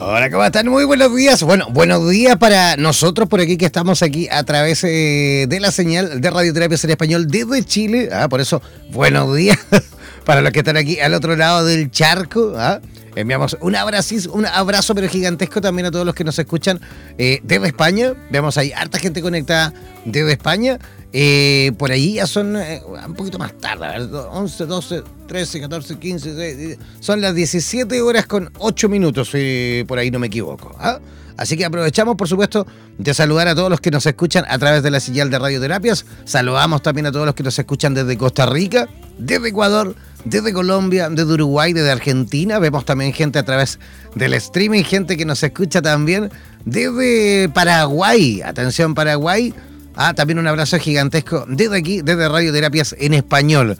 Hola, 0.00 0.30
¿cómo 0.30 0.44
están? 0.44 0.68
Muy 0.68 0.84
buenos 0.84 1.12
días. 1.16 1.42
Bueno, 1.42 1.66
buenos 1.70 2.08
días 2.08 2.36
para 2.36 2.76
nosotros 2.76 3.28
por 3.28 3.40
aquí 3.40 3.56
que 3.56 3.66
estamos 3.66 4.00
aquí 4.04 4.28
a 4.30 4.44
través 4.44 4.84
eh, 4.84 5.46
de 5.48 5.58
la 5.58 5.72
señal 5.72 6.20
de 6.20 6.30
Radioterapias 6.30 6.84
en 6.84 6.90
Español 6.90 7.26
desde 7.26 7.64
Chile. 7.64 8.08
Ah, 8.12 8.28
por 8.28 8.40
eso, 8.40 8.62
buenos 8.90 9.34
días 9.34 9.58
para 10.24 10.40
los 10.40 10.52
que 10.52 10.60
están 10.60 10.76
aquí 10.76 11.00
al 11.00 11.14
otro 11.14 11.34
lado 11.34 11.64
del 11.64 11.90
charco. 11.90 12.52
¿ah? 12.56 12.80
Enviamos 13.18 13.56
un 13.60 13.74
abrazo, 13.74 14.14
un 14.32 14.46
abrazo 14.46 14.94
pero 14.94 15.08
gigantesco 15.08 15.60
también 15.60 15.86
a 15.86 15.90
todos 15.90 16.06
los 16.06 16.14
que 16.14 16.22
nos 16.22 16.38
escuchan 16.38 16.80
eh, 17.18 17.40
desde 17.42 17.66
España. 17.66 18.14
Vemos 18.30 18.56
ahí 18.58 18.70
harta 18.70 19.00
gente 19.00 19.20
conectada 19.20 19.74
desde 20.04 20.30
España. 20.30 20.78
Eh, 21.12 21.72
por 21.78 21.90
ahí 21.90 22.14
ya 22.14 22.28
son 22.28 22.56
eh, 22.56 22.80
un 23.06 23.14
poquito 23.14 23.36
más 23.36 23.54
tarde, 23.54 24.08
11, 24.30 24.66
12, 24.66 25.02
13, 25.26 25.60
14, 25.62 25.98
15, 25.98 26.34
16, 26.34 26.78
son 27.00 27.20
las 27.20 27.34
17 27.34 28.00
horas 28.02 28.26
con 28.26 28.52
8 28.56 28.88
minutos, 28.88 29.30
si 29.30 29.84
por 29.88 29.98
ahí 29.98 30.12
no 30.12 30.20
me 30.20 30.28
equivoco. 30.28 30.76
¿ah? 30.78 31.00
Así 31.36 31.56
que 31.56 31.64
aprovechamos, 31.64 32.14
por 32.14 32.28
supuesto, 32.28 32.68
de 32.98 33.14
saludar 33.14 33.48
a 33.48 33.56
todos 33.56 33.68
los 33.68 33.80
que 33.80 33.90
nos 33.90 34.06
escuchan 34.06 34.44
a 34.48 34.58
través 34.58 34.84
de 34.84 34.92
la 34.92 35.00
señal 35.00 35.28
de 35.28 35.40
radioterapias. 35.40 36.06
Saludamos 36.24 36.82
también 36.82 37.06
a 37.06 37.12
todos 37.12 37.26
los 37.26 37.34
que 37.34 37.42
nos 37.42 37.58
escuchan 37.58 37.94
desde 37.94 38.16
Costa 38.16 38.46
Rica, 38.46 38.88
desde 39.18 39.48
Ecuador, 39.48 39.96
desde 40.24 40.52
Colombia, 40.52 41.08
desde 41.10 41.32
Uruguay, 41.32 41.72
desde 41.72 41.90
Argentina. 41.90 42.58
Vemos 42.58 42.84
también 42.84 43.12
gente 43.12 43.38
a 43.38 43.44
través 43.44 43.78
del 44.14 44.34
streaming, 44.34 44.82
gente 44.82 45.16
que 45.16 45.24
nos 45.24 45.42
escucha 45.42 45.82
también 45.82 46.30
desde 46.64 47.48
Paraguay. 47.50 48.42
Atención, 48.42 48.94
Paraguay. 48.94 49.54
Ah, 49.94 50.14
también 50.14 50.38
un 50.38 50.46
abrazo 50.46 50.78
gigantesco 50.78 51.44
desde 51.48 51.76
aquí, 51.76 52.02
desde 52.02 52.28
Radioterapias 52.28 52.94
en 52.98 53.14
español. 53.14 53.76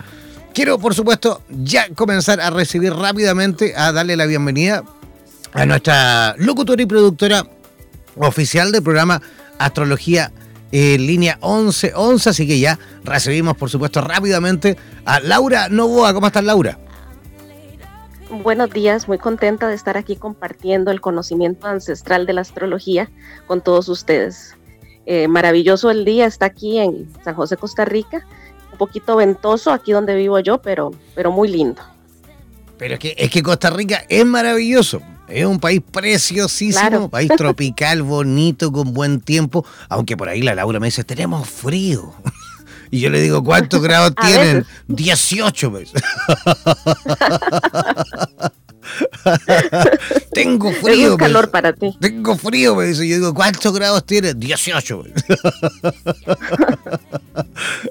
Quiero, 0.52 0.78
por 0.78 0.94
supuesto, 0.94 1.42
ya 1.48 1.88
comenzar 1.94 2.40
a 2.40 2.50
recibir 2.50 2.92
rápidamente, 2.92 3.74
a 3.76 3.92
darle 3.92 4.16
la 4.16 4.26
bienvenida 4.26 4.82
a 5.52 5.66
nuestra 5.66 6.34
locutora 6.38 6.82
y 6.82 6.86
productora 6.86 7.46
oficial 8.16 8.72
del 8.72 8.82
programa 8.82 9.22
Astrología 9.58 10.32
en 10.72 11.06
línea 11.06 11.38
1111, 11.42 12.30
así 12.30 12.46
que 12.46 12.58
ya 12.58 12.78
recibimos, 13.04 13.56
por 13.56 13.70
supuesto, 13.70 14.00
rápidamente 14.00 14.76
a 15.04 15.20
Laura 15.20 15.68
Novoa. 15.68 16.12
¿Cómo 16.12 16.26
estás, 16.26 16.44
Laura? 16.44 16.78
Buenos 18.30 18.70
días, 18.70 19.08
muy 19.08 19.16
contenta 19.16 19.68
de 19.68 19.74
estar 19.74 19.96
aquí 19.96 20.16
compartiendo 20.16 20.90
el 20.90 21.00
conocimiento 21.00 21.66
ancestral 21.66 22.26
de 22.26 22.34
la 22.34 22.42
astrología 22.42 23.10
con 23.46 23.62
todos 23.62 23.88
ustedes. 23.88 24.54
Eh, 25.06 25.28
maravilloso 25.28 25.90
el 25.90 26.04
día, 26.04 26.26
está 26.26 26.46
aquí 26.46 26.78
en 26.78 27.08
San 27.24 27.34
José, 27.34 27.56
Costa 27.56 27.86
Rica. 27.86 28.26
Un 28.70 28.76
poquito 28.76 29.16
ventoso 29.16 29.72
aquí 29.72 29.92
donde 29.92 30.14
vivo 30.14 30.38
yo, 30.40 30.60
pero, 30.60 30.90
pero 31.14 31.32
muy 31.32 31.48
lindo. 31.48 31.80
Pero 32.76 32.94
es 32.94 33.00
que, 33.00 33.14
es 33.16 33.30
que 33.30 33.42
Costa 33.42 33.70
Rica 33.70 34.04
es 34.10 34.26
maravilloso. 34.26 35.00
Es 35.28 35.44
un 35.44 35.60
país 35.60 35.82
preciosísimo, 35.90 37.10
país 37.10 37.30
tropical, 37.36 38.02
bonito, 38.02 38.72
con 38.72 38.94
buen 38.94 39.20
tiempo. 39.20 39.64
Aunque 39.88 40.16
por 40.16 40.28
ahí 40.28 40.42
la 40.42 40.54
Laura 40.54 40.80
me 40.80 40.86
dice, 40.86 41.04
tenemos 41.04 41.48
frío. 41.48 42.14
Y 42.90 43.00
yo 43.00 43.10
le 43.10 43.20
digo, 43.20 43.44
¿cuántos 43.44 43.82
grados 43.84 44.14
tienen? 44.14 44.64
18. 44.86 45.72
Tengo 50.32 50.72
frío. 50.72 51.12
Es 51.12 51.18
calor 51.18 51.50
para 51.50 51.72
ti. 51.72 51.96
Tengo 52.00 52.36
frío, 52.36 52.74
me 52.74 52.86
dice. 52.86 53.06
Yo 53.06 53.16
digo, 53.16 53.34
¿cuántos 53.34 53.72
grados 53.72 54.04
tiene? 54.04 54.34
18. 54.34 55.04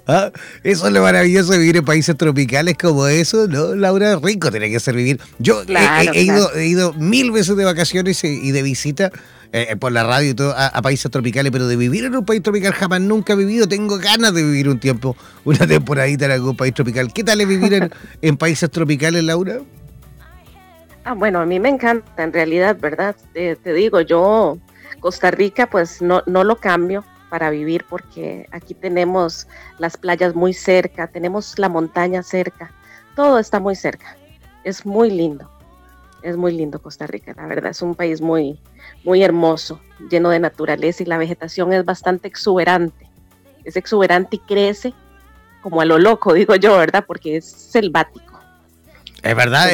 ¿Ah? 0.07 0.31
Eso 0.63 0.87
es 0.87 0.93
lo 0.93 1.01
maravilloso 1.01 1.51
de 1.51 1.59
vivir 1.59 1.77
en 1.77 1.85
países 1.85 2.15
tropicales 2.17 2.77
como 2.77 3.07
eso, 3.07 3.47
¿no? 3.47 3.75
Laura, 3.75 4.17
rico 4.21 4.51
tiene 4.51 4.69
que 4.69 4.79
ser 4.79 4.95
vivir. 4.95 5.19
Yo 5.39 5.63
he, 5.63 6.21
ido, 6.21 6.53
he 6.55 6.67
ido 6.67 6.93
mil 6.93 7.31
veces 7.31 7.55
de 7.57 7.65
vacaciones 7.65 8.23
y 8.23 8.51
de 8.51 8.61
visita. 8.61 9.11
Eh, 9.53 9.77
por 9.77 9.93
la 9.93 10.03
radio 10.03 10.31
y 10.31 10.33
todo, 10.33 10.53
a, 10.57 10.81
países 10.81 11.09
tropicales, 11.09 11.51
pero 11.53 11.67
de 11.67 11.77
vivir 11.77 12.03
en 12.03 12.15
un 12.15 12.25
país 12.25 12.43
tropical 12.43 12.73
jamás 12.73 12.99
nunca 12.99 13.31
he 13.33 13.35
vivido. 13.37 13.67
Tengo 13.67 13.97
ganas 13.97 14.33
de 14.33 14.43
vivir 14.43 14.67
un 14.67 14.79
tiempo, 14.79 15.15
una 15.45 15.65
temporadita 15.65 16.25
en 16.25 16.31
algún 16.31 16.57
país 16.57 16.73
tropical. 16.73 17.13
¿Qué 17.13 17.23
tal 17.23 17.39
es 17.39 17.47
vivir 17.47 17.73
en, 17.73 17.91
en 18.21 18.37
países 18.37 18.69
tropicales, 18.69 19.23
Laura? 19.23 19.61
Ah, 21.09 21.13
bueno, 21.13 21.39
a 21.39 21.45
mí 21.45 21.57
me 21.57 21.69
encanta, 21.69 22.21
en 22.21 22.33
realidad, 22.33 22.75
¿verdad? 22.81 23.15
te 23.31 23.73
digo, 23.73 24.01
yo, 24.01 24.57
Costa 24.99 25.31
Rica, 25.31 25.69
pues 25.69 26.01
no, 26.01 26.21
no 26.25 26.43
lo 26.43 26.57
cambio 26.57 27.05
para 27.29 27.49
vivir 27.49 27.85
porque 27.87 28.45
aquí 28.51 28.73
tenemos 28.73 29.47
las 29.79 29.95
playas 29.95 30.35
muy 30.35 30.53
cerca, 30.53 31.07
tenemos 31.07 31.57
la 31.59 31.69
montaña 31.69 32.23
cerca, 32.23 32.73
todo 33.15 33.39
está 33.39 33.61
muy 33.61 33.73
cerca. 33.73 34.17
Es 34.65 34.85
muy 34.85 35.09
lindo, 35.09 35.49
es 36.23 36.35
muy 36.35 36.51
lindo 36.51 36.81
Costa 36.81 37.07
Rica, 37.07 37.33
la 37.37 37.47
verdad, 37.47 37.71
es 37.71 37.81
un 37.81 37.95
país 37.95 38.19
muy, 38.19 38.59
muy 39.05 39.23
hermoso, 39.23 39.79
lleno 40.11 40.29
de 40.29 40.41
naturaleza 40.41 41.03
y 41.03 41.05
la 41.05 41.17
vegetación 41.17 41.71
es 41.71 41.85
bastante 41.85 42.27
exuberante. 42.27 43.09
Es 43.63 43.77
exuberante 43.77 44.35
y 44.35 44.39
crece 44.39 44.93
como 45.61 45.79
a 45.79 45.85
lo 45.85 45.99
loco, 45.99 46.33
digo 46.33 46.57
yo, 46.57 46.77
¿verdad? 46.77 47.05
Porque 47.07 47.37
es 47.37 47.45
selvático. 47.45 48.36
Es 49.27 49.35
verdad, 49.35 49.69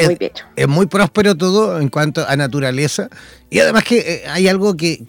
es, 0.56 0.68
muy 0.68 0.88
próspero 0.88 1.36
todo 1.36 1.80
en 1.80 1.90
cuanto 1.90 2.28
a 2.28 2.36
naturaleza. 2.36 3.10
Y 3.52 3.60
además 3.60 3.84
que 3.84 4.00
eh, 4.00 4.24
hay 4.28 4.48
algo 4.48 4.76
que, 4.76 5.04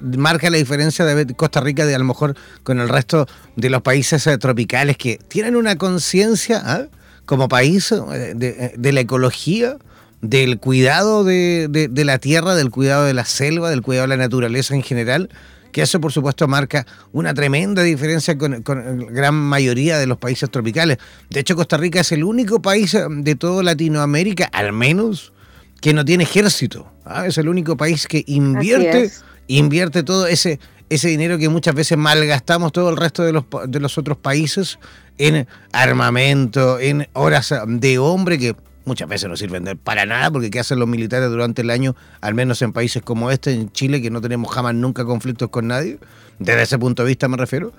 marca 0.00 0.50
la 0.50 0.56
diferencia 0.56 1.04
de 1.04 1.34
Costa 1.34 1.60
Rica 1.60 1.84
de 1.84 1.94
a 1.94 1.98
lo 1.98 2.04
mejor 2.04 2.36
con 2.62 2.78
el 2.78 2.88
resto 2.88 3.26
de 3.56 3.70
los 3.70 3.82
países 3.82 4.24
eh, 4.28 4.38
tropicales 4.38 4.96
que 4.96 5.18
tienen 5.26 5.56
una 5.56 5.76
conciencia 5.76 6.62
¿ah? 6.64 6.82
como 7.26 7.48
país 7.48 7.90
eh, 7.90 8.72
de, 8.76 8.92
la 8.92 9.00
ecología, 9.00 9.78
del 10.20 10.60
cuidado 10.60 11.24
de, 11.24 11.66
de, 11.68 12.04
la 12.04 12.18
tierra, 12.18 12.54
del 12.54 12.70
cuidado 12.70 13.04
de 13.04 13.14
la 13.14 13.24
selva, 13.24 13.68
del 13.70 13.82
cuidado 13.82 14.04
de 14.04 14.16
la 14.16 14.22
naturaleza 14.22 14.76
en 14.76 14.84
general 14.84 15.28
que 15.72 15.82
eso 15.82 16.00
por 16.00 16.12
supuesto 16.12 16.46
marca 16.46 16.86
una 17.12 17.34
tremenda 17.34 17.82
diferencia 17.82 18.36
con, 18.36 18.52
la 18.52 19.10
gran 19.10 19.34
mayoría 19.34 19.98
de 19.98 20.06
los 20.06 20.18
países 20.18 20.50
tropicales. 20.50 20.98
De 21.30 21.40
hecho, 21.40 21.56
Costa 21.56 21.76
Rica 21.76 22.00
es 22.00 22.12
el 22.12 22.22
único 22.22 22.62
país 22.62 22.94
eh, 22.94 23.04
de 23.08 23.34
toda 23.34 23.62
Latinoamérica, 23.62 24.48
al 24.52 24.72
menos, 24.72 25.32
que 25.80 25.92
no 25.92 26.04
tiene 26.04 26.24
ejército. 26.24 26.92
¿ah? 27.04 27.26
Es 27.26 27.38
el 27.38 27.48
único 27.48 27.76
país 27.76 28.06
que 28.06 28.22
invierte, 28.26 29.10
invierte 29.48 30.02
todo 30.02 30.26
ese, 30.26 30.60
ese 30.90 31.08
dinero 31.08 31.38
que 31.38 31.48
muchas 31.48 31.74
veces 31.74 31.96
malgastamos 31.98 32.70
todo 32.72 32.90
el 32.90 32.96
resto 32.96 33.24
de 33.24 33.32
los, 33.32 33.44
de 33.66 33.80
los 33.80 33.96
otros 33.98 34.18
países 34.18 34.78
en 35.18 35.46
armamento, 35.72 36.78
en 36.78 37.08
horas 37.14 37.54
de 37.66 37.98
hombre 37.98 38.38
que 38.38 38.54
muchas 38.84 39.08
veces 39.08 39.28
no 39.28 39.36
sirven 39.36 39.78
para 39.82 40.06
nada, 40.06 40.30
porque 40.30 40.50
¿qué 40.50 40.60
hacen 40.60 40.78
los 40.78 40.88
militares 40.88 41.30
durante 41.30 41.62
el 41.62 41.70
año, 41.70 41.94
al 42.20 42.34
menos 42.34 42.62
en 42.62 42.72
países 42.72 43.02
como 43.02 43.30
este, 43.30 43.52
en 43.52 43.70
Chile, 43.72 44.02
que 44.02 44.10
no 44.10 44.20
tenemos 44.20 44.50
jamás 44.52 44.74
nunca 44.74 45.04
conflictos 45.04 45.48
con 45.50 45.68
nadie? 45.68 45.98
Desde 46.38 46.62
ese 46.62 46.78
punto 46.78 47.02
de 47.02 47.08
vista 47.08 47.28
me 47.28 47.36
refiero. 47.36 47.72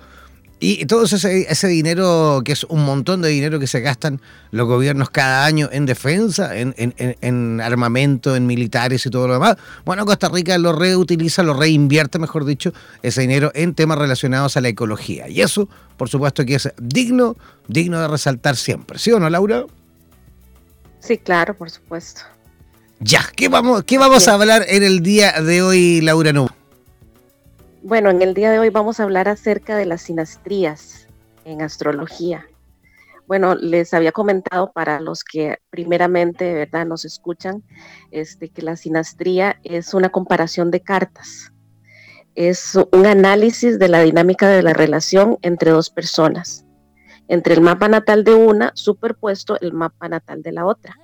Y 0.66 0.86
todo 0.86 1.04
ese, 1.04 1.68
dinero, 1.68 2.42
que 2.46 2.54
es 2.54 2.64
un 2.64 2.86
montón 2.86 3.22
de 3.22 3.28
dinero 3.28 3.60
que 3.60 3.68
se 3.68 3.82
gastan 3.82 4.22
los 4.52 4.66
gobiernos 4.66 5.10
cada 5.10 5.44
año 5.44 5.68
en 5.74 5.86
defensa, 5.86 6.58
en, 6.58 6.74
en, 6.78 6.94
en, 6.98 7.60
armamento, 7.60 8.38
en 8.38 8.48
militares 8.48 9.06
y 9.06 9.10
todo 9.10 9.28
lo 9.28 9.34
demás, 9.34 9.58
bueno, 9.84 10.06
Costa 10.06 10.30
Rica 10.30 10.58
lo 10.58 10.72
reutiliza, 10.72 11.44
lo 11.44 11.54
reinvierte, 11.54 12.18
mejor 12.18 12.46
dicho, 12.46 12.72
ese 13.02 13.20
dinero 13.20 13.52
en 13.56 13.74
temas 13.74 13.98
relacionados 13.98 14.56
a 14.56 14.62
la 14.62 14.70
ecología. 14.70 15.28
Y 15.28 15.42
eso, 15.42 15.68
por 15.98 16.08
supuesto, 16.08 16.46
que 16.46 16.56
es 16.56 16.72
digno, 16.82 17.36
digno 17.68 18.00
de 18.00 18.08
resaltar 18.08 18.56
siempre. 18.56 19.00
¿Sí 19.00 19.12
o 19.12 19.20
no, 19.20 19.30
Laura? 19.30 19.66
Sí, 21.04 21.18
claro, 21.18 21.54
por 21.54 21.70
supuesto. 21.70 22.22
Ya, 23.02 23.20
¿qué 23.36 23.50
vamos, 23.50 23.84
qué 23.84 23.98
vamos 23.98 24.30
a 24.30 24.36
hablar 24.36 24.64
en 24.70 24.84
el 24.84 25.04
día 25.04 25.34
de 25.42 25.62
hoy, 25.62 26.00
Laura 26.00 26.32
Nu? 26.32 26.48
Bueno, 27.82 28.10
en 28.10 28.22
el 28.22 28.34
día 28.34 28.52
de 28.52 28.60
hoy 28.60 28.70
vamos 28.70 29.02
a 29.02 29.04
hablar 29.04 29.28
acerca 29.28 29.76
de 29.76 29.86
las 29.86 30.04
sinastrías 30.04 31.10
en 31.44 31.62
astrología. 31.62 32.48
Bueno, 33.28 33.56
les 33.56 33.94
había 33.94 34.14
comentado 34.14 34.72
para 34.72 35.02
los 35.02 35.26
que 35.26 35.58
primeramente, 35.70 36.54
¿verdad?, 36.54 36.86
nos 36.86 37.04
escuchan, 37.04 37.64
este, 38.12 38.48
que 38.48 38.62
la 38.62 38.78
sinastría 38.78 39.60
es 39.66 39.94
una 39.94 40.08
comparación 40.08 40.72
de 40.72 40.80
cartas. 40.80 41.52
Es 42.34 42.76
un 42.94 43.06
análisis 43.06 43.78
de 43.78 43.90
la 43.90 44.00
dinámica 44.00 44.48
de 44.48 44.64
la 44.64 44.72
relación 44.72 45.38
entre 45.42 45.72
dos 45.72 45.90
personas, 45.90 46.66
entre 47.28 47.54
el 47.54 47.62
mapa 47.62 47.88
natal 47.88 48.24
de 48.24 48.34
una 48.34 48.72
superpuesto 48.76 49.60
el 49.60 49.74
mapa 49.74 50.10
natal 50.10 50.42
de 50.42 50.52
la 50.52 50.66
otra. 50.66 50.98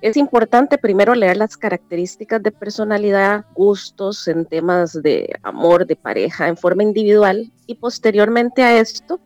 Es 0.00 0.18
importante 0.18 0.76
primero 0.76 1.14
leer 1.14 1.38
las 1.38 1.56
características 1.56 2.42
de 2.42 2.52
personalidad, 2.52 3.46
gustos 3.54 4.28
en 4.28 4.44
temas 4.44 4.92
de 5.02 5.34
amor, 5.42 5.86
de 5.86 5.96
pareja, 5.96 6.48
en 6.48 6.58
forma 6.58 6.82
individual 6.82 7.50
y 7.66 7.76
posteriormente 7.76 8.62
a 8.62 8.78
esto 8.78 9.18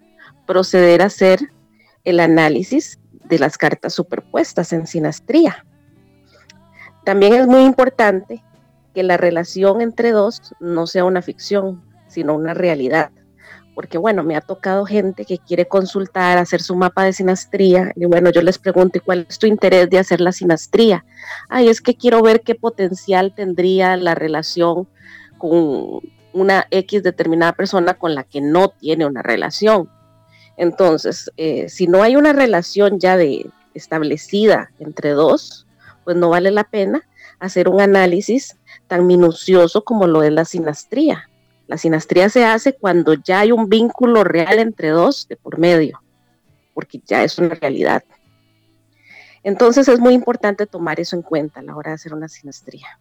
proceder 0.46 1.02
a 1.02 1.06
hacer 1.06 1.40
el 2.04 2.20
análisis 2.20 3.00
de 3.24 3.38
las 3.38 3.58
cartas 3.58 3.94
superpuestas 3.94 4.72
en 4.72 4.86
sinastría. 4.86 5.66
También 7.04 7.34
es 7.34 7.46
muy 7.46 7.62
importante 7.62 8.44
que 8.94 9.02
la 9.02 9.16
relación 9.16 9.80
entre 9.80 10.12
dos 10.12 10.54
no 10.60 10.86
sea 10.86 11.04
una 11.04 11.22
ficción, 11.22 11.82
sino 12.06 12.34
una 12.34 12.54
realidad 12.54 13.10
porque 13.78 13.96
bueno, 13.96 14.24
me 14.24 14.34
ha 14.34 14.40
tocado 14.40 14.84
gente 14.84 15.24
que 15.24 15.38
quiere 15.38 15.68
consultar, 15.68 16.36
hacer 16.36 16.60
su 16.60 16.74
mapa 16.74 17.04
de 17.04 17.12
sinastría, 17.12 17.92
y 17.94 18.06
bueno, 18.06 18.30
yo 18.30 18.42
les 18.42 18.58
pregunto, 18.58 18.98
¿cuál 19.04 19.24
es 19.28 19.38
tu 19.38 19.46
interés 19.46 19.88
de 19.88 20.00
hacer 20.00 20.20
la 20.20 20.32
sinastría? 20.32 21.04
Ay, 21.48 21.68
es 21.68 21.80
que 21.80 21.94
quiero 21.94 22.20
ver 22.20 22.40
qué 22.40 22.56
potencial 22.56 23.32
tendría 23.36 23.96
la 23.96 24.16
relación 24.16 24.88
con 25.38 26.00
una 26.32 26.66
X 26.72 27.04
determinada 27.04 27.52
persona 27.52 27.94
con 27.94 28.16
la 28.16 28.24
que 28.24 28.40
no 28.40 28.70
tiene 28.70 29.06
una 29.06 29.22
relación. 29.22 29.88
Entonces, 30.56 31.30
eh, 31.36 31.68
si 31.68 31.86
no 31.86 32.02
hay 32.02 32.16
una 32.16 32.32
relación 32.32 32.98
ya 32.98 33.16
de 33.16 33.48
establecida 33.74 34.72
entre 34.80 35.10
dos, 35.10 35.68
pues 36.02 36.16
no 36.16 36.30
vale 36.30 36.50
la 36.50 36.64
pena 36.64 37.06
hacer 37.38 37.68
un 37.68 37.80
análisis 37.80 38.56
tan 38.88 39.06
minucioso 39.06 39.84
como 39.84 40.08
lo 40.08 40.24
es 40.24 40.32
la 40.32 40.44
sinastría. 40.44 41.28
La 41.68 41.76
sinastría 41.76 42.28
se 42.30 42.44
hace 42.44 42.72
cuando 42.72 43.12
ya 43.14 43.40
hay 43.40 43.52
un 43.52 43.68
vínculo 43.68 44.24
real 44.24 44.58
entre 44.58 44.88
dos 44.88 45.28
de 45.28 45.36
por 45.36 45.58
medio, 45.58 46.02
porque 46.74 47.00
ya 47.06 47.22
es 47.22 47.38
una 47.38 47.54
realidad. 47.54 48.02
Entonces 49.42 49.86
es 49.86 50.00
muy 50.00 50.14
importante 50.14 50.66
tomar 50.66 50.98
eso 50.98 51.14
en 51.14 51.22
cuenta 51.22 51.60
a 51.60 51.62
la 51.62 51.76
hora 51.76 51.90
de 51.90 51.96
hacer 51.96 52.14
una 52.14 52.28
sinastría. 52.28 52.98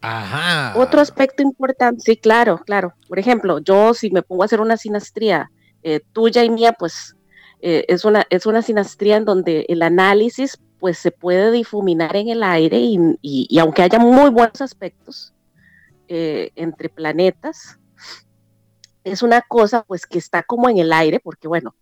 Ajá. 0.00 0.78
Otro 0.78 1.00
aspecto 1.00 1.42
importante, 1.42 2.02
sí, 2.02 2.16
claro, 2.16 2.58
claro. 2.58 2.92
Por 3.08 3.18
ejemplo, 3.18 3.60
yo 3.60 3.94
si 3.94 4.10
me 4.10 4.22
pongo 4.22 4.42
a 4.42 4.46
hacer 4.46 4.60
una 4.60 4.76
sinastría 4.76 5.50
eh, 5.84 6.00
tuya 6.12 6.42
y 6.42 6.50
mía, 6.50 6.72
pues 6.72 7.16
eh, 7.60 7.84
es, 7.88 8.04
una, 8.04 8.26
es 8.30 8.46
una 8.46 8.62
sinastría 8.62 9.16
en 9.16 9.24
donde 9.24 9.64
el 9.68 9.82
análisis 9.82 10.58
pues 10.80 10.98
se 10.98 11.12
puede 11.12 11.52
difuminar 11.52 12.16
en 12.16 12.28
el 12.28 12.42
aire 12.42 12.78
y, 12.80 13.58
aunque 13.58 13.82
haya 13.82 13.98
muy 13.98 14.30
buenos 14.30 14.60
aspectos 14.60 15.34
eh, 16.08 16.50
entre 16.56 16.88
planetas, 16.88 17.77
es 19.10 19.22
una 19.22 19.42
cosa 19.42 19.82
pues 19.84 20.06
que 20.06 20.18
está 20.18 20.42
como 20.42 20.68
en 20.68 20.78
el 20.78 20.92
aire, 20.92 21.20
porque 21.20 21.48
bueno, 21.48 21.74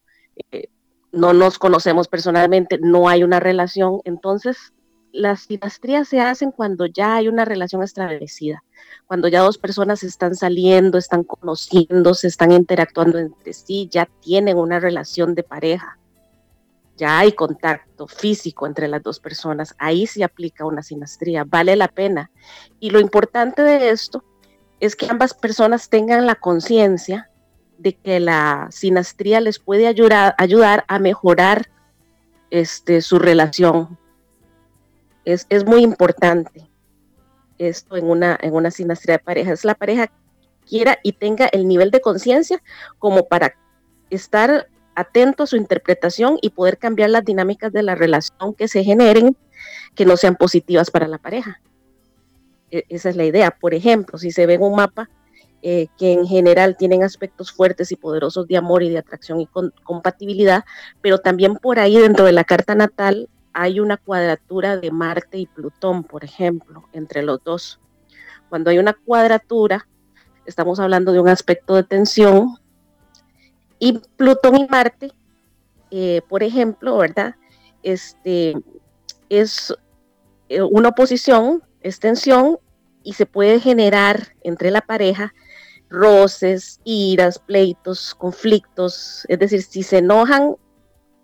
eh, 0.50 0.68
no 1.12 1.32
nos 1.32 1.58
conocemos 1.58 2.08
personalmente, 2.08 2.78
no 2.80 3.08
hay 3.08 3.22
una 3.22 3.40
relación, 3.40 4.00
entonces 4.04 4.72
las 5.12 5.42
sinastrías 5.42 6.08
se 6.08 6.20
hacen 6.20 6.50
cuando 6.50 6.86
ya 6.86 7.16
hay 7.16 7.28
una 7.28 7.44
relación 7.44 7.82
establecida, 7.82 8.62
cuando 9.06 9.28
ya 9.28 9.40
dos 9.40 9.58
personas 9.58 10.02
están 10.02 10.34
saliendo, 10.34 10.98
están 10.98 11.24
conociendo, 11.24 12.14
se 12.14 12.28
están 12.28 12.52
interactuando 12.52 13.18
entre 13.18 13.52
sí, 13.52 13.88
ya 13.90 14.06
tienen 14.20 14.58
una 14.58 14.78
relación 14.78 15.34
de 15.34 15.42
pareja, 15.42 15.98
ya 16.96 17.18
hay 17.18 17.32
contacto 17.32 18.06
físico 18.06 18.66
entre 18.66 18.88
las 18.88 19.02
dos 19.02 19.20
personas, 19.20 19.74
ahí 19.78 20.06
se 20.06 20.24
aplica 20.24 20.64
una 20.64 20.82
sinastría, 20.82 21.44
vale 21.44 21.76
la 21.76 21.88
pena. 21.88 22.30
Y 22.80 22.90
lo 22.90 23.00
importante 23.00 23.62
de 23.62 23.90
esto 23.90 24.24
es 24.80 24.96
que 24.96 25.06
ambas 25.08 25.34
personas 25.34 25.88
tengan 25.88 26.26
la 26.26 26.34
conciencia 26.34 27.30
de 27.78 27.94
que 27.94 28.20
la 28.20 28.68
sinastría 28.70 29.40
les 29.40 29.58
puede 29.58 29.86
ayudar, 29.86 30.34
ayudar 30.38 30.84
a 30.88 30.98
mejorar 30.98 31.68
este, 32.50 33.00
su 33.00 33.18
relación. 33.18 33.98
Es, 35.24 35.46
muy 35.66 35.82
importante 35.82 36.70
esto 37.58 37.96
en 37.96 38.08
una, 38.08 38.38
en 38.40 38.54
una 38.54 38.70
sinastría 38.70 39.16
de 39.16 39.24
pareja. 39.24 39.52
Es 39.52 39.64
la 39.64 39.74
pareja 39.74 40.10
quiera 40.66 40.98
y 41.02 41.12
tenga 41.12 41.46
el 41.46 41.66
nivel 41.66 41.90
de 41.90 42.00
conciencia 42.00 42.62
como 42.98 43.26
para 43.26 43.54
estar 44.10 44.68
atento 44.94 45.42
a 45.42 45.46
su 45.46 45.56
interpretación 45.56 46.38
y 46.42 46.50
poder 46.50 46.78
cambiar 46.78 47.10
las 47.10 47.24
dinámicas 47.24 47.72
de 47.72 47.82
la 47.82 47.94
relación 47.94 48.54
que 48.54 48.68
se 48.68 48.84
generen 48.84 49.36
que 49.94 50.06
no 50.06 50.16
sean 50.16 50.36
positivas 50.36 50.90
para 50.90 51.08
la 51.08 51.18
pareja. 51.18 51.60
E, 52.70 52.84
esa 52.88 53.10
es 53.10 53.16
la 53.16 53.24
idea. 53.24 53.50
Por 53.50 53.74
ejemplo, 53.74 54.18
si 54.18 54.30
se 54.30 54.46
ve 54.46 54.54
en 54.54 54.62
un 54.62 54.76
mapa 54.76 55.08
eh, 55.62 55.88
que 55.98 56.12
en 56.12 56.26
general 56.26 56.76
tienen 56.76 57.02
aspectos 57.02 57.50
fuertes 57.52 57.90
y 57.90 57.96
poderosos 57.96 58.46
de 58.46 58.56
amor 58.56 58.82
y 58.82 58.90
de 58.90 58.98
atracción 58.98 59.40
y 59.40 59.48
compatibilidad, 59.82 60.64
pero 61.00 61.18
también 61.18 61.56
por 61.56 61.78
ahí 61.78 61.98
dentro 61.98 62.24
de 62.24 62.32
la 62.32 62.44
carta 62.44 62.74
natal 62.74 63.28
hay 63.52 63.80
una 63.80 63.96
cuadratura 63.96 64.76
de 64.76 64.90
Marte 64.90 65.38
y 65.38 65.46
Plutón, 65.46 66.04
por 66.04 66.24
ejemplo, 66.24 66.84
entre 66.92 67.22
los 67.22 67.42
dos. 67.42 67.80
Cuando 68.50 68.70
hay 68.70 68.78
una 68.78 68.92
cuadratura, 68.92 69.88
estamos 70.44 70.78
hablando 70.78 71.10
de 71.12 71.20
un 71.20 71.28
aspecto 71.28 71.74
de 71.74 71.82
tensión 71.82 72.58
y 73.78 73.98
Plutón 74.16 74.56
y 74.56 74.66
Marte, 74.68 75.10
eh, 75.90 76.20
por 76.28 76.42
ejemplo, 76.42 76.98
¿verdad? 76.98 77.34
Este 77.82 78.54
es 79.30 79.74
eh, 80.48 80.62
una 80.62 80.90
oposición 80.90 81.62
extensión 81.88 82.58
y 83.02 83.14
se 83.14 83.26
puede 83.26 83.60
generar 83.60 84.34
entre 84.42 84.70
la 84.70 84.80
pareja 84.80 85.34
roces, 85.88 86.80
iras, 86.84 87.38
pleitos, 87.38 88.14
conflictos. 88.14 89.24
Es 89.28 89.38
decir, 89.38 89.62
si 89.62 89.82
se 89.82 89.98
enojan, 89.98 90.56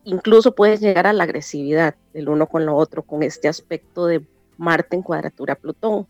incluso 0.05 0.55
puede 0.55 0.77
llegar 0.77 1.07
a 1.07 1.13
la 1.13 1.25
agresividad 1.25 1.97
del 2.13 2.29
uno 2.29 2.47
con 2.47 2.67
lo 2.67 2.77
otro 2.77 3.03
con 3.03 3.23
este 3.23 3.49
aspecto 3.49 4.07
de 4.07 4.27
Marte 4.57 4.97
en 4.97 5.03
cuadratura 5.03 5.55
Plutón. 5.55 6.07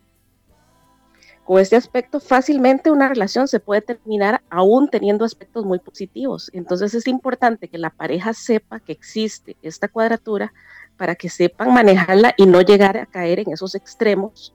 Con 1.44 1.58
este 1.58 1.74
aspecto, 1.74 2.20
fácilmente 2.20 2.90
una 2.90 3.08
relación 3.08 3.48
se 3.48 3.58
puede 3.58 3.80
terminar 3.80 4.42
aún 4.48 4.88
teniendo 4.88 5.24
aspectos 5.24 5.64
muy 5.64 5.80
positivos. 5.80 6.50
Entonces 6.52 6.94
es 6.94 7.08
importante 7.08 7.66
que 7.66 7.78
la 7.78 7.90
pareja 7.90 8.32
sepa 8.32 8.78
que 8.78 8.92
existe 8.92 9.56
esta 9.60 9.88
cuadratura 9.88 10.52
para 10.96 11.14
que 11.14 11.28
sepan 11.28 11.72
manejarla 11.72 12.34
y 12.36 12.46
no 12.46 12.60
llegar 12.60 12.96
a 12.96 13.06
caer 13.06 13.40
en 13.40 13.52
esos 13.52 13.74
extremos 13.74 14.54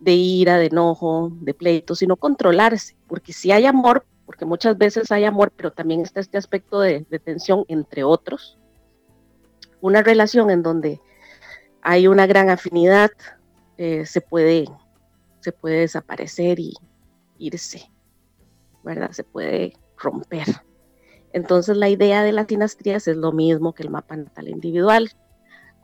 de 0.00 0.12
ira, 0.12 0.58
de 0.58 0.66
enojo, 0.66 1.32
de 1.40 1.54
pleito, 1.54 1.94
sino 1.94 2.16
controlarse, 2.16 2.96
porque 3.06 3.32
si 3.32 3.52
hay 3.52 3.66
amor, 3.66 4.04
porque 4.26 4.44
muchas 4.44 4.76
veces 4.76 5.10
hay 5.10 5.24
amor, 5.24 5.52
pero 5.56 5.72
también 5.72 6.00
está 6.00 6.20
este 6.20 6.38
aspecto 6.38 6.80
de, 6.80 7.02
tensión 7.24 7.64
entre 7.68 8.04
otros, 8.04 8.58
una 9.80 10.02
relación 10.02 10.50
en 10.50 10.62
donde 10.62 11.00
hay 11.82 12.06
una 12.06 12.26
gran 12.26 12.50
afinidad, 12.50 13.10
eh, 13.76 14.06
se, 14.06 14.20
puede, 14.20 14.66
se 15.40 15.52
puede 15.52 15.80
desaparecer 15.80 16.58
y 16.58 16.74
irse, 17.38 17.90
¿verdad? 18.82 19.10
Se 19.12 19.24
puede 19.24 19.74
romper. 19.96 20.46
Entonces 21.32 21.76
la 21.76 21.88
idea 21.88 22.22
de 22.22 22.32
las 22.32 22.46
dinastías 22.46 23.08
es 23.08 23.16
lo 23.16 23.32
mismo 23.32 23.74
que 23.74 23.82
el 23.82 23.90
mapa 23.90 24.16
natal 24.16 24.48
individual, 24.48 25.10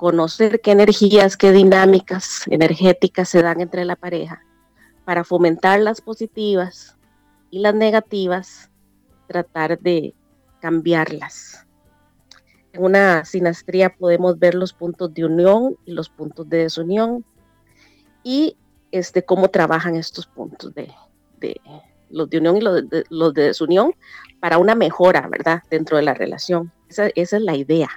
conocer 0.01 0.63
qué 0.63 0.71
energías, 0.71 1.37
qué 1.37 1.53
dinámicas 1.53 2.45
energéticas 2.47 3.29
se 3.29 3.43
dan 3.43 3.61
entre 3.61 3.85
la 3.85 3.97
pareja 3.97 4.43
para 5.05 5.25
fomentar 5.25 5.79
las 5.79 6.01
positivas 6.01 6.97
y 7.51 7.59
las 7.59 7.75
negativas, 7.75 8.71
tratar 9.27 9.79
de 9.79 10.15
cambiarlas. 10.59 11.67
En 12.73 12.83
una 12.83 13.27
sinastría 13.27 13.95
podemos 13.95 14.39
ver 14.39 14.55
los 14.55 14.73
puntos 14.73 15.13
de 15.13 15.27
unión 15.27 15.77
y 15.85 15.93
los 15.93 16.09
puntos 16.09 16.49
de 16.49 16.63
desunión 16.63 17.23
y 18.25 18.57
este, 18.93 19.23
cómo 19.23 19.49
trabajan 19.49 19.97
estos 19.97 20.27
puntos 20.27 20.73
de, 20.75 20.91
los 22.09 22.31
de 22.31 22.39
unión 22.39 22.57
y 22.57 22.63
los 22.63 22.89
de, 22.89 23.05
los 23.11 23.35
de, 23.35 23.43
desunión 23.43 23.95
para 24.41 24.57
una 24.57 24.75
mejora, 24.75 25.29
¿verdad? 25.29 25.63
Dentro 25.69 25.99
de 25.99 26.05
la 26.05 26.15
relación. 26.15 26.73
esa 26.89 27.11
es 27.15 27.33
la 27.33 27.55
idea 27.55 27.91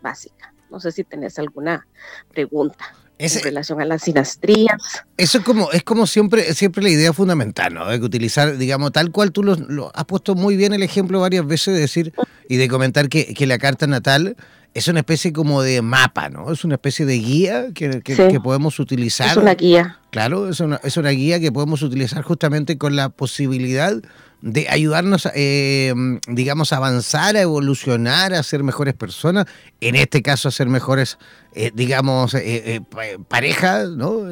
básica. 0.00 0.49
No 0.70 0.80
sé 0.80 0.92
si 0.92 1.04
tenés 1.04 1.38
alguna 1.38 1.86
pregunta. 2.32 2.94
en 3.18 3.42
relación 3.42 3.82
a 3.82 3.84
las 3.84 4.02
sinastrías. 4.02 5.04
Eso 5.18 5.38
es 5.38 5.44
como, 5.44 5.70
es 5.72 5.82
como 5.82 6.06
siempre, 6.06 6.54
siempre 6.54 6.82
la 6.82 6.88
idea 6.88 7.12
fundamental, 7.12 7.74
¿no? 7.74 7.86
De 7.86 7.98
que 7.98 8.04
utilizar, 8.06 8.56
digamos, 8.56 8.92
tal 8.92 9.10
cual 9.10 9.30
tú 9.30 9.42
lo, 9.42 9.92
has 9.94 10.04
puesto 10.06 10.34
muy 10.34 10.56
bien 10.56 10.72
el 10.72 10.82
ejemplo 10.82 11.20
varias 11.20 11.46
veces 11.46 11.74
de 11.74 11.80
decir 11.80 12.14
y 12.48 12.56
de 12.56 12.68
comentar 12.68 13.10
que, 13.10 13.46
la 13.46 13.58
carta 13.58 13.86
natal 13.86 14.36
es 14.72 14.88
una 14.88 15.00
especie 15.00 15.32
como 15.32 15.62
de 15.62 15.82
mapa, 15.82 16.30
¿no? 16.30 16.50
Es 16.50 16.64
una 16.64 16.76
especie 16.76 17.04
de 17.04 17.18
guía 17.18 17.66
que, 17.74 18.00
que, 18.00 18.40
podemos 18.40 18.78
utilizar. 18.78 19.32
Es 19.32 19.36
una 19.36 19.54
guía. 19.54 19.98
Claro, 20.10 20.48
es 20.48 20.60
una, 20.60 20.80
es 20.82 20.96
una 20.96 21.10
guía 21.10 21.40
que 21.40 21.52
podemos 21.52 21.82
utilizar 21.82 22.22
justamente 22.22 22.78
con 22.78 22.96
la 22.96 23.10
posibilidad 23.10 24.00
de 24.42 24.68
ayudarnos, 24.68 25.28
eh, 25.34 25.92
digamos, 26.28 26.72
a 26.72 26.78
avanzar, 26.78 27.36
a 27.36 27.40
evolucionar, 27.40 28.34
a 28.34 28.42
ser 28.42 28.62
mejores 28.62 28.94
personas, 28.94 29.46
en 29.80 29.96
este 29.96 30.22
caso 30.22 30.48
a 30.48 30.50
ser 30.50 30.68
mejores, 30.68 31.18
eh, 31.54 31.70
digamos, 31.74 32.34
eh, 32.34 32.80
parejas, 33.28 33.90
¿no? 33.90 34.22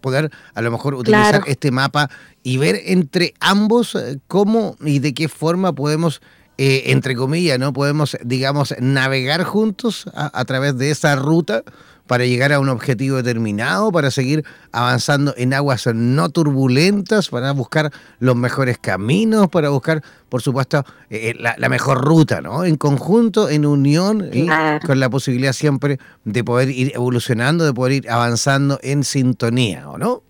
Poder 0.00 0.30
a 0.54 0.62
lo 0.62 0.70
mejor 0.70 0.94
utilizar 0.94 1.42
este 1.46 1.70
mapa 1.70 2.10
y 2.42 2.58
ver 2.58 2.80
entre 2.86 3.34
ambos 3.40 3.96
cómo 4.26 4.76
y 4.80 4.98
de 4.98 5.14
qué 5.14 5.28
forma 5.28 5.72
podemos 5.72 6.20
entre 6.58 7.16
comillas, 7.16 7.58
¿no? 7.58 7.72
Podemos, 7.72 8.16
digamos, 8.22 8.74
navegar 8.78 9.44
juntos 9.44 10.04
a, 10.14 10.44
través 10.44 10.78
de 10.78 10.90
esa 10.90 11.16
ruta 11.16 11.62
para 12.06 12.26
llegar 12.26 12.52
a 12.52 12.60
un 12.60 12.68
objetivo 12.68 13.16
determinado, 13.16 13.90
para 13.90 14.10
seguir 14.10 14.44
avanzando 14.72 15.34
en 15.36 15.54
aguas 15.54 15.86
no 15.94 16.28
turbulentas, 16.28 17.28
para 17.28 17.52
buscar 17.52 17.90
los 18.18 18.36
mejores 18.36 18.78
caminos, 18.78 19.48
para 19.48 19.70
buscar, 19.70 20.02
por 20.28 20.42
supuesto, 20.42 20.84
eh, 21.08 21.30
eh, 21.30 21.34
la, 21.38 21.68
mejor 21.68 22.04
ruta, 22.04 22.40
¿no? 22.40 22.64
En 22.64 22.76
conjunto, 22.76 23.48
en 23.48 23.64
unión 23.64 24.28
y 24.32 24.46
con 24.86 25.00
la 25.00 25.08
posibilidad 25.08 25.52
siempre 25.52 25.98
de 26.24 26.44
poder 26.44 26.68
ir 26.68 26.92
evolucionando, 26.94 27.64
de 27.64 27.72
poder 27.72 27.92
ir 27.92 28.10
avanzando 28.10 28.78
en 28.82 29.04
sintonía, 29.04 29.88
¿o 29.88 29.96
no? 29.96 30.22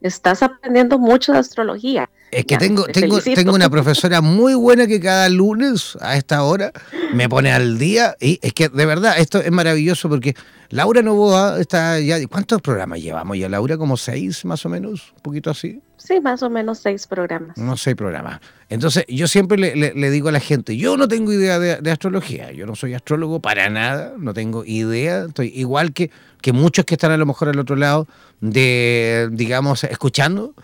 Estás 0.00 0.42
aprendiendo 0.42 0.98
mucho 0.98 1.32
de 1.32 1.38
astrología. 1.38 2.08
Es 2.32 2.46
que 2.46 2.56
tengo, 2.56 2.86
tengo, 2.86 3.20
tengo 3.20 3.54
una 3.54 3.68
profesora 3.68 4.22
muy 4.22 4.54
buena 4.54 4.86
que 4.86 4.98
cada 4.98 5.28
lunes 5.28 5.98
a 6.00 6.16
esta 6.16 6.42
hora 6.44 6.72
me 7.12 7.28
pone 7.28 7.52
al 7.52 7.78
día. 7.78 8.16
Y 8.20 8.38
es 8.40 8.54
que 8.54 8.70
de 8.70 8.86
verdad, 8.86 9.18
esto 9.18 9.38
es 9.38 9.50
maravilloso 9.52 10.08
porque 10.08 10.34
Laura 10.70 11.02
Novoa 11.02 11.60
está 11.60 12.00
ya. 12.00 12.26
¿Cuántos 12.28 12.62
programas 12.62 13.02
llevamos 13.02 13.36
ya, 13.36 13.50
Laura? 13.50 13.76
¿Como 13.76 13.98
seis 13.98 14.46
más 14.46 14.64
o 14.64 14.70
menos? 14.70 15.12
¿Un 15.16 15.20
poquito 15.20 15.50
así? 15.50 15.82
Sí, 15.98 16.22
más 16.22 16.42
o 16.42 16.48
menos 16.48 16.78
seis 16.78 17.06
programas. 17.06 17.58
No, 17.58 17.76
seis 17.76 17.96
programas. 17.96 18.40
Entonces, 18.70 19.04
yo 19.08 19.28
siempre 19.28 19.58
le, 19.58 20.10
digo 20.10 20.30
a 20.30 20.32
la 20.32 20.40
gente: 20.40 20.78
yo 20.78 20.96
no 20.96 21.08
tengo 21.08 21.34
idea 21.34 21.58
de, 21.58 21.90
astrología. 21.90 22.50
Yo 22.52 22.64
no 22.64 22.74
soy 22.76 22.94
astrólogo 22.94 23.40
para 23.40 23.68
nada. 23.68 24.14
No 24.16 24.32
tengo 24.32 24.64
idea. 24.64 25.26
Estoy 25.26 25.52
igual 25.54 25.92
que, 25.92 26.10
que 26.40 26.54
muchos 26.54 26.86
que 26.86 26.94
están 26.94 27.12
a 27.12 27.18
lo 27.18 27.26
mejor 27.26 27.50
al 27.50 27.58
otro 27.58 27.76
lado 27.76 28.08
de, 28.40 29.28
digamos, 29.32 29.84
escuchando. 29.84 30.54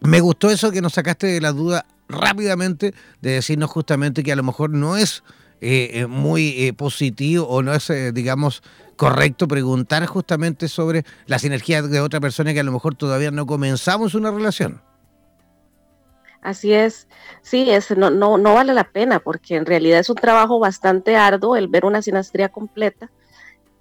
me 0.00 0.20
gustó 0.20 0.50
eso 0.50 0.70
que 0.70 0.80
nos 0.80 0.92
sacaste 0.92 1.26
de 1.26 1.40
la 1.40 1.50
duda 1.52 1.84
rápidamente 2.08 2.94
de 3.20 3.32
decirnos 3.32 3.70
justamente 3.70 4.22
que 4.22 4.32
a 4.32 4.36
lo 4.36 4.42
mejor 4.42 4.70
no 4.70 4.96
es 4.96 5.22
eh, 5.60 5.90
eh, 5.92 6.06
muy 6.06 6.66
eh, 6.66 6.72
positivo 6.72 7.46
o 7.48 7.62
no 7.62 7.74
es, 7.74 7.92
digamos, 8.12 8.62
correcto 8.96 9.48
preguntar 9.48 10.06
justamente 10.06 10.68
sobre 10.68 11.04
las 11.26 11.44
energías 11.44 11.90
de 11.90 12.00
otra 12.00 12.20
persona 12.20 12.52
que 12.52 12.60
a 12.60 12.64
lo 12.64 12.72
mejor 12.72 12.94
todavía 12.94 13.30
no 13.30 13.46
comenzamos 13.46 14.14
una 14.14 14.30
relación. 14.30 14.80
Así 16.40 16.72
es, 16.72 17.08
sí, 17.42 17.68
es, 17.70 17.90
no, 17.96 18.10
no, 18.10 18.38
no 18.38 18.54
vale 18.54 18.72
la 18.72 18.84
pena 18.84 19.18
porque 19.18 19.56
en 19.56 19.66
realidad 19.66 19.98
es 19.98 20.08
un 20.08 20.16
trabajo 20.16 20.58
bastante 20.60 21.16
arduo 21.16 21.56
el 21.56 21.68
ver 21.68 21.84
una 21.84 22.00
sinastría 22.00 22.48
completa. 22.48 23.10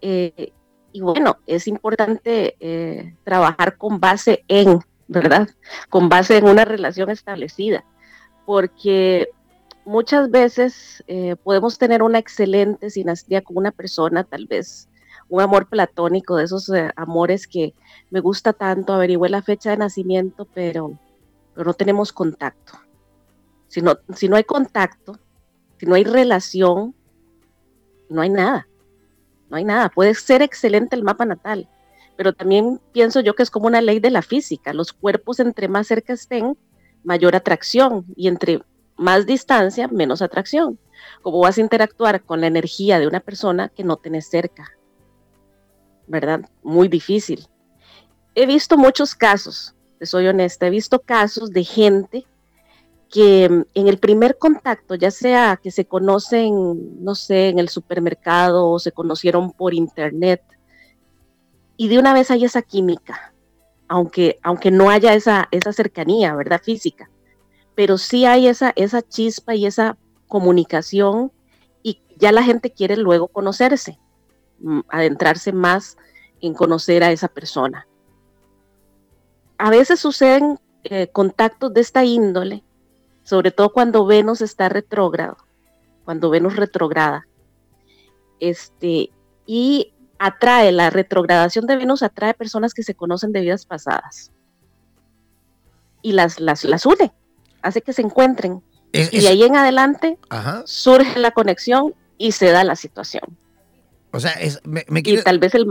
Eh, 0.01 0.53
y 0.91 1.01
bueno, 1.01 1.37
es 1.45 1.67
importante 1.67 2.55
eh, 2.59 3.15
trabajar 3.23 3.77
con 3.77 3.99
base 3.99 4.43
en, 4.47 4.79
¿verdad? 5.07 5.49
Con 5.89 6.09
base 6.09 6.37
en 6.37 6.45
una 6.45 6.65
relación 6.65 7.11
establecida, 7.11 7.85
porque 8.45 9.29
muchas 9.85 10.31
veces 10.31 11.03
eh, 11.07 11.35
podemos 11.43 11.77
tener 11.77 12.01
una 12.01 12.17
excelente 12.17 12.89
sinastría 12.89 13.41
con 13.41 13.57
una 13.57 13.71
persona, 13.71 14.23
tal 14.23 14.47
vez 14.47 14.89
un 15.29 15.41
amor 15.41 15.67
platónico, 15.67 16.37
de 16.37 16.45
esos 16.45 16.71
amores 16.95 17.47
que 17.47 17.73
me 18.09 18.21
gusta 18.21 18.53
tanto, 18.53 18.93
averigüe 18.93 19.29
la 19.29 19.41
fecha 19.41 19.71
de 19.71 19.77
nacimiento, 19.77 20.47
pero 20.53 20.97
pero 21.57 21.69
no 21.69 21.73
tenemos 21.73 22.13
contacto. 22.13 22.73
Si 23.67 23.81
no, 23.81 23.97
si 24.15 24.29
no 24.29 24.35
hay 24.35 24.43
contacto, 24.43 25.17
si 25.79 25.87
no 25.87 25.95
hay 25.95 26.03
relación, 26.03 26.93
no 28.09 28.21
hay 28.21 28.29
nada. 28.29 28.67
No 29.49 29.57
hay 29.57 29.63
nada. 29.63 29.89
Puede 29.89 30.13
ser 30.13 30.43
excelente 30.43 30.95
el 30.95 31.03
mapa 31.03 31.25
natal, 31.25 31.67
pero 32.15 32.31
también 32.31 32.79
pienso 32.91 33.21
yo 33.21 33.33
que 33.33 33.41
es 33.41 33.49
como 33.49 33.65
una 33.65 33.81
ley 33.81 33.99
de 33.99 34.11
la 34.11 34.21
física. 34.21 34.71
Los 34.71 34.93
cuerpos 34.93 35.39
entre 35.39 35.67
más 35.67 35.87
cerca 35.87 36.13
estén, 36.13 36.55
mayor 37.03 37.35
atracción 37.35 38.05
y 38.15 38.27
entre 38.27 38.61
más 38.95 39.25
distancia, 39.25 39.87
menos 39.87 40.21
atracción. 40.21 40.77
¿Cómo 41.23 41.39
vas 41.39 41.57
a 41.57 41.61
interactuar 41.61 42.21
con 42.21 42.39
la 42.39 42.47
energía 42.47 42.99
de 42.99 43.07
una 43.07 43.19
persona 43.19 43.69
que 43.69 43.83
no 43.83 43.97
tenés 43.97 44.29
cerca? 44.29 44.77
¿Verdad? 46.05 46.41
Muy 46.61 46.87
difícil. 46.87 47.47
He 48.35 48.45
visto 48.45 48.77
muchos 48.77 49.15
casos 49.15 49.73
soy 50.01 50.27
honesta, 50.27 50.67
he 50.67 50.69
visto 50.69 50.99
casos 50.99 51.51
de 51.51 51.63
gente 51.63 52.25
que 53.09 53.49
mm, 53.49 53.63
en 53.73 53.87
el 53.87 53.97
primer 53.97 54.37
contacto, 54.37 54.95
ya 54.95 55.11
sea 55.11 55.59
que 55.61 55.71
se 55.71 55.85
conocen, 55.85 57.03
no 57.03 57.15
sé, 57.15 57.49
en 57.49 57.59
el 57.59 57.69
supermercado 57.69 58.69
o 58.69 58.79
se 58.79 58.91
conocieron 58.91 59.51
por 59.51 59.73
internet, 59.73 60.41
y 61.77 61.89
de 61.89 61.99
una 61.99 62.13
vez 62.13 62.31
hay 62.31 62.43
esa 62.43 62.61
química, 62.61 63.33
aunque, 63.87 64.39
aunque 64.41 64.71
no 64.71 64.89
haya 64.89 65.13
esa, 65.13 65.47
esa 65.51 65.73
cercanía, 65.73 66.35
¿verdad? 66.35 66.61
Física, 66.63 67.09
pero 67.75 67.97
sí 67.97 68.25
hay 68.25 68.47
esa, 68.47 68.73
esa 68.75 69.01
chispa 69.01 69.55
y 69.55 69.65
esa 69.65 69.97
comunicación 70.27 71.31
y 71.83 72.01
ya 72.17 72.31
la 72.31 72.43
gente 72.43 72.71
quiere 72.71 72.97
luego 72.97 73.27
conocerse, 73.27 73.99
mm, 74.59 74.81
adentrarse 74.89 75.51
más 75.53 75.97
en 76.41 76.53
conocer 76.53 77.03
a 77.03 77.11
esa 77.11 77.27
persona 77.27 77.87
a 79.57 79.69
veces 79.69 79.99
suceden 79.99 80.59
eh, 80.83 81.07
contactos 81.11 81.73
de 81.73 81.81
esta 81.81 82.05
índole, 82.05 82.63
sobre 83.23 83.51
todo 83.51 83.71
cuando 83.71 84.05
Venus 84.05 84.41
está 84.41 84.69
retrógrado, 84.69 85.37
cuando 86.05 86.29
Venus 86.29 86.55
retrograda. 86.55 87.27
Este, 88.39 89.09
y 89.45 89.93
atrae, 90.19 90.71
la 90.71 90.89
retrogradación 90.89 91.65
de 91.65 91.75
Venus 91.75 92.03
atrae 92.03 92.33
personas 92.33 92.73
que 92.73 92.83
se 92.83 92.95
conocen 92.95 93.31
de 93.31 93.41
vidas 93.41 93.65
pasadas. 93.65 94.31
Y 96.01 96.13
las, 96.13 96.39
las, 96.39 96.63
las 96.63 96.85
une, 96.85 97.11
hace 97.61 97.81
que 97.81 97.93
se 97.93 98.01
encuentren. 98.01 98.63
y 98.93 99.19
de 99.19 99.27
ahí 99.27 99.43
en 99.43 99.55
adelante 99.55 100.17
surge 100.65 101.19
la 101.19 101.31
conexión 101.31 101.93
y 102.17 102.31
se 102.31 102.51
da 102.51 102.63
la 102.63 102.75
situación. 102.75 103.37
O 104.11 104.19
sea, 104.19 104.31
es, 104.31 104.61
me, 104.63 104.85
y 105.03 105.21
tal 105.21 105.39
vez 105.39 105.53
el... 105.53 105.67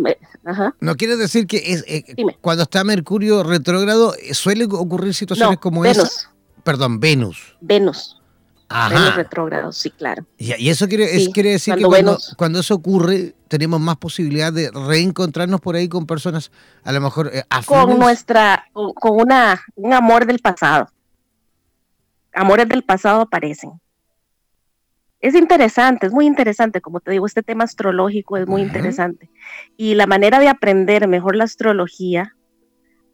No 0.80 0.96
quiere 0.96 1.16
decir 1.16 1.46
que 1.46 1.72
es, 1.72 1.84
eh, 1.88 2.04
cuando 2.40 2.64
está 2.64 2.84
Mercurio 2.84 3.42
retrógrado 3.42 4.14
eh, 4.14 4.34
suele 4.34 4.66
ocurrir 4.66 5.14
situaciones 5.14 5.58
como 5.58 5.80
Venus. 5.80 6.28
Perdón, 6.62 7.00
Venus. 7.00 7.56
Venus. 7.60 8.20
Ajá. 8.68 8.94
Venus 8.94 9.16
retrógrado, 9.16 9.72
sí, 9.72 9.90
claro. 9.90 10.26
Y, 10.36 10.68
eso 10.68 10.86
quiere, 10.88 11.08
quiere 11.32 11.52
decir 11.52 11.76
que 11.76 11.84
cuando, 11.84 12.18
cuando, 12.36 12.60
eso 12.60 12.74
ocurre 12.74 13.34
tenemos 13.48 13.80
más 13.80 13.96
posibilidad 13.96 14.52
de 14.52 14.70
reencontrarnos 14.70 15.60
por 15.60 15.76
ahí 15.76 15.88
con 15.88 16.04
personas 16.04 16.50
a 16.82 16.92
lo 16.92 17.00
mejor 17.00 17.30
eh, 17.32 17.44
Con 17.64 17.98
nuestra, 17.98 18.66
con, 18.72 18.92
con 18.92 19.20
una, 19.20 19.62
un 19.76 19.94
amor 19.94 20.26
del 20.26 20.40
pasado. 20.40 20.88
Amores 22.34 22.68
del 22.68 22.82
pasado 22.82 23.22
aparecen 23.22 23.80
es 25.20 25.34
interesante, 25.34 26.06
es 26.06 26.12
muy 26.12 26.26
interesante, 26.26 26.80
como 26.80 27.00
te 27.00 27.10
digo, 27.10 27.26
este 27.26 27.42
tema 27.42 27.64
astrológico 27.64 28.36
es 28.36 28.46
muy 28.46 28.62
interesante. 28.62 29.30
Y 29.76 29.94
la 29.94 30.06
manera 30.06 30.38
de 30.38 30.48
aprender 30.48 31.08
mejor 31.08 31.36
la 31.36 31.44
astrología, 31.44 32.36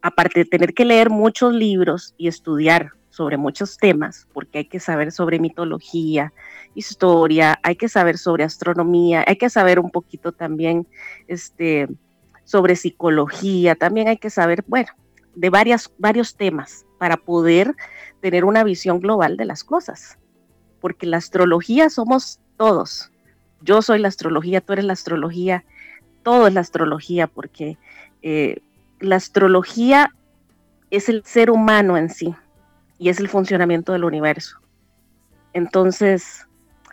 aparte 0.00 0.40
de 0.40 0.44
tener 0.46 0.74
que 0.74 0.84
leer 0.84 1.10
muchos 1.10 1.52
libros 1.54 2.14
y 2.18 2.26
estudiar 2.26 2.90
sobre 3.10 3.36
muchos 3.36 3.76
temas, 3.76 4.26
porque 4.32 4.58
hay 4.58 4.64
que 4.64 4.80
saber 4.80 5.12
sobre 5.12 5.38
mitología, 5.38 6.32
historia, 6.74 7.58
hay 7.62 7.76
que 7.76 7.88
saber 7.88 8.18
sobre 8.18 8.42
astronomía, 8.42 9.24
hay 9.26 9.36
que 9.36 9.50
saber 9.50 9.78
un 9.78 9.90
poquito 9.90 10.32
también 10.32 10.88
este, 11.28 11.88
sobre 12.44 12.74
psicología, 12.74 13.74
también 13.74 14.08
hay 14.08 14.16
que 14.16 14.30
saber, 14.30 14.64
bueno, 14.66 14.88
de 15.34 15.50
varias, 15.50 15.92
varios 15.98 16.36
temas 16.36 16.84
para 16.98 17.16
poder 17.16 17.74
tener 18.20 18.44
una 18.44 18.64
visión 18.64 18.98
global 18.98 19.36
de 19.36 19.44
las 19.44 19.62
cosas 19.62 20.18
porque 20.82 21.06
la 21.06 21.18
astrología 21.18 21.88
somos 21.88 22.40
todos. 22.58 23.10
Yo 23.62 23.80
soy 23.80 24.00
la 24.00 24.08
astrología, 24.08 24.60
tú 24.60 24.72
eres 24.72 24.84
la 24.84 24.92
astrología, 24.94 25.64
todo 26.24 26.48
es 26.48 26.52
la 26.52 26.60
astrología, 26.60 27.28
porque 27.28 27.78
eh, 28.22 28.58
la 28.98 29.16
astrología 29.16 30.12
es 30.90 31.08
el 31.08 31.24
ser 31.24 31.50
humano 31.50 31.96
en 31.96 32.10
sí 32.10 32.34
y 32.98 33.08
es 33.10 33.20
el 33.20 33.28
funcionamiento 33.28 33.92
del 33.92 34.02
universo. 34.02 34.58
Entonces, 35.52 36.48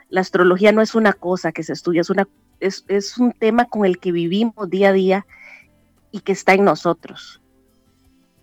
la 0.09 0.21
astrología 0.21 0.71
no 0.71 0.83
es 0.83 0.93
una 0.93 1.13
cosa 1.13 1.51
que 1.51 1.63
se 1.63 1.73
estudia, 1.73 2.03
es, 2.59 3.17
un 3.17 3.31
tema 3.31 3.65
con 3.65 3.85
el 3.85 3.97
que 3.97 4.11
vivimos 4.11 4.69
día 4.69 4.89
a 4.89 4.93
día 4.93 5.25
y 6.11 6.19
que 6.19 6.33
está 6.33 6.53
en 6.53 6.63
nosotros. 6.63 7.41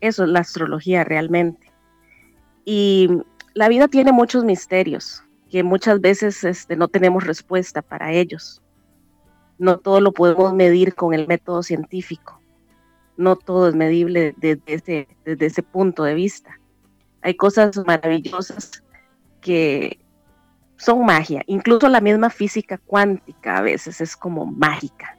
Eso 0.01 0.25
es 0.25 0.29
la 0.29 0.41
astrología 0.41 1.05
realmente. 1.05 1.71
Y 2.65 3.09
la 3.55 3.69
vida 3.69 3.87
tiene 3.87 4.11
muchos 4.11 4.45
misterios 4.45 5.23
que 5.51 5.63
muchas 5.63 6.01
veces 6.01 6.43
este, 6.45 6.77
no 6.77 6.89
tenemos 6.89 7.25
respuesta 7.25 7.83
para 7.83 8.13
ellos. 8.13 8.63
No 9.59 9.79
todo 9.79 10.01
lo 10.01 10.13
podemos 10.13 10.53
medir 10.53 10.95
con 10.95 11.15
el 11.15 11.27
método 11.27 11.63
científico. 11.63 12.41
No 13.17 13.37
todo 13.37 13.69
es 13.69 13.75
medible 13.75 14.35
desde 14.37 14.63
ese, 14.67 15.09
desde 15.25 15.47
ese 15.47 15.63
punto 15.63 16.05
de 16.05 16.15
vista. 16.15 16.61
Hay 17.23 17.35
cosas 17.35 17.77
maravillosas 17.87 18.83
que 19.41 19.99
son 20.77 21.05
magia. 21.07 21.43
Incluso 21.47 21.89
la 21.89 22.01
misma 22.01 22.31
física 22.31 22.79
cuántica 22.79 23.59
a 23.59 23.63
veces 23.63 24.01
es 24.01 24.17
como 24.17 24.45
mágica, 24.45 25.17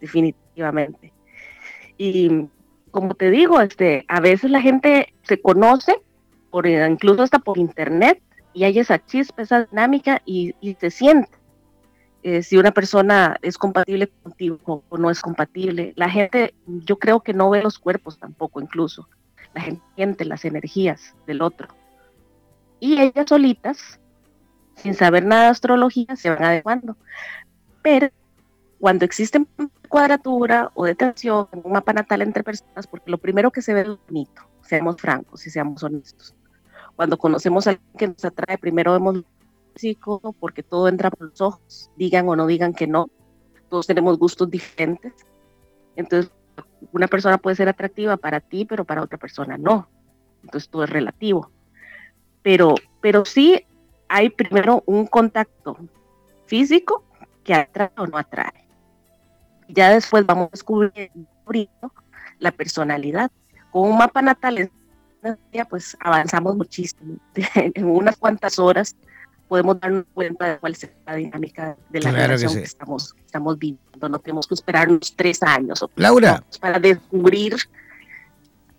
definitivamente. 0.00 1.12
Y 1.96 2.48
como 2.90 3.14
te 3.14 3.30
digo, 3.30 3.60
este, 3.60 4.04
a 4.08 4.20
veces 4.20 4.50
la 4.50 4.60
gente 4.60 5.14
se 5.22 5.40
conoce, 5.40 6.00
por, 6.50 6.66
incluso 6.66 7.22
hasta 7.22 7.38
por 7.38 7.58
internet, 7.58 8.22
y 8.58 8.64
hay 8.64 8.76
esa 8.80 8.98
chispa, 8.98 9.42
esa 9.42 9.66
dinámica 9.66 10.20
y, 10.24 10.52
se 10.80 10.90
siente. 10.90 11.30
Eh, 12.24 12.42
si 12.42 12.56
una 12.56 12.72
persona 12.72 13.36
es 13.40 13.56
compatible 13.56 14.08
contigo 14.08 14.82
o 14.88 14.98
no 14.98 15.10
es 15.10 15.20
compatible. 15.20 15.92
La 15.94 16.10
gente, 16.10 16.54
yo 16.66 16.98
creo 16.98 17.20
que 17.20 17.32
no 17.32 17.50
ve 17.50 17.62
los 17.62 17.78
cuerpos 17.78 18.18
tampoco, 18.18 18.60
incluso. 18.60 19.08
La 19.54 19.60
gente 19.60 19.82
siente 19.94 20.24
las 20.24 20.44
energías 20.44 21.14
del 21.24 21.40
otro. 21.40 21.68
Y 22.80 23.00
ellas 23.00 23.26
solitas, 23.28 24.00
sin 24.74 24.94
saber 24.94 25.24
nada 25.24 25.44
de 25.44 25.50
astrología, 25.50 26.16
se 26.16 26.28
van 26.28 26.42
adecuando. 26.42 26.96
Pero 27.80 28.08
cuando 28.80 29.04
existe 29.04 29.46
cuadratura 29.88 30.72
o 30.74 30.84
de 30.84 30.96
tensión 30.96 31.46
en 31.52 31.60
un 31.62 31.70
mapa 31.74 31.92
natal 31.92 32.22
entre 32.22 32.42
personas, 32.42 32.88
porque 32.88 33.08
lo 33.08 33.18
primero 33.18 33.52
que 33.52 33.62
se 33.62 33.72
ve 33.72 33.82
es 33.82 33.98
bonito, 34.08 34.42
seamos 34.62 34.96
francos 34.96 35.46
y 35.46 35.50
seamos 35.50 35.80
honestos. 35.84 36.34
Cuando 36.98 37.16
conocemos 37.16 37.66
a 37.66 37.70
alguien 37.70 37.92
que 37.96 38.08
nos 38.08 38.24
atrae, 38.24 38.58
primero 38.58 38.90
vemos 38.90 39.22
físico, 39.74 40.34
porque 40.40 40.64
todo 40.64 40.88
entra 40.88 41.12
por 41.12 41.28
los 41.28 41.40
ojos, 41.40 41.92
digan 41.94 42.28
o 42.28 42.34
no 42.34 42.48
digan 42.48 42.74
que 42.74 42.88
no. 42.88 43.08
Todos 43.68 43.86
tenemos 43.86 44.18
gustos 44.18 44.50
diferentes. 44.50 45.12
Entonces, 45.94 46.32
una 46.90 47.06
persona 47.06 47.38
puede 47.38 47.54
ser 47.54 47.68
atractiva 47.68 48.16
para 48.16 48.40
ti, 48.40 48.64
pero 48.64 48.84
para 48.84 49.02
otra 49.02 49.16
persona 49.16 49.56
no. 49.56 49.88
Entonces, 50.42 50.68
todo 50.68 50.82
es 50.82 50.90
relativo. 50.90 51.52
Pero, 52.42 52.74
pero 53.00 53.24
sí 53.24 53.64
hay 54.08 54.30
primero 54.30 54.82
un 54.86 55.06
contacto 55.06 55.76
físico 56.46 57.04
que 57.44 57.54
atrae 57.54 57.92
o 57.96 58.08
no 58.08 58.18
atrae 58.18 58.68
ya 59.68 59.90
después 59.90 60.26
vamos 60.26 60.50
descubriendo 60.50 61.92
la 62.38 62.50
personalidad. 62.52 63.30
Con 63.70 63.90
un 63.90 63.98
mapa 63.98 64.22
natal, 64.22 64.70
pues 65.68 65.96
avanzamos 66.00 66.56
muchísimo. 66.56 67.18
en 67.54 67.84
unas 67.84 68.16
cuantas 68.16 68.58
horas 68.58 68.96
podemos 69.48 69.80
darnos 69.80 70.04
cuenta 70.12 70.46
de 70.46 70.58
cuál 70.58 70.72
es 70.72 70.88
la 71.06 71.14
dinámica 71.14 71.76
de 71.88 72.00
la 72.00 72.10
relación 72.12 72.52
que, 72.52 72.60
estamos, 72.60 73.14
estamos 73.24 73.58
viviendo. 73.58 74.08
No 74.08 74.18
tenemos 74.18 74.46
que 74.46 74.54
esperar 74.54 74.88
unos 74.88 75.14
tres 75.16 75.42
años 75.42 75.84
Laura. 75.96 76.44
para 76.60 76.78
descubrir 76.78 77.56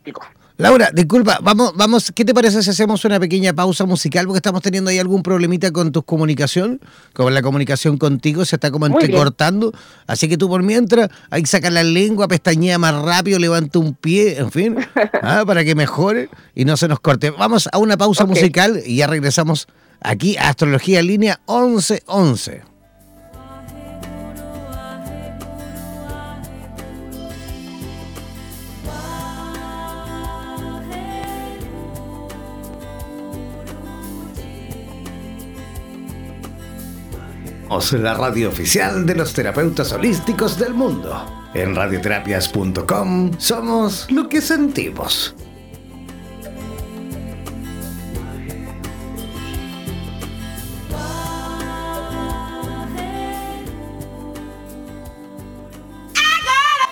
algo. 0.05 0.21
Laura, 0.60 0.91
disculpa, 0.93 1.39
vamos, 1.41 1.72
vamos, 1.78 2.12
¿qué 2.13 2.26
te 2.26 2.34
parece 2.34 2.62
si 2.62 2.69
hacemos 2.69 3.06
una 3.06 3.17
pequeña 3.17 3.54
pausa 3.54 3.86
musical? 3.86 4.26
Porque 4.26 4.39
estamos 4.39 4.62
teniendo 4.62 4.89
ahí 4.89 5.00
algún 5.00 5.24
problemita 5.24 5.72
con 5.72 5.93
tu 5.93 6.04
comunicación, 6.04 6.82
con 7.13 7.34
la 7.34 7.41
comunicación 7.41 7.98
contigo, 7.98 8.43
se 8.43 8.58
está 8.58 8.69
como 8.69 8.86
entrecortando. 8.86 9.72
Así 10.06 10.28
que 10.28 10.38
tú 10.38 10.50
por 10.50 10.62
mientras, 10.62 11.12
hay 11.30 11.43
que 11.43 11.48
sacar 11.48 11.72
la 11.72 11.84
lengua, 11.84 12.28
pestañea 12.28 12.78
más 12.78 12.93
rápido, 12.93 13.39
levanta 13.39 13.80
un 13.80 13.93
pie, 13.93 14.38
en 14.38 14.52
fin, 14.52 14.76
¿ah? 15.22 15.45
para 15.48 15.63
que 15.63 15.76
mejore 15.76 16.30
y 16.54 16.65
no 16.65 16.76
se 16.76 16.89
nos 16.89 17.00
corte. 17.00 17.30
Vamos 17.30 17.69
a 17.72 17.78
una 17.78 17.95
pausa 17.95 18.26
musical 18.26 18.84
y 18.86 18.98
ya 18.98 19.08
regresamos 19.08 19.65
aquí 20.02 20.36
a 20.36 20.50
Astrología 20.50 21.02
Línea 21.02 21.39
1111. 21.48 22.68
La 37.69 38.15
radio 38.15 38.49
oficial 38.49 39.05
de 39.05 39.15
los 39.15 39.32
terapeutas 39.32 39.91
holísticos 39.93 40.58
del 40.58 40.73
mundo. 40.73 41.23
En 41.53 41.75
radioterapias.com 41.75 43.32
somos 43.38 44.10
lo 44.10 44.27
que 44.27 44.41
sentimos. 44.41 45.36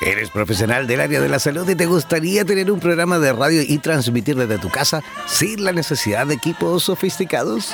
¿Eres 0.02 0.30
profesional 0.30 0.88
del 0.88 1.02
área 1.02 1.20
de 1.20 1.28
la 1.28 1.40
salud 1.40 1.68
y 1.68 1.76
te 1.76 1.86
gustaría 1.86 2.46
tener 2.46 2.72
un 2.72 2.80
programa 2.80 3.20
de 3.20 3.34
radio 3.34 3.62
y 3.62 3.80
transmitir 3.80 4.38
desde 4.38 4.58
tu 4.58 4.70
casa 4.70 5.04
sin 5.26 5.66
la 5.66 5.74
necesidad 5.74 6.28
de 6.28 6.36
equipos 6.36 6.84
sofisticados? 6.84 7.74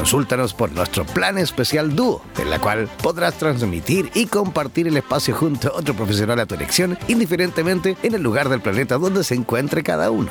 Consúltanos 0.00 0.54
por 0.54 0.72
nuestro 0.72 1.04
plan 1.04 1.36
especial 1.36 1.94
Dúo, 1.94 2.22
en 2.38 2.48
la 2.48 2.58
cual 2.58 2.88
podrás 3.02 3.34
transmitir 3.34 4.10
y 4.14 4.24
compartir 4.28 4.88
el 4.88 4.96
espacio 4.96 5.34
junto 5.34 5.68
a 5.68 5.76
otro 5.76 5.92
profesional 5.92 6.40
a 6.40 6.46
tu 6.46 6.54
elección, 6.54 6.96
indiferentemente 7.06 7.98
en 8.02 8.14
el 8.14 8.22
lugar 8.22 8.48
del 8.48 8.62
planeta 8.62 8.96
donde 8.96 9.22
se 9.24 9.34
encuentre 9.34 9.82
cada 9.82 10.10
uno 10.10 10.30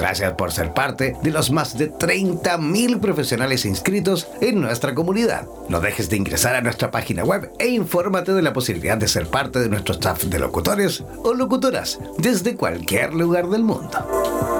Gracias 0.00 0.32
por 0.32 0.50
ser 0.50 0.72
parte 0.72 1.14
de 1.22 1.30
los 1.30 1.50
más 1.50 1.76
de 1.76 1.92
30.000 1.92 3.00
profesionales 3.00 3.66
inscritos 3.66 4.28
en 4.40 4.58
nuestra 4.62 4.94
comunidad. 4.94 5.46
No 5.68 5.78
dejes 5.78 6.08
de 6.08 6.16
ingresar 6.16 6.56
a 6.56 6.62
nuestra 6.62 6.90
página 6.90 7.22
web 7.22 7.52
e 7.58 7.68
infórmate 7.68 8.32
de 8.32 8.40
la 8.40 8.54
posibilidad 8.54 8.96
de 8.96 9.08
ser 9.08 9.26
parte 9.26 9.58
de 9.58 9.68
nuestro 9.68 9.92
staff 9.92 10.24
de 10.24 10.38
locutores 10.38 11.04
o 11.22 11.34
locutoras 11.34 11.98
desde 12.16 12.56
cualquier 12.56 13.12
lugar 13.12 13.50
del 13.50 13.62
mundo. 13.62 14.59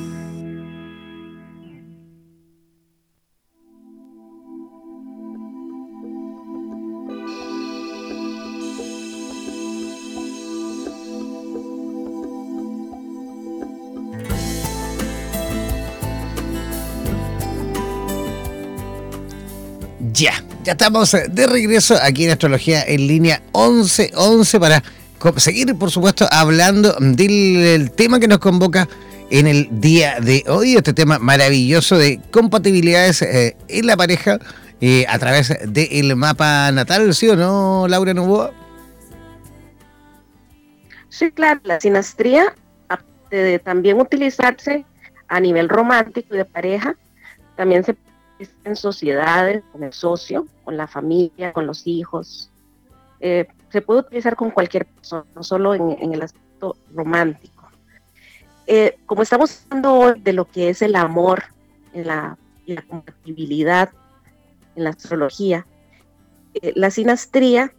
Ya, 20.63 20.73
estamos 20.73 21.11
eh, 21.15 21.25
de 21.27 21.47
regreso 21.47 21.95
aquí 22.03 22.25
en 22.25 22.31
Astrología 22.31 22.83
en 22.83 23.07
línea 23.07 23.41
1111 23.55 24.59
para 24.59 24.83
seguir, 25.37 25.75
por 25.75 25.89
supuesto, 25.89 26.27
hablando 26.29 26.95
del 26.99 27.89
tema 27.89 28.19
que 28.19 28.27
nos 28.27 28.37
convoca 28.37 28.87
en 29.31 29.47
el 29.47 29.67
día 29.81 30.19
de 30.19 30.43
hoy, 30.47 30.75
este 30.75 30.93
tema 30.93 31.17
maravilloso 31.17 31.97
de 31.97 32.19
compatibilidades 32.29 33.23
eh, 33.23 33.55
en 33.69 33.87
la 33.87 33.97
pareja 33.97 34.37
eh, 34.81 35.05
a 35.09 35.17
través 35.17 35.57
del 35.65 36.15
mapa 36.15 36.71
natal, 36.71 37.11
¿sí 37.15 37.27
o 37.29 37.35
no, 37.35 37.87
Laura 37.87 38.13
Novoa? 38.13 38.51
Sí, 41.09 41.31
claro, 41.31 41.59
la 41.63 41.81
sinastría, 41.81 42.53
de 43.31 43.57
también 43.57 43.99
utilizarse 43.99 44.85
a 45.27 45.39
nivel 45.39 45.69
romántico 45.69 46.35
y 46.35 46.37
de 46.37 46.45
pareja, 46.45 46.95
también 47.55 47.83
se 47.83 47.95
en 48.63 48.75
sociedades, 48.75 49.63
con 49.71 49.83
el 49.83 49.93
socio, 49.93 50.47
con 50.63 50.77
la 50.77 50.87
familia, 50.87 51.53
con 51.53 51.67
los 51.67 51.87
hijos. 51.87 52.49
Eh, 53.19 53.47
se 53.69 53.81
puede 53.81 54.01
utilizar 54.01 54.35
con 54.35 54.51
cualquier 54.51 54.85
persona, 54.85 55.25
no 55.35 55.43
solo 55.43 55.73
en, 55.75 56.13
el 56.13 56.21
aspecto 56.21 56.75
romántico. 56.93 57.69
Eh, 58.67 58.97
como 59.05 59.21
estamos 59.21 59.65
hablando 59.69 60.13
de 60.17 60.33
lo 60.33 60.45
que 60.45 60.69
es 60.69 60.81
el 60.81 60.95
amor 60.95 61.43
en 61.93 62.07
la, 62.07 62.37
la 62.65 62.81
compatibilidad 62.83 63.89
en 64.75 64.83
la 64.85 64.91
astrología, 64.91 65.65
eh, 66.53 66.73
la 66.75 66.89
sinastría 66.89 67.71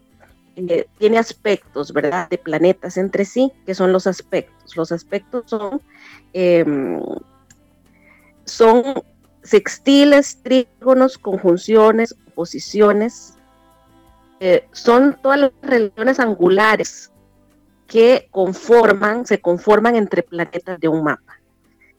tiene 0.98 1.18
aspectos, 1.18 1.92
¿verdad?, 1.92 2.28
de 2.28 2.38
planetas 2.38 2.96
entre 2.96 3.24
sí, 3.24 3.52
que 3.64 3.74
son 3.74 3.92
los 3.92 4.06
aspectos. 4.06 4.76
Los 4.76 4.92
aspectos 4.92 5.44
son, 5.46 5.80
em, 6.32 7.00
son 8.44 9.02
sextiles, 9.42 10.42
trígonos, 10.42 11.18
conjunciones, 11.18 12.14
oposiciones, 12.28 13.36
eh, 14.40 14.66
son 14.72 15.16
todas 15.22 15.38
las 15.38 15.52
relaciones 15.62 16.18
angulares 16.18 17.12
que 17.86 18.28
conforman, 18.30 19.26
se 19.26 19.40
conforman 19.40 19.96
entre 19.96 20.22
planetas 20.22 20.80
de 20.80 20.88
un 20.88 21.04
mapa. 21.04 21.38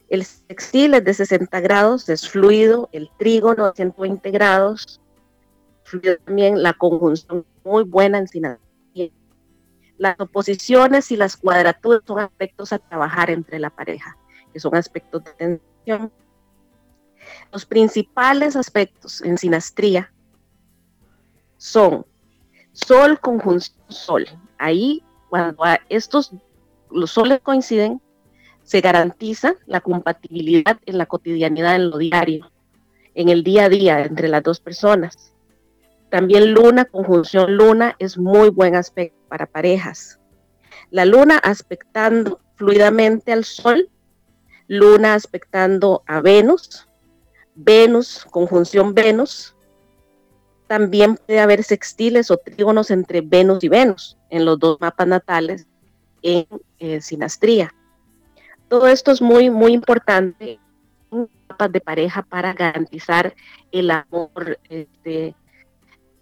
El 0.09 0.25
sextil 0.25 0.93
es 0.95 1.03
de 1.03 1.13
60 1.13 1.59
grados, 1.61 2.09
es 2.09 2.29
fluido, 2.29 2.89
el 2.91 3.09
trígono 3.17 3.67
de 3.67 3.75
120 3.75 4.31
grados, 4.31 5.01
fluido 5.83 6.17
también 6.25 6.61
la 6.61 6.73
conjunción 6.73 7.45
muy 7.63 7.83
buena 7.83 8.17
en 8.17 8.27
sinastría. 8.27 9.11
Las 9.97 10.19
oposiciones 10.19 11.11
y 11.11 11.15
las 11.15 11.37
cuadraturas 11.37 12.01
son 12.05 12.19
aspectos 12.19 12.73
a 12.73 12.79
trabajar 12.79 13.29
entre 13.29 13.59
la 13.59 13.69
pareja, 13.69 14.17
que 14.51 14.59
son 14.59 14.75
aspectos 14.75 15.23
de 15.23 15.31
tensión, 15.33 16.11
los 17.53 17.65
principales 17.67 18.55
aspectos 18.55 19.21
en 19.21 19.37
sinastría 19.37 20.11
son 21.57 22.05
Sol 22.73 23.19
conjunción 23.19 23.77
Sol. 23.87 24.25
Ahí, 24.57 25.03
cuando 25.29 25.63
estos 25.87 26.33
los 26.89 27.11
soles 27.11 27.41
coinciden, 27.41 28.01
se 28.63 28.81
garantiza 28.81 29.55
la 29.67 29.81
compatibilidad 29.81 30.79
en 30.87 30.97
la 30.97 31.05
cotidianidad, 31.05 31.75
en 31.75 31.91
lo 31.91 31.97
diario, 31.99 32.51
en 33.13 33.29
el 33.29 33.43
día 33.43 33.65
a 33.65 33.69
día 33.69 34.03
entre 34.03 34.29
las 34.29 34.41
dos 34.41 34.59
personas. 34.59 35.33
También 36.09 36.53
luna, 36.53 36.85
conjunción 36.85 37.55
luna, 37.55 37.95
es 37.99 38.17
muy 38.17 38.49
buen 38.49 38.75
aspecto 38.75 39.19
para 39.27 39.45
parejas. 39.45 40.19
La 40.89 41.05
luna 41.05 41.37
aspectando 41.37 42.39
fluidamente 42.55 43.31
al 43.31 43.43
sol, 43.43 43.89
luna 44.67 45.13
aspectando 45.13 46.03
a 46.07 46.21
Venus, 46.21 46.87
Venus, 47.55 48.25
conjunción 48.31 48.93
Venus, 48.93 49.55
también 50.67 51.17
puede 51.17 51.39
haber 51.39 51.63
sextiles 51.63 52.31
o 52.31 52.37
trígonos 52.37 52.89
entre 52.91 53.21
Venus 53.21 53.63
y 53.63 53.69
Venus 53.69 54.17
en 54.29 54.45
los 54.45 54.57
dos 54.57 54.79
mapas 54.79 55.07
natales 55.07 55.67
en 56.21 56.47
eh, 56.79 57.01
sinastría. 57.01 57.73
Todo 58.69 58.87
esto 58.87 59.11
es 59.11 59.21
muy, 59.21 59.49
muy 59.49 59.73
importante 59.73 60.59
en 61.11 61.29
mapas 61.47 61.71
de 61.71 61.81
pareja 61.81 62.23
para 62.23 62.53
garantizar 62.53 63.35
el 63.71 63.91
amor, 63.91 64.57
este, 64.69 65.35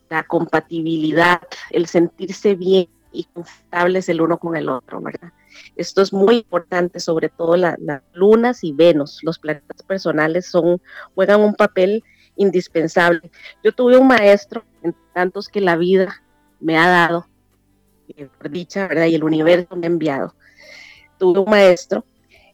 la 0.10 0.24
compatibilidad, 0.24 1.42
el 1.70 1.88
sentirse 1.88 2.56
bien 2.56 2.90
y 3.14 3.24
confortables 3.26 4.10
el 4.10 4.22
uno 4.22 4.38
con 4.38 4.58
el 4.58 4.68
otro, 4.68 5.00
¿verdad? 5.00 5.32
Esto 5.76 6.02
es 6.02 6.14
muy 6.14 6.38
importante, 6.38 7.00
sobre 7.00 7.30
todo 7.30 7.58
las 7.58 7.78
lunas 8.14 8.64
y 8.64 8.74
Venus. 8.74 9.20
Los 9.24 9.40
planetas 9.40 9.84
personales 9.84 10.46
son, 10.48 10.82
juegan 11.16 11.42
un 11.42 11.56
papel 11.56 12.04
indispensable. 12.36 13.32
Yo 13.64 13.72
tuve 13.72 13.98
un 13.98 14.08
maestro, 14.08 14.64
en 14.84 14.96
tantos 15.14 15.48
que 15.48 15.62
la 15.62 15.76
vida 15.76 16.24
me 16.60 16.78
ha 16.78 16.88
dado, 16.88 17.28
eh, 18.10 18.28
por 18.38 18.50
dicha, 18.50 18.88
¿verdad? 18.88 19.06
Y 19.06 19.16
el 19.16 19.24
universo 19.24 19.76
me 19.76 19.88
ha 19.88 19.90
enviado. 19.90 20.36
Tuve 21.18 21.40
un 21.40 21.50
maestro 21.50 22.06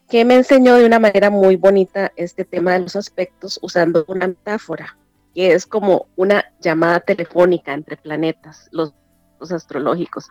que 0.10 0.24
me 0.24 0.36
enseñó 0.36 0.76
de 0.76 0.86
una 0.86 1.00
manera 1.00 1.30
muy 1.30 1.56
bonita 1.56 2.12
este 2.16 2.46
tema 2.46 2.74
de 2.74 2.80
los 2.80 2.96
aspectos 2.96 3.60
usando 3.62 4.06
una 4.08 4.28
metáfora, 4.28 4.98
que 5.34 5.54
es 5.54 5.66
como 5.66 6.08
una 6.16 6.46
llamada 6.60 7.00
telefónica 7.00 7.74
entre 7.74 7.98
planetas. 7.98 8.70
Los 8.72 8.94
astrológicos. 9.52 10.28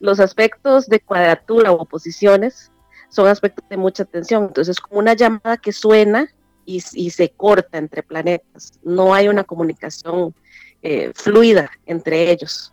Los 0.00 0.20
aspectos 0.20 0.86
de 0.86 1.00
cuadratura 1.00 1.72
o 1.72 1.82
oposiciones 1.82 2.72
son 3.08 3.28
aspectos 3.28 3.68
de 3.68 3.76
mucha 3.76 4.04
tensión, 4.04 4.44
entonces 4.44 4.76
es 4.76 4.80
como 4.80 4.98
una 4.98 5.14
llamada 5.14 5.56
que 5.56 5.72
suena 5.72 6.28
y, 6.64 6.80
se 6.80 7.30
corta 7.30 7.78
entre 7.78 8.02
planetas, 8.02 8.72
no 8.82 9.14
hay 9.14 9.28
una 9.28 9.44
comunicación 9.44 10.34
eh, 10.82 11.12
fluida 11.14 11.70
entre 11.86 12.30
ellos. 12.30 12.72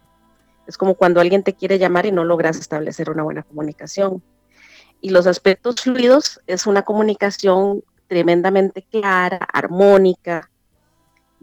Es 0.66 0.78
como 0.78 0.96
cuando 0.96 1.22
alguien 1.22 1.44
te 1.44 1.54
quiere 1.54 1.78
llamar 1.78 2.06
y 2.06 2.12
no 2.12 2.24
logras 2.24 2.58
establecer 2.58 3.10
una 3.10 3.24
buena 3.24 3.44
comunicación. 3.44 4.24
Y 5.02 5.10
los 5.10 5.28
aspectos 5.28 5.76
fluidos 5.82 6.40
es 6.48 6.66
una 6.66 6.84
comunicación 6.84 7.84
tremendamente 8.08 8.84
clara, 8.90 9.38
armónica, 9.52 10.50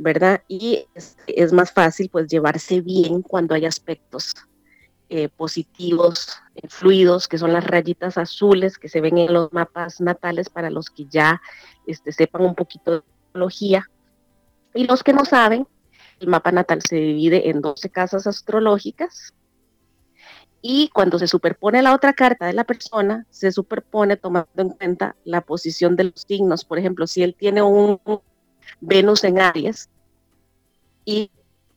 ¿verdad? 0.00 0.42
Y 0.48 0.86
es, 1.26 1.52
más 1.52 1.72
fácil 1.72 2.08
pues 2.10 2.26
llevarse 2.26 2.80
bien 2.80 3.20
cuando 3.20 3.54
hay 3.54 3.66
aspectos 3.66 4.34
eh, 5.10 5.28
positivos, 5.28 6.38
eh, 6.54 6.68
fluidos, 6.68 7.28
que 7.28 7.36
son 7.36 7.52
las 7.52 7.64
rayitas 7.64 8.16
azules 8.16 8.78
que 8.78 8.88
se 8.88 9.02
ven 9.02 9.18
en 9.18 9.32
los 9.32 9.52
mapas 9.52 10.00
natales 10.00 10.48
para 10.48 10.70
los 10.70 10.88
que 10.88 11.04
ya 11.04 11.42
este, 11.86 12.12
sepan 12.12 12.42
un 12.42 12.54
poquito 12.54 12.92
de 12.92 13.02
astrología. 13.26 13.90
Y 14.72 14.86
los 14.86 15.02
que 15.02 15.12
no 15.12 15.26
saben, 15.26 15.66
el 16.18 16.28
mapa 16.28 16.50
natal 16.50 16.80
se 16.80 16.96
divide 16.96 17.50
en 17.50 17.60
12 17.60 17.90
casas 17.90 18.26
astrológicas. 18.26 19.34
Y 20.62 20.88
cuando 20.94 21.18
se 21.18 21.26
superpone 21.26 21.82
la 21.82 21.94
otra 21.94 22.12
carta 22.14 22.46
de 22.46 22.52
la 22.52 22.64
persona, 22.64 23.26
se 23.30 23.52
superpone 23.52 24.16
tomando 24.16 24.48
en 24.56 24.70
cuenta 24.70 25.16
la 25.24 25.40
posición 25.42 25.96
de 25.96 26.04
los 26.04 26.24
signos. 26.26 26.64
Por 26.64 26.78
ejemplo, 26.78 27.06
si 27.06 27.22
él 27.22 27.34
tiene 27.34 27.62
un 27.62 27.98
Venus 28.80 29.24
en 29.24 29.40
Aries 29.40 29.88
y 31.04 31.30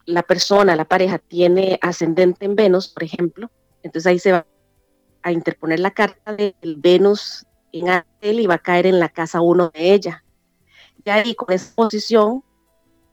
la 0.05 0.23
persona, 0.23 0.75
la 0.75 0.85
pareja, 0.85 1.17
tiene 1.17 1.79
ascendente 1.81 2.45
en 2.45 2.55
Venus, 2.55 2.87
por 2.89 3.03
ejemplo, 3.03 3.49
entonces 3.83 4.07
ahí 4.09 4.19
se 4.19 4.31
va 4.31 4.45
a 5.21 5.31
interponer 5.31 5.79
la 5.79 5.91
carta 5.91 6.35
del 6.35 6.75
Venus 6.77 7.45
en 7.71 7.89
Aries 7.89 8.39
y 8.39 8.47
va 8.47 8.55
a 8.55 8.59
caer 8.59 8.85
en 8.85 8.99
la 8.99 9.09
casa 9.09 9.41
1 9.41 9.71
de 9.73 9.93
ella. 9.93 10.23
Y 11.05 11.09
ahí 11.09 11.35
con 11.35 11.51
esa 11.53 11.73
posición 11.75 12.43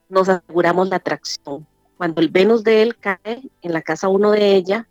nos 0.09 0.29
aseguramos 0.29 0.89
la 0.89 0.97
atracción. 0.97 1.67
Cuando 1.97 2.21
el 2.21 2.29
Venus 2.29 2.65
de 2.65 2.83
él 2.83 2.97
cae 2.99 3.51
en 3.63 3.73
la 3.73 3.83
casa 3.83 4.09
1 4.09 4.31
de 4.33 4.55
ella, 4.55 4.89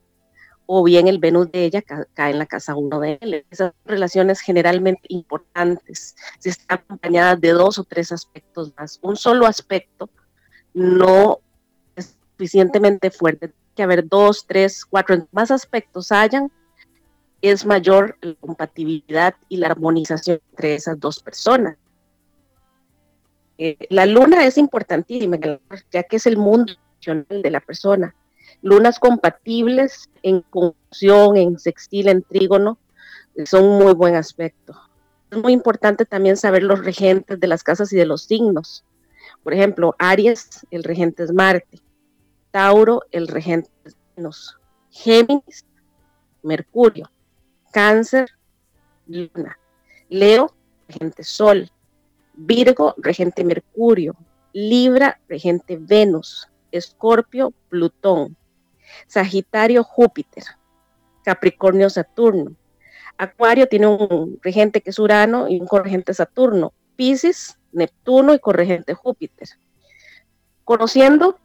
o 0.72 0.84
bien 0.84 1.08
el 1.08 1.18
Venus 1.18 1.52
de 1.52 1.66
ella 1.66 1.82
cae 1.82 2.30
en 2.30 2.38
la 2.38 2.46
casa 2.46 2.76
1 2.76 3.00
de 3.00 3.18
él. 3.22 3.44
Esas 3.50 3.74
relaciones 3.86 4.40
generalmente 4.40 5.02
importantes, 5.08 6.16
si 6.38 6.50
están 6.50 6.78
acompañadas 6.78 7.42
de 7.42 7.50
dos 7.54 7.80
o 7.80 7.84
tres 7.84 8.12
aspectos 8.12 8.72
más. 8.78 9.00
Un 9.02 9.16
solo 9.16 9.48
aspecto 9.48 10.12
no 10.76 11.40
es 11.96 12.16
suficientemente 12.30 13.10
fuerte, 13.10 13.48
tiene 13.48 13.74
que 13.74 13.82
haber 13.82 14.08
dos, 14.08 14.46
tres, 14.46 14.86
cuatro, 14.86 15.28
más 15.32 15.50
aspectos 15.50 16.12
hayan, 16.12 16.52
es 17.42 17.66
mayor 17.66 18.16
la 18.22 18.36
compatibilidad 18.36 19.34
y 19.48 19.58
la 19.58 19.70
armonización 19.70 20.40
entre 20.52 20.76
esas 20.76 21.00
dos 21.00 21.20
personas. 21.20 21.78
Eh, 23.58 23.76
la 23.90 24.06
luna 24.06 24.46
es 24.46 24.60
importantísima, 24.60 25.40
ya 25.92 26.04
que 26.04 26.18
es 26.18 26.28
el 26.28 26.38
mundo 26.38 26.74
de 27.28 27.50
la 27.50 27.60
persona. 27.60 28.14
Lunas 28.62 29.00
compatibles 29.00 30.10
en 30.24 30.42
conjunción, 30.42 31.38
en 31.38 31.60
sextil, 31.60 32.10
en 32.10 32.24
trígono, 32.24 32.78
son 33.46 33.64
un 33.64 33.80
muy 33.80 33.94
buen 33.94 34.16
aspecto. 34.16 34.76
Es 35.32 35.38
muy 35.38 35.54
importante 35.54 36.06
también 36.06 36.38
saber 36.38 36.64
los 36.64 36.84
regentes 36.84 37.40
de 37.40 37.48
las 37.48 37.64
casas 37.64 37.94
y 37.94 37.98
de 37.98 38.06
los 38.06 38.24
signos. 38.24 38.84
Por 39.44 39.54
ejemplo, 39.54 39.96
Aries, 40.00 40.66
el 40.72 40.84
regente 40.84 41.24
es 41.24 41.32
Marte. 41.32 41.80
Tauro, 42.52 43.04
el 43.12 43.28
regente 43.28 43.70
es 43.86 43.96
Venus. 44.16 44.58
Géminis, 44.92 45.66
Mercurio. 46.42 47.10
Cáncer, 47.72 48.30
Luna. 49.08 49.58
Leo, 50.10 50.54
regente 50.88 51.24
Sol. 51.24 51.72
Virgo, 52.42 52.96
regente 52.98 53.44
Mercurio, 53.44 54.16
Libra, 54.54 55.20
regente 55.28 55.78
Venus, 55.80 56.48
Escorpio, 56.72 57.54
Plutón, 57.68 58.38
Sagitario, 59.08 59.84
Júpiter, 59.84 60.44
Capricornio, 61.24 61.90
Saturno, 61.90 62.56
Acuario 63.20 63.68
tiene 63.68 63.88
un 63.88 64.40
regente 64.42 64.80
que 64.80 64.92
es 64.92 64.98
Urano 64.98 65.50
y 65.50 65.60
un 65.60 65.68
corregente 65.68 66.14
Saturno, 66.14 66.72
Pisces, 66.96 67.60
Neptuno 67.74 68.34
y 68.34 68.40
corregente 68.40 68.94
Júpiter. 68.94 69.50
Conociendo 70.64 71.38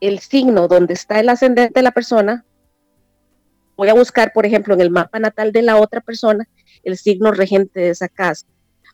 el 0.00 0.18
signo 0.20 0.66
donde 0.66 0.94
está 0.94 1.20
el 1.20 1.28
ascendente 1.28 1.80
de 1.80 1.82
la 1.82 1.90
persona, 1.90 2.46
voy 3.76 3.90
a 3.90 3.94
buscar, 3.94 4.32
por 4.32 4.46
ejemplo, 4.46 4.72
en 4.72 4.80
el 4.80 4.90
mapa 4.90 5.18
natal 5.18 5.52
de 5.52 5.60
la 5.60 5.76
otra 5.76 6.00
persona, 6.00 6.48
el 6.82 6.96
signo 6.96 7.32
regente 7.32 7.80
de 7.80 7.90
esa 7.90 8.08
casa 8.08 8.46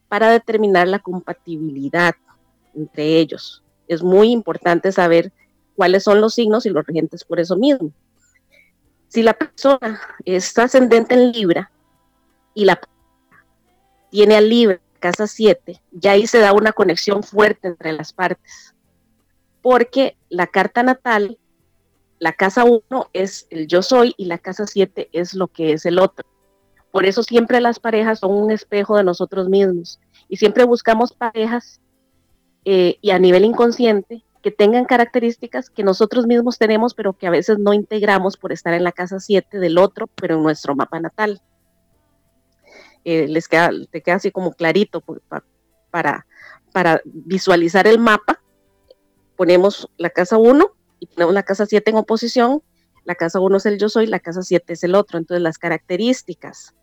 para 0.08 0.30
determinar 0.30 0.88
la 0.88 0.98
compatibilidad 0.98 2.16
entre 2.74 3.18
ellos. 3.18 3.62
Es 3.86 4.02
muy 4.02 4.32
importante 4.32 4.90
saber 4.90 5.32
cuáles 5.76 6.04
son 6.04 6.20
los 6.20 6.34
signos 6.34 6.66
y 6.66 6.70
los 6.70 6.86
regentes 6.86 7.24
por 7.24 7.40
eso 7.40 7.56
mismo. 7.56 7.92
Si 9.08 9.22
la 9.22 9.34
persona 9.34 10.00
es 10.24 10.56
ascendente 10.58 11.14
en 11.14 11.32
Libra 11.32 11.70
y 12.54 12.64
la 12.64 12.80
tiene 14.10 14.36
a 14.36 14.40
Libra 14.40 14.80
casa 15.04 15.26
7, 15.26 15.82
ya 15.92 16.12
ahí 16.12 16.26
se 16.26 16.38
da 16.38 16.54
una 16.54 16.72
conexión 16.72 17.22
fuerte 17.22 17.68
entre 17.68 17.92
las 17.92 18.14
partes. 18.14 18.74
Porque 19.60 20.16
la 20.30 20.46
carta 20.46 20.82
natal, 20.82 21.38
la 22.18 22.32
casa 22.32 22.64
1 22.64 23.10
es 23.12 23.46
el 23.50 23.66
yo 23.66 23.82
soy 23.82 24.14
y 24.16 24.24
la 24.24 24.38
casa 24.38 24.66
7 24.66 25.10
es 25.12 25.34
lo 25.34 25.48
que 25.48 25.74
es 25.74 25.84
el 25.84 25.98
otro. 25.98 26.26
Por 26.90 27.04
eso 27.04 27.22
siempre 27.22 27.60
las 27.60 27.78
parejas 27.78 28.20
son 28.20 28.32
un 28.32 28.50
espejo 28.50 28.96
de 28.96 29.04
nosotros 29.04 29.50
mismos 29.50 30.00
y 30.26 30.38
siempre 30.38 30.64
buscamos 30.64 31.12
parejas 31.12 31.82
eh, 32.64 32.96
y 33.02 33.10
a 33.10 33.18
nivel 33.18 33.44
inconsciente 33.44 34.23
que 34.44 34.50
tengan 34.50 34.84
características 34.84 35.70
que 35.70 35.82
nosotros 35.82 36.26
mismos 36.26 36.58
tenemos, 36.58 36.92
pero 36.92 37.14
que 37.14 37.26
a 37.26 37.30
veces 37.30 37.58
no 37.58 37.72
integramos 37.72 38.36
por 38.36 38.52
estar 38.52 38.74
en 38.74 38.84
la 38.84 38.92
casa 38.92 39.18
7 39.18 39.58
del 39.58 39.78
otro, 39.78 40.06
pero 40.06 40.36
en 40.36 40.42
nuestro 40.42 40.76
mapa 40.76 41.00
natal. 41.00 41.40
Eh, 43.06 43.26
les 43.26 43.48
queda, 43.48 43.70
te 43.90 44.02
queda 44.02 44.16
así 44.16 44.30
como 44.30 44.52
clarito 44.52 45.02
para, 45.90 46.26
para 46.72 47.00
visualizar 47.06 47.86
el 47.86 47.98
mapa. 47.98 48.42
Ponemos 49.34 49.88
la 49.96 50.10
casa 50.10 50.36
1 50.36 50.76
y 51.00 51.06
ponemos 51.06 51.32
la 51.32 51.42
casa 51.42 51.64
7 51.64 51.92
en 51.92 51.96
oposición. 51.96 52.62
La 53.04 53.14
casa 53.14 53.40
1 53.40 53.56
es 53.56 53.64
el 53.64 53.78
yo 53.78 53.88
soy, 53.88 54.06
la 54.06 54.20
casa 54.20 54.42
7 54.42 54.74
es 54.74 54.84
el 54.84 54.94
otro. 54.94 55.16
Entonces 55.16 55.40
las 55.40 55.56
características 55.56 56.74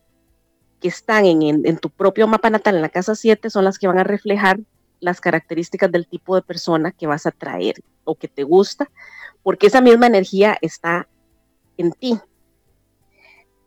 que 0.80 0.88
están 0.88 1.26
en, 1.28 1.78
tu 1.78 1.92
propio 1.92 2.26
mapa 2.26 2.50
natal, 2.50 2.78
en 2.78 2.82
la 2.82 2.90
casa 2.90 3.14
7, 3.14 3.52
son 3.52 3.66
las 3.66 3.78
que 3.78 3.86
van 3.86 4.00
a 4.00 4.04
reflejar 4.04 4.62
las 5.02 5.20
características 5.20 5.92
del 5.92 6.08
tipo 6.08 6.36
de 6.36 6.42
persona 6.42 6.92
que 6.92 7.08
vas 7.08 7.26
a 7.26 7.32
traer 7.32 7.76
o 8.06 8.16
que 8.16 8.28
te 8.28 8.44
gusta, 8.44 8.90
porque 9.44 9.68
esa 9.68 9.82
misma 9.82 10.08
energía 10.08 10.58
está 10.62 11.10
en 11.78 11.92
ti. 11.92 12.20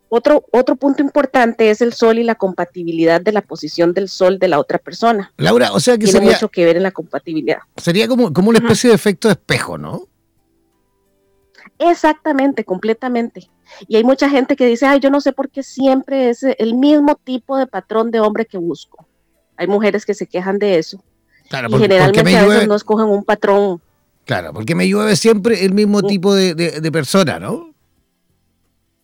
Otro, 0.08 0.44
otro 0.52 0.76
punto 0.76 1.02
importante 1.02 1.70
es 1.70 1.80
el 1.80 1.92
sol 1.92 2.18
y 2.18 2.22
la 2.22 2.36
compatibilidad 2.36 3.20
de 3.20 3.32
la 3.32 3.42
posición 3.42 3.92
del 3.92 4.08
sol 4.08 4.38
de 4.38 4.46
la 4.46 4.60
otra 4.60 4.78
persona. 4.78 5.32
Laura, 5.36 5.72
o 5.72 5.80
sea 5.80 5.98
que 5.98 6.06
Tiene 6.06 6.26
mucho 6.26 6.48
que 6.48 6.64
ver 6.64 6.76
en 6.76 6.84
la 6.84 6.92
compatibilidad. 6.92 7.58
Sería 7.76 8.06
como, 8.06 8.32
como 8.32 8.50
una 8.50 8.58
especie 8.58 8.90
de 8.90 8.96
efecto 8.96 9.26
de 9.28 9.32
espejo, 9.32 9.76
¿no? 9.76 10.08
Exactamente, 11.78 12.64
completamente. 12.64 13.50
Y 13.88 13.96
hay 13.96 14.04
mucha 14.04 14.28
gente 14.28 14.54
que 14.54 14.66
dice, 14.66 14.86
ay, 14.86 15.00
yo 15.00 15.10
no 15.10 15.20
sé 15.20 15.32
por 15.32 15.50
qué 15.50 15.62
siempre 15.62 16.28
es 16.28 16.44
el 16.44 16.74
mismo 16.74 17.16
tipo 17.16 17.56
de 17.56 17.66
patrón 17.66 18.10
de 18.10 18.20
hombre 18.20 18.46
que 18.46 18.58
busco. 18.58 19.08
Hay 19.56 19.66
mujeres 19.66 20.04
que 20.06 20.14
se 20.14 20.26
quejan 20.26 20.58
de 20.58 20.78
eso. 20.78 21.02
Claro, 21.48 21.68
y 21.70 21.78
generalmente 21.78 22.36
a 22.36 22.46
veces 22.46 22.68
no 22.68 22.74
escogen 22.74 23.06
un 23.06 23.24
patrón. 23.24 23.80
Claro, 24.24 24.52
porque 24.52 24.74
me 24.74 24.88
llueve 24.88 25.16
siempre 25.16 25.64
el 25.64 25.74
mismo 25.74 26.02
tipo 26.02 26.34
de, 26.34 26.90
persona, 26.92 27.38
¿no? 27.38 27.72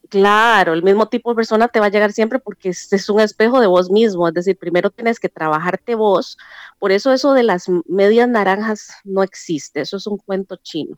Claro, 0.09 0.73
el 0.73 0.83
mismo 0.83 1.07
tipo 1.07 1.31
de 1.31 1.37
persona 1.37 1.69
te 1.69 1.79
va 1.79 1.87
a 1.87 1.91
llegar 1.91 2.13
siempre 2.13 2.41
porque 2.41 2.71
es, 2.71 2.93
es 2.93 3.09
un 3.09 3.21
espejo 3.21 3.61
de 3.61 3.69
vos 3.69 3.91
mismo. 3.91 4.27
Es 4.27 4.35
decir, 4.35 4.57
primero 4.57 4.91
tienes 4.91 5.21
que 5.21 5.29
trabajarte 5.29 5.95
vos. 5.95 6.37
Por 6.79 6.91
eso 6.91 7.13
eso 7.13 7.33
de 7.33 7.45
las 7.45 7.67
medias 7.87 8.29
naranjas 8.29 8.95
no 9.05 9.23
existe. 9.23 9.83
Eso 9.83 9.99
es 9.99 10.07
un 10.09 10.17
cuento 10.17 10.57
chino. 10.57 10.97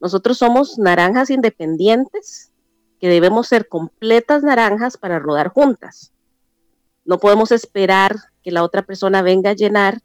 Nosotros 0.00 0.36
somos 0.36 0.78
naranjas 0.78 1.30
independientes 1.30 2.52
que 3.00 3.08
debemos 3.08 3.46
ser 3.46 3.68
completas 3.68 4.42
naranjas 4.42 4.96
para 4.96 5.18
rodar 5.18 5.48
juntas. 5.48 6.12
No 7.04 7.18
podemos 7.18 7.52
esperar 7.52 8.16
que 8.42 8.50
la 8.50 8.62
otra 8.62 8.82
persona 8.82 9.22
venga 9.22 9.50
a 9.50 9.54
llenar 9.54 10.00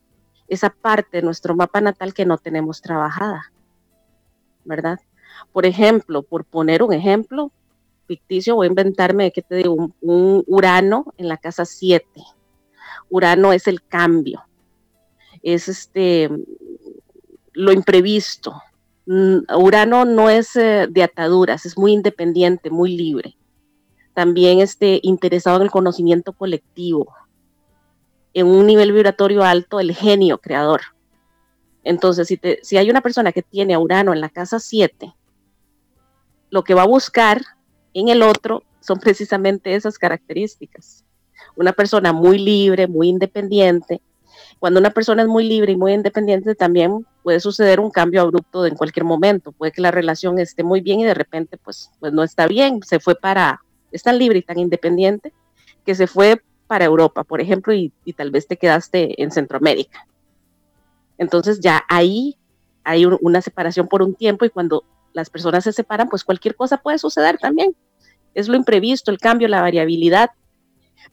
esa 0.49 0.69
parte 0.69 1.17
de 1.17 1.23
nuestro 1.23 1.55
mapa 1.55 1.81
natal 1.81 2.13
que 2.13 2.25
no 2.25 2.37
tenemos 2.37 2.81
trabajada, 2.81 3.51
¿verdad? 4.65 4.99
Por 5.51 5.65
ejemplo, 5.65 6.23
por 6.23 6.45
poner 6.45 6.83
un 6.83 6.93
ejemplo 6.93 7.51
ficticio, 8.07 8.55
voy 8.55 8.67
a 8.67 8.69
inventarme, 8.69 9.31
¿qué 9.31 9.41
te 9.41 9.55
digo? 9.55 9.93
Un, 10.01 10.43
Urano 10.47 11.13
en 11.17 11.27
la 11.27 11.37
casa 11.37 11.65
7. 11.65 12.05
Urano 13.09 13.53
es 13.53 13.67
el 13.67 13.83
cambio, 13.83 14.43
es 15.41 15.67
este 15.67 16.29
lo 17.53 17.71
imprevisto, 17.71 18.61
Mm, 19.11 19.39
Urano 19.57 20.05
no 20.05 20.29
es 20.29 20.55
eh, 20.55 20.85
de 20.87 21.01
ataduras, 21.01 21.65
es 21.65 21.79
muy 21.79 21.93
independiente, 21.93 22.69
muy 22.69 22.95
libre. 22.95 23.35
También 24.13 24.59
este, 24.59 24.99
interesado 25.01 25.57
en 25.57 25.63
el 25.63 25.71
conocimiento 25.71 26.31
colectivo, 26.31 27.11
en 28.39 28.47
un 28.47 28.65
nivel 28.65 28.91
vibratorio 28.91 29.43
alto, 29.43 29.79
el 29.79 29.93
genio 29.93 30.37
creador. 30.37 30.81
Entonces, 31.83 32.27
si, 32.27 32.39
si 32.61 32.77
hay 32.77 32.89
una 32.89 33.01
persona 33.01 33.31
que 33.31 33.41
tiene 33.41 33.73
a 33.73 33.79
Urano 33.79 34.13
en 34.13 34.21
la 34.21 34.29
casa 34.29 34.59
7, 34.59 35.13
lo 36.49 36.63
que 36.63 36.73
va 36.73 36.83
a 36.83 36.87
buscar 36.87 37.41
en 37.93 38.09
el 38.09 38.21
otro 38.21 38.63
son 38.79 38.99
precisamente 38.99 39.75
esas 39.75 39.97
características. 39.97 41.05
Una 41.55 41.73
persona 41.73 42.13
muy 42.13 42.37
libre, 42.37 42.87
muy 42.87 43.09
independiente, 43.09 44.01
cuando 44.59 44.79
una 44.79 44.89
persona 44.89 45.21
es 45.21 45.27
muy 45.27 45.47
libre 45.47 45.71
y 45.71 45.77
muy 45.77 45.93
independiente, 45.93 46.53
también 46.53 47.05
puede 47.23 47.39
suceder 47.39 47.79
un 47.79 47.91
cambio 47.91 48.21
abrupto 48.21 48.65
en 48.65 48.75
cualquier 48.75 49.05
momento. 49.05 49.51
Puede 49.53 49.71
que 49.71 49.81
la 49.81 49.91
relación 49.91 50.37
esté 50.39 50.63
muy 50.63 50.81
bien 50.81 50.99
y 50.99 51.05
de 51.05 51.13
repente, 51.13 51.57
pues, 51.57 51.91
pues 51.99 52.11
no 52.11 52.23
está 52.23 52.45
bien. 52.45 52.81
Se 52.83 52.99
fue 52.99 53.15
para, 53.15 53.61
es 53.91 54.03
tan 54.03 54.17
libre 54.17 54.39
y 54.39 54.41
tan 54.41 54.59
independiente 54.59 55.33
que 55.85 55.95
se 55.95 56.07
fue 56.07 56.41
para 56.69 56.85
Europa, 56.85 57.23
por 57.23 57.41
ejemplo, 57.41 57.73
y, 57.73 57.91
tal 58.15 58.29
vez 58.29 58.47
te 58.47 58.55
quedaste 58.55 59.21
en 59.21 59.31
Centroamérica. 59.31 60.05
Entonces 61.17 61.59
ya 61.59 61.83
ahí 61.89 62.37
hay 62.83 63.05
una 63.05 63.41
separación 63.41 63.87
por 63.87 64.03
un 64.03 64.15
tiempo 64.15 64.45
y 64.45 64.49
cuando 64.49 64.83
las 65.13 65.29
personas 65.29 65.63
se 65.63 65.73
separan, 65.73 66.07
pues 66.09 66.23
cualquier 66.23 66.55
cosa 66.55 66.77
puede 66.77 66.99
suceder 66.99 67.39
también. 67.39 67.75
Es 68.35 68.47
lo 68.47 68.55
imprevisto, 68.55 69.11
el 69.11 69.17
cambio, 69.17 69.47
la 69.47 69.61
variabilidad 69.61 70.29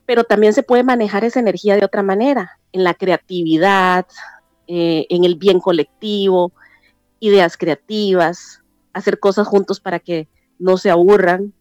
pero 0.07 0.25
también 0.25 0.53
se 0.55 0.63
puede 0.63 0.85
manejar 0.85 1.25
esa 1.25 1.41
energía 1.41 1.77
de 1.77 1.85
otra 1.85 2.03
manera, 2.03 2.59
en 2.73 2.85
la 2.85 2.95
creatividad, 2.95 4.07
eh, 4.69 5.07
en 5.11 5.25
el 5.25 5.35
bien 5.35 5.61
colectivo, 5.61 6.53
ideas 7.19 7.57
creativas, 7.57 8.63
hacer 8.93 9.19
cosas 9.19 9.47
juntos 9.49 9.81
para 9.81 9.99
que 9.99 10.29
no 10.59 10.79
se 10.79 10.91
aburran, 10.91 11.53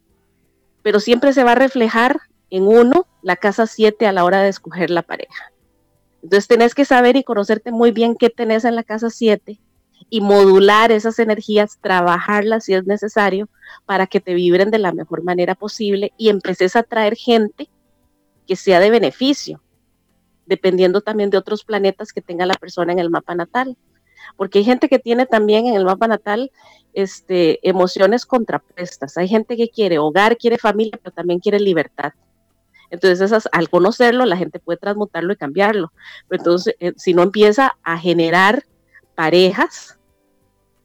pero 0.82 1.00
siempre 1.00 1.32
se 1.32 1.44
va 1.44 1.52
a 1.52 1.56
reflejar 1.56 2.20
en 2.50 2.66
uno 2.66 3.06
la 3.22 3.36
casa 3.36 3.66
7 3.66 4.06
a 4.06 4.12
la 4.12 4.24
hora 4.24 4.42
de 4.42 4.48
escoger 4.48 4.90
la 4.90 5.02
pareja. 5.02 5.52
Entonces 6.22 6.48
tenés 6.48 6.74
que 6.74 6.84
saber 6.84 7.16
y 7.16 7.24
conocerte 7.24 7.70
muy 7.72 7.92
bien 7.92 8.16
qué 8.16 8.30
tenés 8.30 8.64
en 8.64 8.74
la 8.74 8.82
casa 8.82 9.10
7 9.10 9.60
y 10.08 10.20
modular 10.20 10.92
esas 10.92 11.18
energías, 11.18 11.78
trabajarlas 11.80 12.64
si 12.64 12.74
es 12.74 12.86
necesario 12.86 13.48
para 13.84 14.06
que 14.06 14.20
te 14.20 14.34
vibren 14.34 14.70
de 14.70 14.78
la 14.78 14.92
mejor 14.92 15.22
manera 15.22 15.54
posible 15.54 16.12
y 16.16 16.28
empeces 16.28 16.76
a 16.76 16.82
traer 16.82 17.16
gente 17.16 17.68
que 18.46 18.56
sea 18.56 18.78
de 18.80 18.90
beneficio, 18.90 19.60
dependiendo 20.46 21.00
también 21.00 21.30
de 21.30 21.38
otros 21.38 21.64
planetas 21.64 22.12
que 22.12 22.22
tenga 22.22 22.46
la 22.46 22.54
persona 22.54 22.92
en 22.92 22.98
el 22.98 23.10
mapa 23.10 23.34
natal. 23.34 23.76
Porque 24.36 24.58
hay 24.58 24.64
gente 24.64 24.88
que 24.88 24.98
tiene 24.98 25.26
también 25.26 25.66
en 25.66 25.74
el 25.74 25.84
mapa 25.84 26.08
natal 26.08 26.50
este, 26.92 27.66
emociones 27.68 28.26
contrapuestas. 28.26 29.16
Hay 29.16 29.28
gente 29.28 29.56
que 29.56 29.68
quiere 29.68 29.98
hogar, 29.98 30.36
quiere 30.36 30.58
familia, 30.58 30.98
pero 31.02 31.14
también 31.14 31.40
quiere 31.40 31.60
libertad. 31.60 32.12
Entonces, 32.90 33.20
esas, 33.20 33.48
al 33.52 33.68
conocerlo, 33.68 34.24
la 34.24 34.36
gente 34.36 34.58
puede 34.58 34.78
transmutarlo 34.78 35.32
y 35.32 35.36
cambiarlo. 35.36 35.92
Pero 36.28 36.42
entonces, 36.42 36.76
eh, 36.80 36.92
si 36.96 37.14
no 37.14 37.22
empieza 37.22 37.76
a 37.82 37.98
generar 37.98 38.64
parejas 39.14 39.98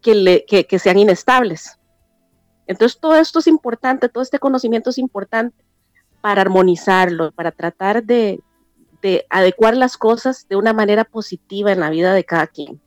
que, 0.02 0.16
le, 0.16 0.46
que, 0.46 0.80
sean 0.80 0.98
inestables. 0.98 1.78
Entonces, 2.66 3.00
todo 3.00 3.16
esto 3.16 3.40
es 3.40 3.48
importante, 3.48 4.10
todo 4.10 4.24
este 4.24 4.40
conocimiento 4.40 4.90
es 4.90 4.98
importante 4.98 5.64
para 6.22 6.42
armonizarlo, 6.42 7.32
para 7.32 7.52
tratar 7.52 8.04
de, 8.04 8.40
adecuar 9.30 9.76
las 9.76 9.98
cosas 9.98 10.48
de 10.48 10.56
una 10.56 10.74
manera 10.74 11.04
positiva 11.04 11.72
en 11.72 11.80
la 11.80 11.90
vida 11.90 12.14
de 12.14 12.24
cada 12.24 12.48
quien. 12.48 12.80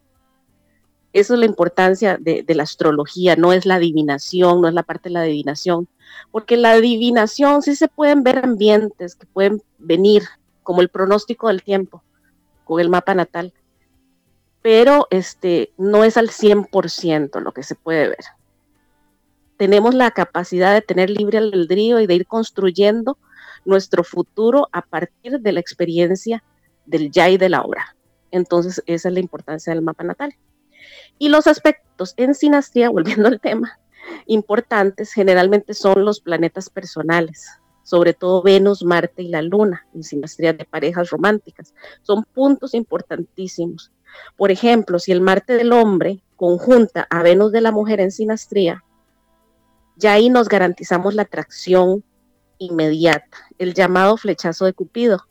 Eso 1.15 1.35
es 1.35 1.41
la 1.41 1.47
importancia 1.47 2.19
de, 2.21 2.45
la 2.49 2.65
astrología, 2.65 3.37
no 3.37 3.53
es 3.53 3.67
la 3.67 3.77
adivinación, 3.77 4.61
no 4.61 4.67
es 4.67 4.75
la 4.75 4.83
parte 4.83 5.09
de 5.09 5.13
la 5.13 5.21
adivinación, 5.21 5.87
porque 6.33 6.57
la 6.57 6.73
adivinación 6.73 7.63
sí 7.63 7.77
se 7.77 7.87
pueden 7.87 8.25
ver 8.25 8.45
ambientes 8.45 9.15
que 9.15 9.25
pueden 9.25 9.63
venir, 9.79 10.25
como 10.65 10.81
el 10.81 10.89
pronóstico 10.89 11.47
del 11.47 11.63
tiempo, 11.63 12.03
con 12.65 12.81
el 12.81 12.89
mapa 12.89 13.15
natal, 13.15 13.53
pero 14.61 15.07
este, 15.11 15.73
no 15.79 16.03
es 16.03 16.17
al 16.17 16.31
100% 16.31 17.41
lo 17.41 17.53
que 17.53 17.63
se 17.63 17.77
puede 17.77 18.09
ver. 18.09 18.25
Tenemos 19.57 19.95
la 19.95 20.11
capacidad 20.11 20.75
de 20.75 20.83
tener 20.83 21.11
libre 21.11 21.39
albedrío 21.39 22.01
y 22.01 22.09
de 22.09 22.15
ir 22.17 22.27
construyendo 22.27 23.19
nuestro 23.65 24.03
futuro 24.03 24.69
a 24.73 24.83
partir 24.83 25.39
de 25.39 25.53
la 25.53 25.61
experiencia 25.61 26.43
del 26.87 27.13
ya 27.13 27.31
y 27.31 27.39
de 27.39 27.51
la 27.51 27.63
hora. 27.63 27.95
Entonces, 28.33 28.83
esa 28.87 29.11
es 29.11 29.15
la 29.15 29.21
importancia 29.21 29.73
del 29.73 29.83
mapa 29.83 30.03
natal. 30.03 30.35
Y 31.19 31.29
los 31.29 31.47
aspectos 31.47 32.15
en 32.17 32.35
sinastría, 32.35 32.91
volviendo 32.91 33.29
al 33.29 33.41
tema, 33.41 33.79
importantes 34.27 35.13
generalmente 35.13 35.75
son 35.75 36.05
los 36.05 36.21
planetas 36.21 36.71
personales, 36.71 37.49
sobre 37.83 38.15
todo 38.15 38.43
Venus, 38.43 38.83
Marte 38.83 39.23
y 39.23 39.29
la 39.29 39.43
Luna, 39.43 39.87
en 39.95 40.03
sinastría 40.03 40.53
de 40.53 40.65
parejas 40.65 41.11
románticas. 41.11 41.75
Son 42.03 42.25
puntos 42.25 42.75
importantísimos. 42.75 43.93
Por 44.37 44.51
ejemplo, 44.51 44.99
si 44.99 45.13
el 45.13 45.21
Marte 45.21 45.55
del 45.55 45.73
hombre 45.73 46.23
conjunta 46.37 47.07
a 47.11 47.23
Venus 47.23 47.53
de 47.53 47.61
la 47.61 47.73
mujer 47.73 48.01
en 48.01 48.11
sinastría, 48.11 48.85
ya 49.97 50.13
ahí 50.13 50.29
nos 50.29 50.49
garantizamos 50.49 51.15
la 51.15 51.23
atracción 51.23 52.05
inmediata, 52.59 53.39
el 53.59 53.75
llamado 53.75 54.17
flechazo 54.17 54.65
de 54.65 54.73
Cupido. 54.73 55.27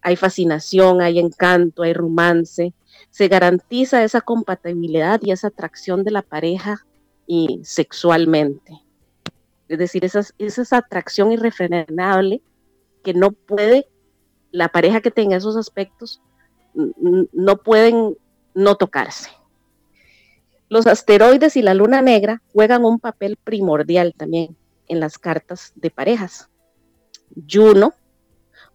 Hay 0.00 0.16
fascinación, 0.16 1.00
hay 1.00 1.18
encanto, 1.18 1.82
hay 1.82 1.92
romance, 1.92 2.74
se 3.12 3.28
garantiza 3.28 4.02
esa 4.02 4.22
compatibilidad 4.22 5.20
y 5.22 5.32
esa 5.32 5.48
atracción 5.48 6.02
de 6.02 6.10
la 6.10 6.22
pareja 6.22 6.86
y 7.26 7.60
sexualmente. 7.62 8.80
Es 9.68 9.78
decir, 9.78 10.04
esa, 10.06 10.24
esa 10.38 10.78
atracción 10.78 11.30
irrefrenable 11.30 12.42
que 13.04 13.12
no 13.12 13.32
puede, 13.32 13.86
la 14.50 14.70
pareja 14.70 15.02
que 15.02 15.10
tenga 15.10 15.36
esos 15.36 15.58
aspectos, 15.58 16.22
no 16.74 17.58
pueden 17.58 18.16
no 18.54 18.76
tocarse. 18.76 19.30
Los 20.70 20.86
asteroides 20.86 21.54
y 21.56 21.62
la 21.62 21.74
luna 21.74 22.00
negra 22.00 22.40
juegan 22.54 22.86
un 22.86 22.98
papel 22.98 23.36
primordial 23.36 24.14
también 24.16 24.56
en 24.88 25.00
las 25.00 25.18
cartas 25.18 25.72
de 25.74 25.90
parejas. 25.90 26.48
Juno, 27.46 27.92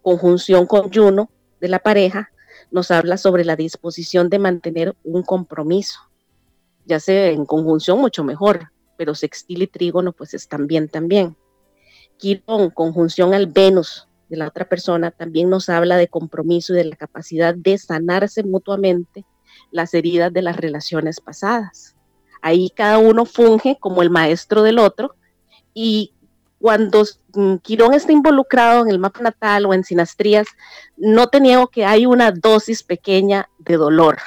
conjunción 0.00 0.66
con 0.66 0.92
Juno 0.92 1.28
de 1.60 1.66
la 1.66 1.80
pareja, 1.80 2.30
nos 2.70 2.90
habla 2.90 3.16
sobre 3.16 3.44
la 3.44 3.56
disposición 3.56 4.28
de 4.30 4.38
mantener 4.38 4.94
un 5.04 5.22
compromiso 5.22 6.08
ya 6.88 6.98
sea 6.98 7.26
en 7.28 7.44
conjunción 7.44 8.00
mucho 8.00 8.24
mejor, 8.24 8.72
pero 8.96 9.14
sextil 9.14 9.62
y 9.62 9.66
trígono 9.66 10.12
pues 10.12 10.32
están 10.34 10.66
bien 10.66 10.88
también. 10.88 11.36
Quirón, 12.16 12.70
conjunción 12.70 13.34
al 13.34 13.46
Venus 13.46 14.08
de 14.28 14.38
la 14.38 14.48
otra 14.48 14.68
persona, 14.68 15.10
también 15.10 15.50
nos 15.50 15.68
habla 15.68 15.96
de 15.96 16.08
compromiso 16.08 16.72
y 16.72 16.78
de 16.78 16.84
la 16.84 16.96
capacidad 16.96 17.54
de 17.54 17.78
sanarse 17.78 18.42
mutuamente 18.42 19.24
las 19.70 19.94
heridas 19.94 20.32
de 20.32 20.42
las 20.42 20.56
relaciones 20.56 21.20
pasadas. 21.20 21.94
Ahí 22.40 22.70
cada 22.70 22.98
uno 22.98 23.26
funge 23.26 23.76
como 23.78 24.02
el 24.02 24.10
maestro 24.10 24.62
del 24.62 24.78
otro 24.78 25.14
y 25.74 26.14
cuando 26.60 27.04
mm, 27.34 27.56
Quirón 27.56 27.94
está 27.94 28.12
involucrado 28.12 28.82
en 28.82 28.90
el 28.90 28.98
mapa 28.98 29.20
natal 29.20 29.66
o 29.66 29.74
en 29.74 29.84
sinastrías, 29.84 30.46
no 30.96 31.28
te 31.28 31.40
que 31.72 31.84
hay 31.84 32.06
una 32.06 32.32
dosis 32.32 32.82
pequeña 32.82 33.48
de 33.58 33.76
dolor, 33.76 34.18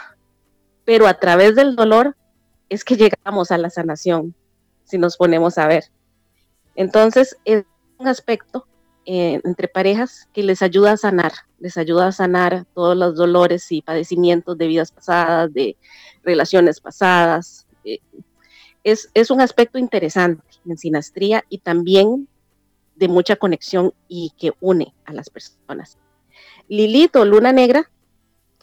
pero 0.86 1.08
a 1.08 1.13
través 1.15 1.56
del 1.56 1.76
dolor 1.76 2.15
es 2.70 2.84
que 2.84 2.96
llegamos 2.96 3.52
a 3.52 3.58
la 3.58 3.70
sanación, 3.70 4.34
si 4.86 4.98
nos 4.98 5.17
ponemos 5.17 5.58
a 5.58 5.67
ver. 5.67 5.86
Entonces, 6.76 7.38
es 7.44 7.65
un 7.98 8.08
aspecto 8.08 8.65
eh, 9.06 9.41
entre 9.44 9.67
parejas 9.67 10.30
que 10.32 10.44
les 10.44 10.62
ayuda 10.62 10.94
a 10.94 10.98
sanar, 10.98 11.34
les 11.60 11.76
ayuda 11.76 12.08
a 12.08 12.12
sanar 12.12 12.65
todos 12.74 12.96
los 12.96 13.15
dolores 13.15 13.72
y 13.72 13.82
padecimientos 13.82 14.58
de 14.58 14.67
vidas 14.67 14.91
pasadas, 14.91 15.54
de 15.54 15.76
relaciones 16.24 16.80
pasadas. 16.80 17.67
Eh, 17.84 18.00
es, 18.84 19.10
es, 19.13 19.32
un 19.32 19.41
aspecto 19.41 19.78
interesante 19.78 20.44
en 20.65 20.78
sinastría 20.78 21.44
y 21.50 21.60
también 21.60 22.28
de 22.96 23.08
mucha 23.08 23.36
conexión 23.36 23.94
y 24.08 24.32
que 24.38 24.54
une 24.60 24.94
a 25.06 25.13
las 25.13 25.30
personas. 25.30 25.98
Lilith 26.67 27.15
o 27.15 27.26
Luna 27.26 27.52
Negra 27.52 27.89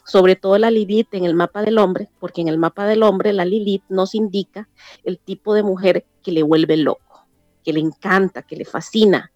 sobre 0.09 0.35
todo 0.35 0.57
la 0.57 0.71
Lilith 0.71 1.13
en 1.13 1.23
el 1.23 1.35
mapa 1.35 1.61
del 1.61 1.77
hombre, 1.77 2.09
porque 2.19 2.41
en 2.41 2.47
el 2.47 2.57
mapa 2.57 2.87
del 2.87 3.03
hombre 3.03 3.31
la 3.31 3.45
Lilith 3.45 3.83
nos 3.89 4.15
indica 4.15 4.67
el 5.03 5.19
tipo 5.19 5.53
de 5.53 5.63
mujer 5.63 6.05
que 6.23 6.31
le 6.31 6.41
vuelve 6.41 6.77
loco, 6.77 7.27
que 7.63 7.73
le 7.73 7.79
encanta, 7.79 8.41
que 8.41 8.55
le 8.55 8.65
fascina, 8.65 9.31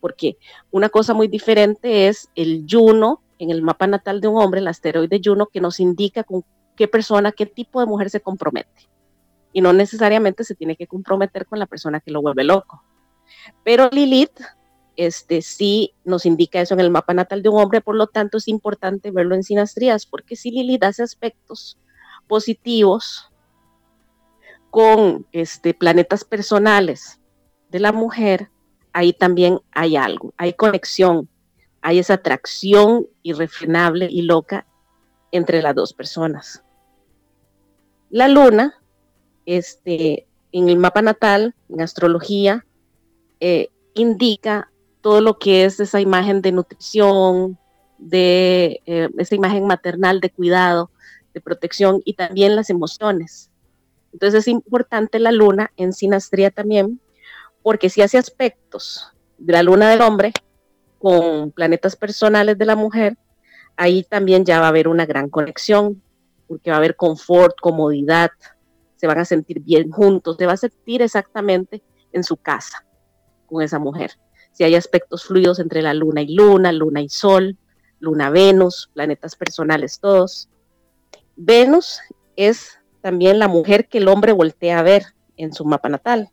porque 0.00 0.36
una 0.70 0.88
cosa 0.88 1.12
muy 1.12 1.26
diferente 1.26 2.06
es 2.06 2.28
el 2.36 2.66
Juno 2.70 3.20
en 3.38 3.50
el 3.50 3.62
mapa 3.62 3.88
natal 3.88 4.20
de 4.20 4.28
un 4.28 4.40
hombre, 4.40 4.60
el 4.60 4.68
asteroide 4.68 5.20
Juno, 5.22 5.46
que 5.46 5.60
nos 5.60 5.80
indica 5.80 6.22
con 6.22 6.44
qué 6.76 6.86
persona, 6.86 7.32
qué 7.32 7.46
tipo 7.46 7.80
de 7.80 7.86
mujer 7.86 8.08
se 8.08 8.20
compromete. 8.20 8.88
Y 9.52 9.60
no 9.60 9.72
necesariamente 9.72 10.44
se 10.44 10.54
tiene 10.54 10.76
que 10.76 10.86
comprometer 10.86 11.46
con 11.46 11.58
la 11.58 11.66
persona 11.66 12.00
que 12.00 12.10
lo 12.10 12.22
vuelve 12.22 12.44
loco. 12.44 12.82
Pero 13.64 13.88
Lilith 13.90 14.40
este, 14.96 15.42
sí 15.42 15.94
nos 16.04 16.26
indica 16.26 16.60
eso 16.60 16.74
en 16.74 16.80
el 16.80 16.90
mapa 16.90 17.14
natal 17.14 17.42
de 17.42 17.48
un 17.48 17.60
hombre, 17.60 17.80
por 17.80 17.96
lo 17.96 18.06
tanto 18.06 18.38
es 18.38 18.48
importante 18.48 19.10
verlo 19.10 19.34
en 19.34 19.42
sinastrías, 19.42 20.06
porque 20.06 20.36
si 20.36 20.50
Lilith 20.50 20.84
hace 20.84 21.02
aspectos 21.02 21.78
positivos 22.28 23.30
con 24.70 25.26
este, 25.32 25.74
planetas 25.74 26.24
personales 26.24 27.20
de 27.70 27.80
la 27.80 27.92
mujer, 27.92 28.50
ahí 28.92 29.12
también 29.12 29.60
hay 29.70 29.96
algo, 29.96 30.34
hay 30.36 30.54
conexión, 30.54 31.28
hay 31.80 31.98
esa 31.98 32.14
atracción 32.14 33.06
irrefrenable 33.22 34.08
y 34.10 34.22
loca 34.22 34.66
entre 35.30 35.62
las 35.62 35.74
dos 35.74 35.92
personas. 35.94 36.62
La 38.10 38.28
luna, 38.28 38.81
este, 39.46 40.26
en 40.52 40.68
el 40.68 40.78
mapa 40.78 41.02
natal, 41.02 41.54
en 41.68 41.80
astrología, 41.80 42.64
eh, 43.40 43.68
indica 43.94 44.70
todo 45.00 45.20
lo 45.20 45.38
que 45.38 45.64
es 45.64 45.80
esa 45.80 46.00
imagen 46.00 46.42
de 46.42 46.52
nutrición, 46.52 47.58
de 47.98 48.80
eh, 48.86 49.08
esa 49.18 49.34
imagen 49.34 49.66
maternal 49.66 50.20
de 50.20 50.30
cuidado, 50.30 50.90
de 51.34 51.40
protección 51.40 52.02
y 52.04 52.14
también 52.14 52.56
las 52.56 52.70
emociones. 52.70 53.50
Entonces 54.12 54.40
es 54.40 54.48
importante 54.48 55.18
la 55.18 55.32
luna 55.32 55.72
en 55.76 55.92
sinastría 55.92 56.50
también, 56.50 57.00
porque 57.62 57.88
si 57.88 58.02
hace 58.02 58.18
aspectos 58.18 59.12
de 59.38 59.52
la 59.52 59.62
luna 59.62 59.90
del 59.90 60.02
hombre 60.02 60.32
con 60.98 61.50
planetas 61.50 61.96
personales 61.96 62.58
de 62.58 62.66
la 62.66 62.76
mujer, 62.76 63.16
ahí 63.76 64.04
también 64.04 64.44
ya 64.44 64.60
va 64.60 64.66
a 64.66 64.68
haber 64.68 64.88
una 64.88 65.06
gran 65.06 65.28
conexión, 65.28 66.02
porque 66.46 66.70
va 66.70 66.76
a 66.76 66.78
haber 66.78 66.96
confort, 66.96 67.56
comodidad, 67.60 68.30
se 69.02 69.08
van 69.08 69.18
a 69.18 69.24
sentir 69.24 69.60
bien 69.60 69.90
juntos, 69.90 70.36
se 70.38 70.46
va 70.46 70.52
a 70.52 70.56
sentir 70.56 71.02
exactamente 71.02 71.82
en 72.12 72.22
su 72.24 72.38
casa 72.38 72.86
con 73.46 73.60
esa 73.60 73.78
mujer 73.78 74.12
si 74.52 74.64
hay 74.64 74.74
aspectos 74.74 75.24
fluidos 75.24 75.58
entre 75.58 75.82
la 75.82 75.94
luna 75.94 76.22
y 76.22 76.34
luna, 76.34 76.72
luna 76.72 77.00
y 77.00 77.08
sol, 77.08 77.56
luna 77.98 78.30
Venus, 78.30 78.90
planetas 78.92 79.34
personales 79.34 79.98
todos. 79.98 80.48
Venus 81.36 82.00
es 82.36 82.78
también 83.00 83.38
la 83.38 83.48
mujer 83.48 83.88
que 83.88 83.98
el 83.98 84.08
hombre 84.08 84.32
voltea 84.32 84.78
a 84.78 84.82
ver 84.82 85.06
en 85.36 85.52
su 85.52 85.64
mapa 85.64 85.88
natal. 85.88 86.30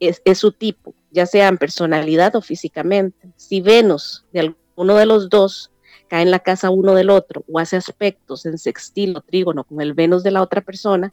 Es, 0.00 0.22
es 0.24 0.38
su 0.38 0.52
tipo, 0.52 0.94
ya 1.10 1.26
sea 1.26 1.48
en 1.48 1.58
personalidad 1.58 2.34
o 2.36 2.40
físicamente. 2.40 3.30
Si 3.36 3.60
Venus 3.60 4.24
de 4.32 4.40
alguno 4.40 4.96
de 4.96 5.06
los 5.06 5.28
dos 5.28 5.70
cae 6.08 6.22
en 6.22 6.30
la 6.30 6.38
casa 6.40 6.70
uno 6.70 6.94
del 6.94 7.10
otro 7.10 7.44
o 7.52 7.58
hace 7.58 7.76
aspectos 7.76 8.46
en 8.46 8.58
sextil 8.58 9.16
o 9.16 9.20
trígono 9.20 9.64
con 9.64 9.80
el 9.80 9.92
Venus 9.92 10.22
de 10.22 10.30
la 10.30 10.42
otra 10.42 10.62
persona, 10.62 11.12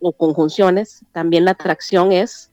o 0.00 0.12
conjunciones, 0.12 1.04
también 1.12 1.44
la 1.44 1.52
atracción 1.52 2.12
es 2.12 2.50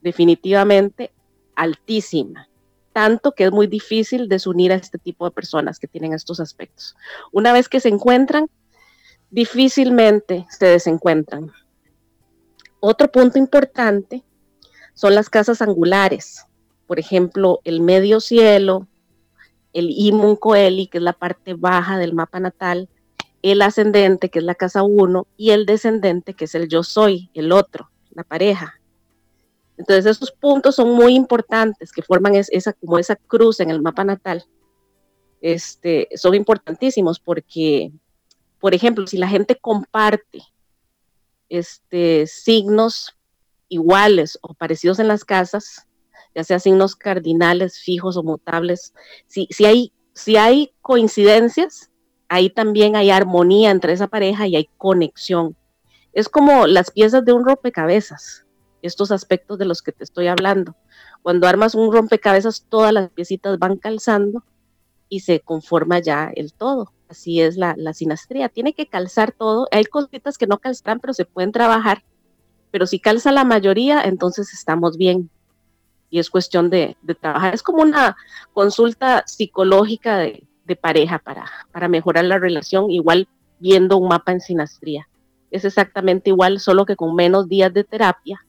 definitivamente 0.00 1.12
altísima, 1.54 2.48
tanto 2.92 3.32
que 3.32 3.44
es 3.44 3.52
muy 3.52 3.66
difícil 3.66 4.28
desunir 4.28 4.72
a 4.72 4.76
este 4.76 4.98
tipo 4.98 5.24
de 5.24 5.30
personas 5.30 5.78
que 5.78 5.86
tienen 5.86 6.12
estos 6.12 6.40
aspectos. 6.40 6.96
Una 7.32 7.52
vez 7.52 7.68
que 7.68 7.80
se 7.80 7.88
encuentran, 7.88 8.48
difícilmente 9.30 10.46
se 10.50 10.66
desencuentran. 10.66 11.52
Otro 12.80 13.12
punto 13.12 13.38
importante 13.38 14.24
son 14.94 15.14
las 15.14 15.28
casas 15.28 15.62
angulares, 15.62 16.46
por 16.86 16.98
ejemplo, 16.98 17.60
el 17.64 17.80
medio 17.80 18.20
cielo, 18.20 18.88
el 19.72 19.90
Imun 19.90 20.34
Coeli, 20.34 20.88
que 20.88 20.98
es 20.98 21.04
la 21.04 21.12
parte 21.12 21.54
baja 21.54 21.98
del 21.98 22.14
mapa 22.14 22.40
natal, 22.40 22.88
el 23.42 23.62
ascendente, 23.62 24.28
que 24.28 24.40
es 24.40 24.44
la 24.44 24.54
casa 24.54 24.82
1, 24.82 25.26
y 25.36 25.50
el 25.50 25.66
descendente, 25.66 26.34
que 26.34 26.44
es 26.44 26.54
el 26.54 26.68
yo 26.68 26.82
soy, 26.82 27.30
el 27.34 27.52
otro, 27.52 27.90
la 28.10 28.24
pareja. 28.24 28.80
Entonces, 29.78 30.04
esos 30.04 30.30
puntos 30.32 30.76
son 30.76 30.90
muy 30.92 31.14
importantes, 31.14 31.90
que 31.92 32.02
forman 32.02 32.34
esa, 32.34 32.72
como 32.74 32.98
esa 32.98 33.16
cruz 33.16 33.60
en 33.60 33.70
el 33.70 33.80
mapa 33.80 34.04
natal. 34.04 34.44
Este, 35.40 36.08
son 36.16 36.34
importantísimos 36.34 37.18
porque, 37.18 37.90
por 38.58 38.74
ejemplo, 38.74 39.06
si 39.06 39.16
la 39.16 39.28
gente 39.28 39.56
comparte 39.56 40.42
este, 41.48 42.26
signos 42.26 43.16
iguales 43.68 44.38
o 44.42 44.52
parecidos 44.52 44.98
en 44.98 45.08
las 45.08 45.24
casas, 45.24 45.86
ya 46.34 46.44
sea 46.44 46.58
signos 46.58 46.94
cardinales, 46.94 47.78
fijos 47.78 48.18
o 48.18 48.22
mutables, 48.22 48.92
si, 49.26 49.48
si, 49.50 49.64
hay, 49.64 49.92
si 50.12 50.36
hay 50.36 50.74
coincidencias, 50.82 51.90
ahí 52.30 52.48
también 52.48 52.96
hay 52.96 53.10
armonía 53.10 53.70
entre 53.70 53.92
esa 53.92 54.06
pareja 54.06 54.46
y 54.46 54.56
hay 54.56 54.70
conexión. 54.78 55.56
Es 56.12 56.28
como 56.28 56.66
las 56.66 56.90
piezas 56.90 57.24
de 57.24 57.32
un 57.32 57.44
rompecabezas, 57.44 58.46
estos 58.80 59.10
aspectos 59.10 59.58
de 59.58 59.66
los 59.66 59.82
que 59.82 59.92
te 59.92 60.04
estoy 60.04 60.28
hablando. 60.28 60.74
Cuando 61.22 61.46
armas 61.46 61.74
un 61.74 61.92
rompecabezas, 61.92 62.64
todas 62.68 62.92
las 62.92 63.10
piecitas 63.10 63.58
van 63.58 63.76
calzando 63.76 64.44
y 65.08 65.20
se 65.20 65.40
conforma 65.40 65.98
ya 65.98 66.30
el 66.34 66.54
todo. 66.54 66.92
Así 67.08 67.40
es 67.40 67.56
la, 67.56 67.74
la 67.76 67.92
sinastría. 67.92 68.48
Tiene 68.48 68.72
que 68.72 68.86
calzar 68.86 69.32
todo. 69.32 69.66
Hay 69.72 69.84
cositas 69.84 70.38
que 70.38 70.46
no 70.46 70.58
calzan, 70.58 71.00
pero 71.00 71.12
se 71.12 71.24
pueden 71.24 71.50
trabajar. 71.50 72.04
Pero 72.70 72.86
si 72.86 73.00
calza 73.00 73.32
la 73.32 73.44
mayoría, 73.44 74.02
entonces 74.02 74.54
estamos 74.54 74.96
bien 74.96 75.28
y 76.10 76.18
es 76.18 76.30
cuestión 76.30 76.70
de, 76.70 76.96
trabajar. 77.20 77.54
Es 77.54 77.62
como 77.62 77.82
una 77.82 78.16
consulta 78.52 79.24
psicológica 79.26 80.18
de, 80.18 80.44
pareja 80.76 81.18
para, 81.18 81.46
para 81.72 81.88
mejorar 81.88 82.24
la 82.24 82.38
relación, 82.38 82.90
igual 82.90 83.28
viendo 83.58 83.96
un 83.96 84.08
mapa 84.08 84.32
en 84.32 84.40
sinastría. 84.40 85.08
Es 85.50 85.64
exactamente 85.64 86.30
igual, 86.30 86.60
solo 86.60 86.86
que 86.86 86.96
con 86.96 87.14
menos 87.14 87.48
días 87.48 87.72
de 87.72 87.84
terapia, 87.84 88.40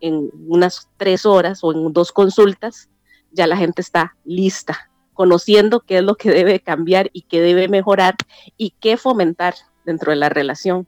en 0.00 0.30
unas 0.46 0.88
tres 0.96 1.26
horas 1.26 1.60
o 1.62 1.72
en 1.72 1.92
dos 1.92 2.12
consultas, 2.12 2.88
ya 3.32 3.46
la 3.46 3.56
gente 3.56 3.82
está 3.82 4.16
lista, 4.24 4.90
conociendo 5.14 5.80
qué 5.80 5.98
es 5.98 6.04
lo 6.04 6.14
que 6.14 6.30
debe 6.30 6.60
cambiar 6.60 7.10
y 7.12 7.22
qué 7.22 7.40
debe 7.40 7.68
mejorar 7.68 8.14
y 8.56 8.74
qué 8.80 8.96
fomentar 8.96 9.54
dentro 9.84 10.10
de 10.10 10.16
la 10.16 10.28
relación. 10.28 10.86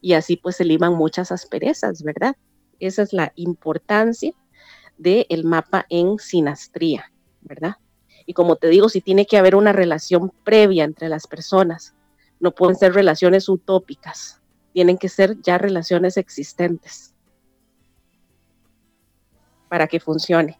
Y 0.00 0.14
así 0.14 0.36
pues 0.36 0.56
se 0.56 0.64
liman 0.64 0.94
muchas 0.94 1.32
asperezas, 1.32 2.02
¿verdad? 2.02 2.36
Esa 2.80 3.02
es 3.02 3.12
la 3.12 3.32
importancia 3.36 4.32
del 4.98 5.44
mapa 5.44 5.86
en 5.88 6.18
sinastría, 6.18 7.10
¿verdad? 7.40 7.76
Y 8.26 8.32
como 8.32 8.56
te 8.56 8.68
digo, 8.68 8.88
si 8.88 9.00
tiene 9.00 9.26
que 9.26 9.36
haber 9.36 9.54
una 9.54 9.72
relación 9.72 10.32
previa 10.44 10.84
entre 10.84 11.08
las 11.08 11.26
personas, 11.26 11.94
no 12.40 12.52
pueden 12.52 12.76
ser 12.76 12.94
relaciones 12.94 13.48
utópicas, 13.48 14.40
tienen 14.72 14.98
que 14.98 15.08
ser 15.08 15.40
ya 15.42 15.58
relaciones 15.58 16.16
existentes 16.16 17.14
para 19.68 19.86
que 19.86 20.00
funcione. 20.00 20.58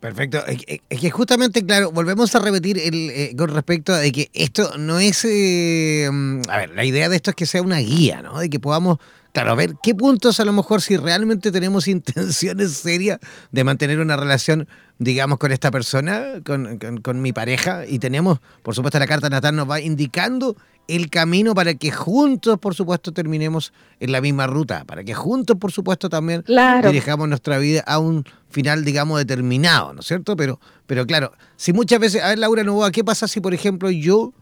Perfecto. 0.00 0.42
Es 0.46 1.00
que 1.00 1.10
justamente, 1.10 1.64
claro, 1.64 1.92
volvemos 1.92 2.34
a 2.34 2.38
repetir 2.38 2.78
el, 2.78 3.10
eh, 3.10 3.34
con 3.36 3.50
respecto 3.50 3.94
a 3.94 4.00
que 4.02 4.30
esto 4.32 4.78
no 4.78 4.98
es... 4.98 5.26
Eh, 5.26 6.08
mm, 6.10 6.40
a 6.48 6.56
ver, 6.56 6.70
la 6.70 6.84
idea 6.84 7.10
de 7.10 7.16
esto 7.16 7.30
es 7.30 7.36
que 7.36 7.44
sea 7.44 7.60
una 7.60 7.78
guía, 7.78 8.22
¿no? 8.22 8.38
De 8.38 8.48
que 8.48 8.58
podamos 8.58 8.98
Claro, 9.32 9.52
a 9.52 9.54
ver, 9.54 9.76
¿qué 9.80 9.94
puntos 9.94 10.40
a 10.40 10.44
lo 10.44 10.52
mejor 10.52 10.82
si 10.82 10.96
realmente 10.96 11.52
tenemos 11.52 11.86
intenciones 11.88 12.72
serias 12.72 13.18
de 13.52 13.64
mantener 13.64 14.00
una 14.00 14.16
relación, 14.16 14.68
digamos, 14.98 15.38
con 15.38 15.52
esta 15.52 15.70
persona, 15.70 16.42
con, 16.44 17.22
mi 17.22 17.32
pareja? 17.32 17.86
Y 17.86 17.98
tenemos, 17.98 18.40
por 18.62 18.74
supuesto, 18.74 18.98
la 18.98 19.06
carta 19.06 19.30
natal 19.30 19.54
nos 19.54 19.70
va 19.70 19.80
indicando 19.80 20.56
el 20.88 21.08
camino 21.08 21.54
para 21.54 21.74
que 21.74 21.92
juntos, 21.92 22.58
por 22.58 22.74
supuesto, 22.74 23.12
terminemos 23.12 23.72
en 24.00 24.10
la 24.10 24.20
misma 24.20 24.48
ruta, 24.48 24.84
para 24.84 25.04
que 25.04 25.14
juntos, 25.14 25.56
por 25.56 25.70
supuesto, 25.70 26.08
también 26.08 26.44
dirijamos 26.82 27.28
nuestra 27.28 27.58
vida 27.58 27.84
a 27.86 28.00
un 28.00 28.24
final, 28.48 28.84
digamos, 28.84 29.18
determinado, 29.18 29.92
¿no 29.92 30.00
es 30.00 30.06
cierto? 30.06 30.34
Pero, 30.34 30.58
pero 30.86 31.06
claro, 31.06 31.32
si 31.54 31.72
muchas 31.72 32.00
veces, 32.00 32.22
a 32.24 32.28
ver, 32.30 32.40
Laura 32.40 32.64
Novoa, 32.64 32.90
¿qué 32.90 33.04
pasa 33.04 33.28
si, 33.28 33.40
por 33.40 33.54
ejemplo, 33.54 33.88
yo, 33.90 34.32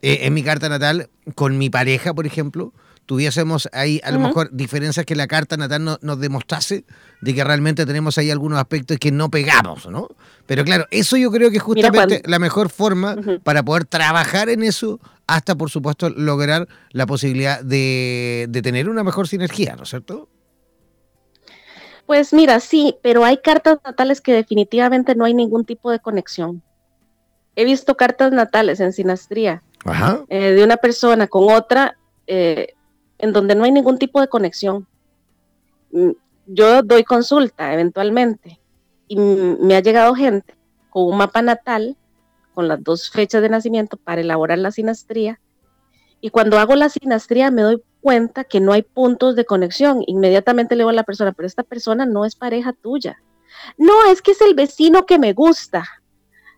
eh, 0.00 0.20
en 0.22 0.34
mi 0.34 0.42
carta 0.42 0.68
natal, 0.68 1.08
con 1.36 1.56
mi 1.56 1.70
pareja, 1.70 2.12
por 2.12 2.26
ejemplo, 2.26 2.72
tuviésemos 3.06 3.68
ahí 3.72 4.00
a 4.04 4.10
lo 4.10 4.20
mejor 4.20 4.50
diferencias 4.52 5.04
que 5.04 5.16
la 5.16 5.26
carta 5.26 5.56
natal 5.56 5.98
nos 6.00 6.20
demostrase 6.20 6.84
de 7.20 7.34
que 7.34 7.44
realmente 7.44 7.84
tenemos 7.84 8.16
ahí 8.18 8.30
algunos 8.30 8.58
aspectos 8.58 8.98
que 8.98 9.12
no 9.12 9.30
pegamos, 9.30 9.86
¿no? 9.86 10.08
Pero 10.46 10.64
claro, 10.64 10.86
eso 10.90 11.16
yo 11.16 11.30
creo 11.30 11.50
que 11.50 11.56
es 11.56 11.62
justamente 11.62 12.22
la 12.26 12.38
mejor 12.38 12.68
forma 12.68 13.16
para 13.42 13.62
poder 13.62 13.84
trabajar 13.84 14.48
en 14.48 14.62
eso 14.62 15.00
hasta, 15.26 15.54
por 15.54 15.70
supuesto, 15.70 16.10
lograr 16.10 16.68
la 16.90 17.06
posibilidad 17.06 17.62
de, 17.62 18.46
de 18.48 18.62
tener 18.62 18.88
una 18.88 19.04
mejor 19.04 19.28
sinergia, 19.28 19.76
¿no 19.76 19.84
es 19.84 19.90
cierto? 19.90 20.28
Pues 22.06 22.32
mira, 22.32 22.60
sí, 22.60 22.96
pero 23.02 23.24
hay 23.24 23.38
cartas 23.38 23.78
natales 23.84 24.20
que 24.20 24.32
definitivamente 24.32 25.14
no 25.14 25.24
hay 25.24 25.34
ningún 25.34 25.64
tipo 25.64 25.90
de 25.90 26.00
conexión. 26.00 26.62
He 27.56 27.64
visto 27.64 27.96
cartas 27.96 28.32
natales 28.32 28.80
en 28.80 28.92
sinastría 28.92 29.62
eh, 30.28 30.52
de 30.52 30.64
una 30.64 30.76
persona 30.76 31.26
con 31.26 31.50
otra 31.52 31.96
eh, 32.26 32.74
en 33.22 33.32
donde 33.32 33.54
no 33.54 33.64
hay 33.64 33.72
ningún 33.72 33.96
tipo 33.96 34.20
de 34.20 34.28
conexión. 34.28 34.86
Mm, 35.92 36.10
yo 36.46 36.82
doy 36.82 37.04
consulta 37.04 37.72
eventualmente 37.72 38.60
y 39.08 39.16
me 39.16 39.76
ha 39.76 39.80
llegado 39.80 40.14
gente 40.14 40.54
con 40.90 41.04
un 41.04 41.16
mapa 41.16 41.40
natal, 41.40 41.96
con 42.52 42.68
las 42.68 42.82
dos 42.82 43.10
fechas 43.10 43.40
de 43.40 43.48
nacimiento 43.48 43.96
para 43.96 44.20
elaborar 44.20 44.58
la 44.58 44.72
sinastría. 44.72 45.40
Y 46.20 46.30
cuando 46.30 46.58
hago 46.58 46.74
la 46.74 46.88
sinastría 46.88 47.50
me 47.50 47.62
doy 47.62 47.82
cuenta 48.00 48.44
que 48.44 48.60
no 48.60 48.72
hay 48.72 48.82
puntos 48.82 49.36
de 49.36 49.46
conexión. 49.46 50.02
Inmediatamente 50.06 50.74
le 50.74 50.80
digo 50.80 50.90
a 50.90 50.92
la 50.92 51.04
persona, 51.04 51.32
pero 51.32 51.46
esta 51.46 51.62
persona 51.62 52.04
no 52.04 52.24
es 52.24 52.34
pareja 52.34 52.72
tuya. 52.72 53.22
No, 53.78 54.04
es 54.10 54.20
que 54.20 54.32
es 54.32 54.40
el 54.40 54.54
vecino 54.54 55.06
que 55.06 55.18
me 55.20 55.32
gusta. 55.32 55.84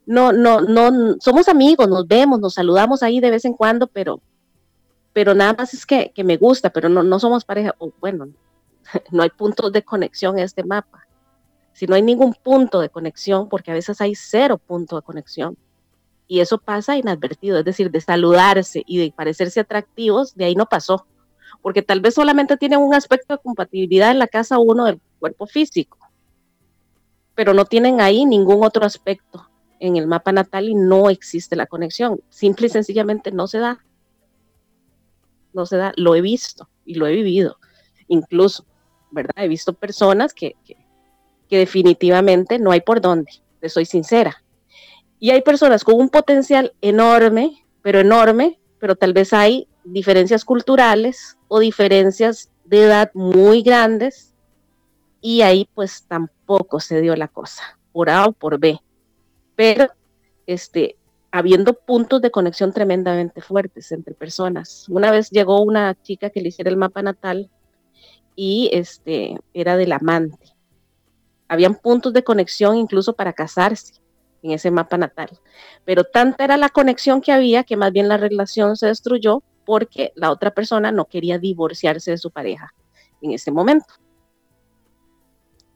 No, 0.07 0.33
no, 0.33 0.63
no, 0.63 1.17
somos 1.21 1.49
amigos, 1.49 1.89
nos 1.89 2.07
vemos, 2.07 2.41
nos 2.41 2.55
saludamos 2.55 3.03
ahí 3.03 3.21
de 3.21 3.31
vez 3.31 3.45
en 3.45 3.53
cuando, 3.53 3.87
pero 3.87 4.21
pero 5.15 5.33
nada 5.33 5.55
más 5.55 5.73
es 5.73 5.87
que, 5.87 6.13
me 6.25 6.37
gusta, 6.37 6.71
pero 6.71 6.91
no, 6.91 7.03
no 7.03 7.19
somos 7.19 7.45
pareja, 7.45 7.75
o 7.79 7.93
bueno, 8.01 8.29
no 9.13 9.23
hay 9.23 9.31
puntos 9.31 9.73
de 9.73 9.83
conexión 9.83 10.37
en 10.37 10.45
este 10.45 10.65
mapa. 10.65 11.07
Si 11.73 11.87
no 11.87 11.95
hay 11.95 12.03
ningún 12.03 12.35
punto 12.35 12.81
de 12.81 12.91
conexión, 12.91 13.49
porque 13.49 13.71
a 13.71 13.75
veces 13.75 14.01
hay 14.01 14.15
cero 14.17 14.59
punto 14.59 14.97
de 14.97 15.03
conexión, 15.03 15.57
y 16.27 16.41
eso 16.41 16.59
pasa 16.59 16.99
inadvertido, 16.99 17.59
es 17.59 17.65
decir, 17.65 17.91
de 17.91 18.01
saludarse 18.01 18.83
y 18.87 18.99
de 18.99 19.13
parecerse 19.17 19.61
atractivos, 19.61 20.35
de 20.35 20.47
ahí 20.47 20.57
no 20.57 20.67
pasó, 20.67 21.07
porque 21.63 21.83
tal 21.83 22.01
vez 22.01 22.15
solamente 22.15 22.57
tienen 22.57 22.81
un 22.81 22.95
aspecto 22.95 23.35
de 23.35 23.43
compatibilidad 23.43 24.11
en 24.11 24.19
la 24.19 24.27
casa 24.27 24.59
uno 24.59 24.85
del 24.85 25.01
cuerpo 25.21 25.47
físico, 25.47 25.99
pero 27.37 27.55
no 27.55 27.67
tienen 27.67 28.01
ahí 28.01 28.27
ningún 28.27 28.65
otro 28.65 28.85
aspecto 28.85 29.49
en 29.79 29.97
el 29.97 30.09
mapa 30.09 30.33
natal 30.33 30.69
y 30.69 30.75
no 30.75 31.09
existe 31.09 31.55
la 31.55 31.67
conexión, 31.67 32.21
simple 32.31 32.67
y 32.67 32.71
sencillamente 32.71 33.31
no 33.31 33.47
se 33.47 33.59
da 33.59 33.85
no 35.55 35.67
se 35.67 35.77
da, 35.77 35.93
lo 35.97 36.15
he 36.15 36.21
visto 36.21 36.69
y 36.85 36.95
lo 36.95 37.07
he 37.07 37.13
vivido, 37.13 37.59
incluso, 38.09 38.67
¿verdad? 39.11 39.45
He 39.45 39.49
visto 39.49 39.73
personas 39.73 40.35
que, 40.35 40.57
que, 40.65 40.77
definitivamente 41.49 42.59
no 42.59 42.73
hay 42.73 42.81
por 42.81 43.01
dónde, 43.01 43.31
te 43.61 43.69
soy 43.69 43.85
sincera. 43.85 44.43
Y 45.21 45.31
hay 45.31 45.41
personas 45.43 45.85
con 45.85 45.95
un 45.95 46.09
potencial 46.09 46.75
enorme, 46.81 47.65
pero 47.81 48.01
enorme, 48.01 48.59
pero 48.81 48.97
tal 48.97 49.13
vez 49.13 49.33
hay 49.33 49.69
diferencias 49.85 50.45
culturales 50.45 51.39
o 51.47 51.61
diferencias 51.61 52.51
de 52.65 52.83
edad 52.83 53.13
muy 53.15 53.63
grandes 53.63 54.35
y 55.21 55.43
ahí 55.43 55.69
pues 55.75 56.05
tampoco 56.09 56.81
se 56.81 57.01
dio 57.01 57.15
la 57.15 57.29
cosa, 57.29 57.79
por 57.93 58.11
A 58.11 58.27
o 58.27 58.33
por 58.33 58.59
B. 58.59 58.81
Pero 59.55 59.89
este, 60.47 60.97
habiendo 61.35 61.75
puntos 61.75 62.23
de 62.23 62.31
conexión 62.31 62.73
tremendamente 62.73 63.41
fuertes 63.41 63.91
entre 63.91 64.15
personas. 64.15 64.89
Una 64.89 65.11
vez 65.11 65.31
llegó 65.31 65.63
una 65.63 66.01
chica 66.01 66.31
que 66.31 66.41
le 66.41 66.51
hiciera 66.51 66.71
el 66.71 66.77
mapa 66.77 67.03
natal 67.03 67.51
y 68.37 68.71
este 68.73 69.41
era 69.53 69.77
del 69.77 69.91
amante. 69.91 70.55
Habían 71.49 71.75
puntos 71.75 72.13
de 72.13 72.23
conexión 72.23 72.77
incluso 72.77 73.15
para 73.15 73.33
casarse 73.33 73.95
en 74.45 74.53
ese 74.53 74.71
mapa 74.71 74.97
natal, 74.97 75.29
pero 75.85 76.05
tanta 76.05 76.45
era 76.45 76.57
la 76.57 76.69
conexión 76.69 77.21
que 77.21 77.33
había 77.33 77.65
que 77.65 77.77
más 77.77 77.91
bien 77.91 78.07
la 78.07 78.17
relación 78.17 78.77
se 78.77 78.87
destruyó 78.87 79.43
porque 79.67 80.13
la 80.15 80.31
otra 80.31 80.53
persona 80.53 80.93
no 80.93 81.07
quería 81.07 81.41
divorciarse 81.41 82.13
de 82.13 82.19
su 82.19 82.31
pareja 82.31 82.73
en 83.23 83.33
ese 83.33 83.51
momento. 83.51 83.93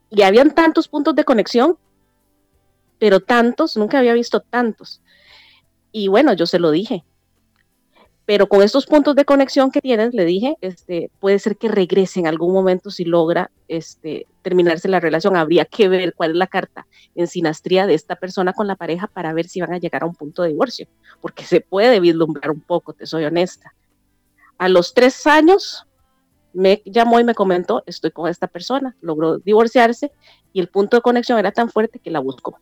Y 0.08 0.22
habían 0.22 0.54
tantos 0.54 0.86
puntos 0.86 1.16
de 1.16 1.24
conexión, 1.24 1.76
pero 3.00 3.18
tantos, 3.18 3.76
nunca 3.76 3.98
había 3.98 4.14
visto 4.14 4.38
tantos. 4.38 5.02
Y 5.92 6.08
bueno, 6.08 6.32
yo 6.32 6.46
se 6.46 6.58
lo 6.58 6.70
dije, 6.70 7.04
pero 8.28 8.46
con 8.46 8.62
estos 8.62 8.84
puntos 8.84 9.16
de 9.16 9.24
conexión 9.24 9.70
que 9.70 9.80
tienes, 9.80 10.12
le 10.12 10.26
dije, 10.26 10.58
este, 10.60 11.10
puede 11.18 11.38
ser 11.38 11.56
que 11.56 11.66
regrese 11.66 12.20
en 12.20 12.26
algún 12.26 12.52
momento 12.52 12.90
si 12.90 13.06
logra 13.06 13.50
este, 13.68 14.26
terminarse 14.42 14.86
la 14.86 15.00
relación. 15.00 15.34
Habría 15.34 15.64
que 15.64 15.88
ver 15.88 16.12
cuál 16.12 16.32
es 16.32 16.36
la 16.36 16.46
carta 16.46 16.86
en 17.14 17.26
sinastría 17.26 17.86
de 17.86 17.94
esta 17.94 18.16
persona 18.16 18.52
con 18.52 18.66
la 18.66 18.76
pareja 18.76 19.06
para 19.06 19.32
ver 19.32 19.48
si 19.48 19.62
van 19.62 19.72
a 19.72 19.78
llegar 19.78 20.02
a 20.02 20.06
un 20.06 20.14
punto 20.14 20.42
de 20.42 20.50
divorcio, 20.50 20.86
porque 21.22 21.44
se 21.44 21.62
puede 21.62 22.00
vislumbrar 22.00 22.50
un 22.50 22.60
poco, 22.60 22.92
te 22.92 23.06
soy 23.06 23.24
honesta. 23.24 23.74
A 24.58 24.68
los 24.68 24.92
tres 24.92 25.26
años 25.26 25.86
me 26.52 26.82
llamó 26.84 27.20
y 27.20 27.24
me 27.24 27.34
comentó, 27.34 27.82
estoy 27.86 28.10
con 28.10 28.28
esta 28.28 28.46
persona, 28.46 28.94
logró 29.00 29.38
divorciarse 29.38 30.12
y 30.52 30.60
el 30.60 30.68
punto 30.68 30.98
de 30.98 31.00
conexión 31.00 31.38
era 31.38 31.52
tan 31.52 31.70
fuerte 31.70 31.98
que 31.98 32.10
la 32.10 32.20
buscó. 32.20 32.60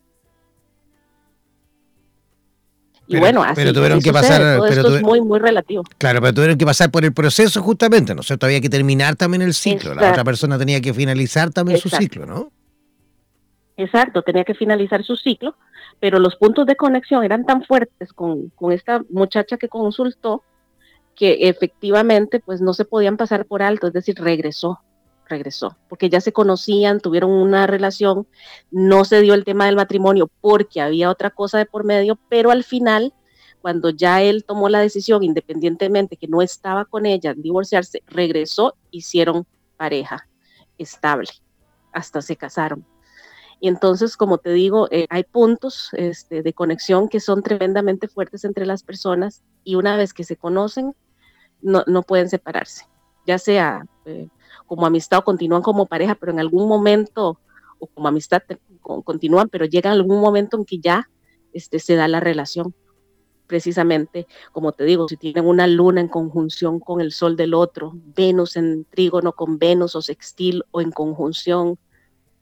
Y 3.08 3.18
bueno, 3.18 3.42
así 3.42 3.54
pero 3.54 3.72
tuvieron 3.72 4.00
que 4.00 4.12
pasar, 4.12 4.60
pero 4.60 4.80
esto 4.80 4.96
es 4.96 5.02
muy, 5.02 5.20
muy 5.20 5.38
relativo. 5.38 5.84
Claro, 5.98 6.20
pero 6.20 6.34
tuvieron 6.34 6.58
que 6.58 6.66
pasar 6.66 6.90
por 6.90 7.04
el 7.04 7.12
proceso 7.12 7.62
justamente, 7.62 8.14
¿no 8.14 8.20
es 8.20 8.26
cierto? 8.26 8.46
Había 8.46 8.60
que 8.60 8.68
terminar 8.68 9.16
también 9.16 9.42
el 9.42 9.54
ciclo, 9.54 9.94
la 9.94 10.10
otra 10.10 10.24
persona 10.24 10.58
tenía 10.58 10.80
que 10.80 10.92
finalizar 10.92 11.50
también 11.50 11.78
su 11.78 11.88
ciclo, 11.88 12.26
¿no? 12.26 12.50
Exacto, 13.76 14.22
tenía 14.22 14.44
que 14.44 14.54
finalizar 14.54 15.04
su 15.04 15.16
ciclo, 15.16 15.54
pero 16.00 16.18
los 16.18 16.36
puntos 16.36 16.66
de 16.66 16.76
conexión 16.76 17.24
eran 17.24 17.44
tan 17.44 17.62
fuertes 17.62 18.12
con, 18.12 18.48
con 18.50 18.72
esta 18.72 19.02
muchacha 19.10 19.58
que 19.58 19.68
consultó 19.68 20.42
que 21.14 21.48
efectivamente 21.48 22.40
pues 22.40 22.60
no 22.60 22.74
se 22.74 22.84
podían 22.84 23.16
pasar 23.16 23.46
por 23.46 23.62
alto, 23.62 23.86
es 23.86 23.92
decir, 23.92 24.16
regresó, 24.18 24.80
regresó, 25.28 25.76
porque 25.88 26.08
ya 26.08 26.20
se 26.20 26.32
conocían, 26.32 27.00
tuvieron 27.00 27.30
una 27.30 27.66
relación, 27.66 28.26
no 28.70 29.04
se 29.04 29.20
dio 29.20 29.34
el 29.34 29.44
tema 29.44 29.66
del 29.66 29.76
matrimonio 29.76 30.30
porque 30.40 30.80
había 30.80 31.10
otra 31.10 31.30
cosa 31.30 31.58
de 31.58 31.66
por 31.66 31.84
medio, 31.84 32.18
pero 32.28 32.50
al 32.50 32.64
final, 32.64 33.12
cuando 33.60 33.90
ya 33.90 34.22
él 34.22 34.44
tomó 34.44 34.68
la 34.68 34.80
decisión, 34.80 35.22
independientemente 35.22 36.16
que 36.16 36.28
no 36.28 36.42
estaba 36.42 36.84
con 36.84 37.06
ella, 37.06 37.34
divorciarse, 37.34 38.02
regresó, 38.06 38.76
hicieron 38.90 39.46
pareja 39.76 40.28
estable, 40.78 41.30
hasta 41.92 42.22
se 42.22 42.36
casaron. 42.36 42.86
Y 43.58 43.68
entonces, 43.68 44.16
como 44.16 44.38
te 44.38 44.50
digo, 44.50 44.88
eh, 44.90 45.06
hay 45.08 45.24
puntos 45.24 45.88
este, 45.92 46.42
de 46.42 46.52
conexión 46.52 47.08
que 47.08 47.20
son 47.20 47.42
tremendamente 47.42 48.06
fuertes 48.06 48.44
entre 48.44 48.66
las 48.66 48.82
personas 48.82 49.42
y 49.64 49.76
una 49.76 49.96
vez 49.96 50.12
que 50.12 50.24
se 50.24 50.36
conocen, 50.36 50.94
no, 51.62 51.82
no 51.86 52.02
pueden 52.02 52.28
separarse, 52.28 52.86
ya 53.26 53.38
sea 53.38 53.86
eh, 54.04 54.28
como 54.66 54.86
amistad 54.86 55.20
o 55.20 55.24
continúan 55.24 55.62
como 55.62 55.86
pareja, 55.86 56.14
pero 56.14 56.32
en 56.32 56.40
algún 56.40 56.68
momento, 56.68 57.38
o 57.78 57.86
como 57.86 58.08
amistad 58.08 58.42
continúan, 58.80 59.48
pero 59.48 59.64
llega 59.64 59.90
algún 59.90 60.20
momento 60.20 60.56
en 60.56 60.64
que 60.64 60.78
ya 60.78 61.08
este, 61.52 61.78
se 61.78 61.94
da 61.96 62.08
la 62.08 62.20
relación. 62.20 62.74
Precisamente, 63.46 64.26
como 64.50 64.72
te 64.72 64.84
digo, 64.84 65.08
si 65.08 65.16
tienen 65.16 65.46
una 65.46 65.68
luna 65.68 66.00
en 66.00 66.08
conjunción 66.08 66.80
con 66.80 67.00
el 67.00 67.12
sol 67.12 67.36
del 67.36 67.54
otro, 67.54 67.92
Venus 67.94 68.56
en 68.56 68.84
trígono 68.86 69.32
con 69.32 69.58
Venus 69.58 69.94
o 69.94 70.02
sextil 70.02 70.64
o 70.72 70.80
en 70.80 70.90
conjunción, 70.90 71.78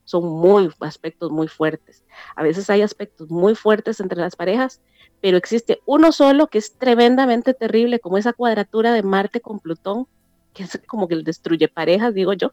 son 0.05 0.25
muy 0.25 0.71
aspectos 0.81 1.31
muy 1.31 1.49
fuertes. 1.49 2.05
A 2.37 2.43
veces 2.43 2.71
hay 2.71 2.83
aspectos 2.83 3.31
muy 3.31 3.55
fuertes 3.55 4.01
entre 4.01 4.21
las 4.21 4.37
parejas, 4.37 4.81
pero 5.21 5.37
existe 5.37 5.81
uno 5.87 6.13
solo 6.13 6.47
que 6.47 6.59
es 6.59 6.77
tremendamente 6.79 7.55
terrible, 7.55 8.01
como 8.01 8.19
esa 8.19 8.33
cuadratura 8.33 8.93
de 8.93 9.03
Marte 9.03 9.41
con 9.41 9.61
Plutón, 9.61 10.07
que 10.55 10.63
es 10.63 10.81
como 10.87 11.09
que 11.09 11.17
destruye 11.17 11.69
parejas, 11.69 12.15
digo 12.15 12.33
yo, 12.33 12.53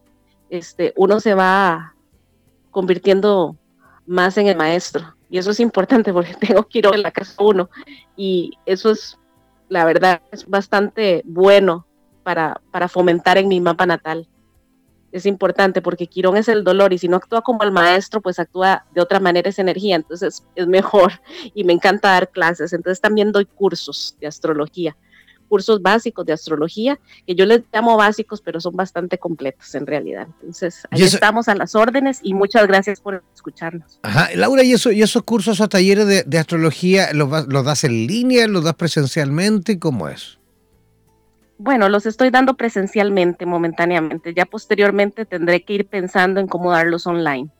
este, 0.49 0.93
uno 0.95 1.19
se 1.19 1.33
va 1.33 1.92
convirtiendo 2.73 3.55
más 4.05 4.37
en 4.37 4.47
el 4.47 4.57
maestro. 4.57 5.15
Y 5.29 5.37
eso 5.37 5.51
es 5.51 5.61
importante 5.61 6.11
porque 6.11 6.33
tengo 6.39 6.67
que 6.67 6.79
ir 6.79 6.87
a 6.87 6.97
la 6.97 7.11
casa 7.11 7.41
uno. 7.41 7.69
Y 8.17 8.51
eso 8.65 8.91
es, 8.91 9.17
la 9.69 9.85
verdad, 9.85 10.21
es 10.31 10.45
bastante 10.45 11.21
bueno 11.25 11.87
para, 12.23 12.59
para 12.71 12.89
fomentar 12.89 13.37
en 13.37 13.47
mi 13.47 13.61
mapa 13.61 13.85
natal. 13.85 14.27
Es 15.13 15.27
importante 15.27 15.81
porque 15.81 16.07
Quirón 16.07 16.37
es 16.37 16.47
el 16.49 16.63
dolor 16.63 16.91
y 16.91 16.97
si 16.97 17.07
no 17.07 17.17
actúa 17.17 17.41
como 17.41 17.63
el 17.63 17.71
maestro, 17.71 18.19
pues 18.19 18.39
actúa 18.39 18.85
de 18.93 19.01
otra 19.01 19.19
manera 19.19 19.47
esa 19.47 19.61
energía, 19.61 19.95
entonces 19.95 20.43
es 20.55 20.67
mejor 20.67 21.13
y 21.53 21.63
me 21.63 21.73
encanta 21.73 22.09
dar 22.09 22.31
clases, 22.31 22.73
entonces 22.73 22.99
también 22.99 23.31
doy 23.31 23.45
cursos 23.45 24.17
de 24.19 24.25
astrología 24.25 24.97
cursos 25.53 25.83
básicos 25.83 26.25
de 26.25 26.33
astrología, 26.33 26.99
que 27.27 27.35
yo 27.35 27.45
les 27.45 27.61
llamo 27.71 27.95
básicos, 27.95 28.41
pero 28.41 28.59
son 28.59 28.75
bastante 28.75 29.19
completos 29.19 29.75
en 29.75 29.85
realidad. 29.85 30.25
Entonces, 30.41 30.81
ahí 30.89 31.03
estamos 31.03 31.47
a 31.47 31.53
las 31.53 31.75
órdenes 31.75 32.21
y 32.23 32.33
muchas 32.33 32.65
gracias 32.65 32.99
por 32.99 33.23
escucharnos. 33.35 33.99
Ajá, 34.01 34.29
Laura, 34.33 34.63
¿y, 34.63 34.73
eso, 34.73 34.91
y 34.91 35.03
esos 35.03 35.21
cursos 35.21 35.61
o 35.61 35.69
talleres 35.69 36.25
de, 36.25 36.37
astrología 36.39 37.13
los, 37.13 37.47
los 37.47 37.63
das 37.63 37.83
en 37.83 38.07
línea, 38.07 38.47
los 38.47 38.63
das 38.63 38.73
presencialmente? 38.73 39.77
¿Cómo 39.77 40.07
es? 40.07 40.39
Bueno, 41.59 41.87
los 41.87 42.07
estoy 42.07 42.31
dando 42.31 42.55
presencialmente 42.55 43.45
momentáneamente. 43.45 44.33
Ya 44.33 44.45
posteriormente 44.45 45.23
tendré 45.27 45.63
que 45.63 45.73
ir 45.73 45.85
pensando 45.85 46.39
en 46.39 46.47
cómo 46.47 46.71
darlos 46.71 47.05
online. 47.05 47.51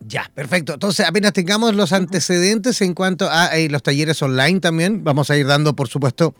Ya, 0.00 0.30
perfecto. 0.34 0.74
Entonces, 0.74 1.06
apenas 1.06 1.32
tengamos 1.32 1.74
los 1.74 1.92
antecedentes 1.92 2.80
en 2.82 2.94
cuanto 2.94 3.28
a 3.30 3.56
eh, 3.56 3.68
los 3.68 3.82
talleres 3.82 4.22
online 4.22 4.60
también, 4.60 5.02
vamos 5.04 5.30
a 5.30 5.36
ir 5.36 5.46
dando, 5.46 5.74
por 5.74 5.88
supuesto, 5.88 6.34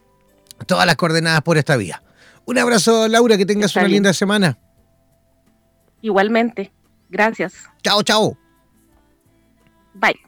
todas 0.67 0.87
las 0.87 0.97
coordenadas 0.97 1.43
por 1.43 1.59
esta 1.59 1.77
vía. 1.77 2.03
Un 2.45 2.59
abrazo, 2.59 3.09
Laura, 3.09 3.37
que 3.37 3.47
tengas 3.47 3.77
una 3.77 3.89
linda 3.89 4.13
semana. 4.13 4.59
Igualmente. 6.01 6.73
Gracias. 7.11 7.55
Chao, 7.83 8.03
chao. 8.03 8.39
Bye. 9.95 10.28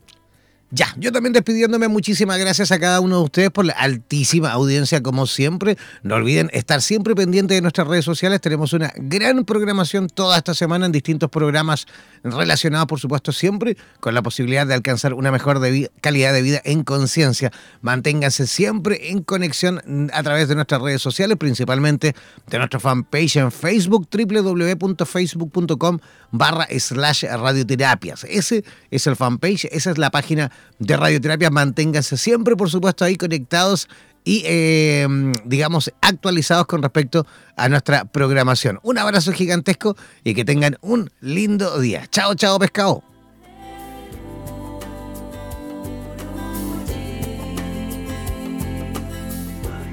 Ya, 0.73 0.95
yo 0.99 1.11
también 1.11 1.33
despidiéndome, 1.33 1.89
muchísimas 1.89 2.39
gracias 2.39 2.71
a 2.71 2.79
cada 2.79 3.01
uno 3.01 3.17
de 3.17 3.25
ustedes 3.25 3.51
por 3.51 3.65
la 3.65 3.73
altísima 3.73 4.53
audiencia 4.53 5.03
como 5.03 5.27
siempre. 5.27 5.77
No 6.05 6.15
olviden 6.15 6.49
estar 6.53 6.81
siempre 6.81 7.17
pendientes 7.17 7.57
de 7.57 7.61
nuestras 7.61 7.89
redes 7.89 8.05
sociales. 8.05 8.41
Tenemos 8.41 8.73
una 8.73 8.93
gran 8.95 9.45
programación 9.45 10.07
toda 10.07 10.39
esta 10.39 10.55
semana 10.55 10.87
en 10.87 10.93
distintos 10.93 11.29
programas 11.29 11.89
relacionados, 12.23 12.87
por 12.87 13.01
supuesto, 13.01 13.33
siempre 13.33 13.77
con 13.99 14.15
la 14.15 14.23
posibilidad 14.23 14.65
de 14.65 14.75
alcanzar 14.75 15.15
una 15.15 15.33
mejor 15.33 15.61
calidad 16.01 16.33
de 16.33 16.43
vida 16.43 16.61
en 16.65 16.85
conciencia. 16.85 17.51
Manténganse 17.81 18.47
siempre 18.47 19.11
en 19.11 19.25
conexión 19.25 20.09
a 20.13 20.23
través 20.23 20.47
de 20.47 20.55
nuestras 20.55 20.81
redes 20.81 21.03
sociales, 21.03 21.37
principalmente 21.37 22.15
de 22.47 22.59
nuestra 22.59 22.79
fanpage 22.79 23.39
en 23.39 23.51
Facebook, 23.51 24.07
www.facebook.com 24.09 25.99
barra 26.31 26.69
slash 26.79 27.25
radioterapias. 27.25 28.23
Ese 28.23 28.63
es 28.93 29.07
el 29.09 29.17
fanpage, 29.17 29.65
esa 29.73 29.91
es 29.91 29.99
la 29.99 30.11
página 30.11 30.53
de 30.79 30.97
radioterapia. 30.97 31.51
Manténganse 31.51 32.17
siempre, 32.17 32.57
por 32.57 32.71
supuesto, 32.71 33.05
ahí 33.05 33.17
conectados 33.17 33.89
y, 34.25 34.43
em, 34.47 35.33
digamos, 35.45 35.93
actualizados 36.01 36.67
con 36.67 36.83
respecto 36.83 37.27
a 37.57 37.69
nuestra 37.69 38.05
programación. 38.05 38.79
Un 38.83 38.99
abrazo 38.99 39.33
gigantesco 39.33 39.97
y 40.25 40.35
que 40.35 40.45
tengan 40.45 40.77
un 40.81 41.11
lindo 41.21 41.79
día. 41.81 42.07
Chao, 42.11 42.35
chao, 42.35 42.59
pescado. 42.59 43.03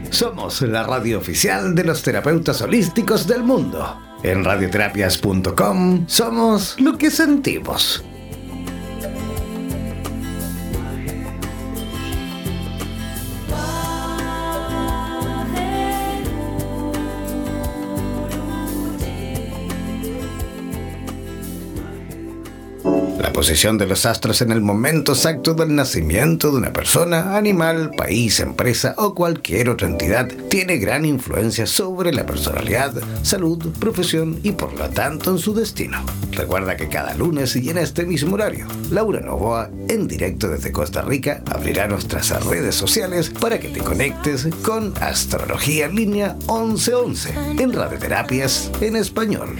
Somos 0.09 0.61
la 0.63 0.83
radio 0.83 1.19
oficial 1.19 1.75
de 1.75 1.83
los 1.83 2.01
terapeutas 2.01 2.61
holísticos 2.61 3.27
del 3.27 3.43
mundo. 3.43 4.01
En 4.23 4.43
radioterapias.com 4.43 6.05
somos 6.07 6.75
lo 6.79 6.97
que 6.97 7.11
sentimos. 7.11 8.03
Posición 23.37 23.77
de 23.77 23.85
los 23.85 24.07
astros 24.07 24.41
en 24.41 24.51
el 24.51 24.61
momento 24.61 25.11
exacto 25.11 25.53
del 25.53 25.75
nacimiento 25.75 26.49
de 26.49 26.57
una 26.57 26.73
persona, 26.73 27.37
animal, 27.37 27.91
país, 27.95 28.39
empresa 28.39 28.95
o 28.97 29.13
cualquier 29.13 29.69
otra 29.69 29.87
entidad 29.87 30.27
tiene 30.49 30.77
gran 30.77 31.05
influencia 31.05 31.67
sobre 31.67 32.11
la 32.11 32.25
personalidad, 32.25 32.95
salud, 33.21 33.63
profesión 33.79 34.39
y 34.41 34.53
por 34.53 34.73
lo 34.73 34.89
tanto 34.89 35.29
en 35.29 35.37
su 35.37 35.53
destino. 35.53 36.03
Recuerda 36.31 36.75
que 36.77 36.89
cada 36.89 37.13
lunes 37.13 37.55
y 37.55 37.69
en 37.69 37.77
este 37.77 38.07
mismo 38.07 38.33
horario, 38.33 38.65
Laura 38.89 39.19
Novoa, 39.19 39.69
en 39.87 40.07
directo 40.07 40.47
desde 40.49 40.71
Costa 40.71 41.03
Rica, 41.03 41.43
abrirá 41.45 41.87
nuestras 41.87 42.43
redes 42.43 42.73
sociales 42.73 43.29
para 43.29 43.59
que 43.59 43.69
te 43.69 43.81
conectes 43.81 44.47
con 44.63 44.95
Astrología 44.99 45.87
Línea 45.89 46.33
1111 46.47 47.35
en 47.59 47.71
Radioterapias 47.71 48.71
en 48.81 48.95
Español. 48.95 49.59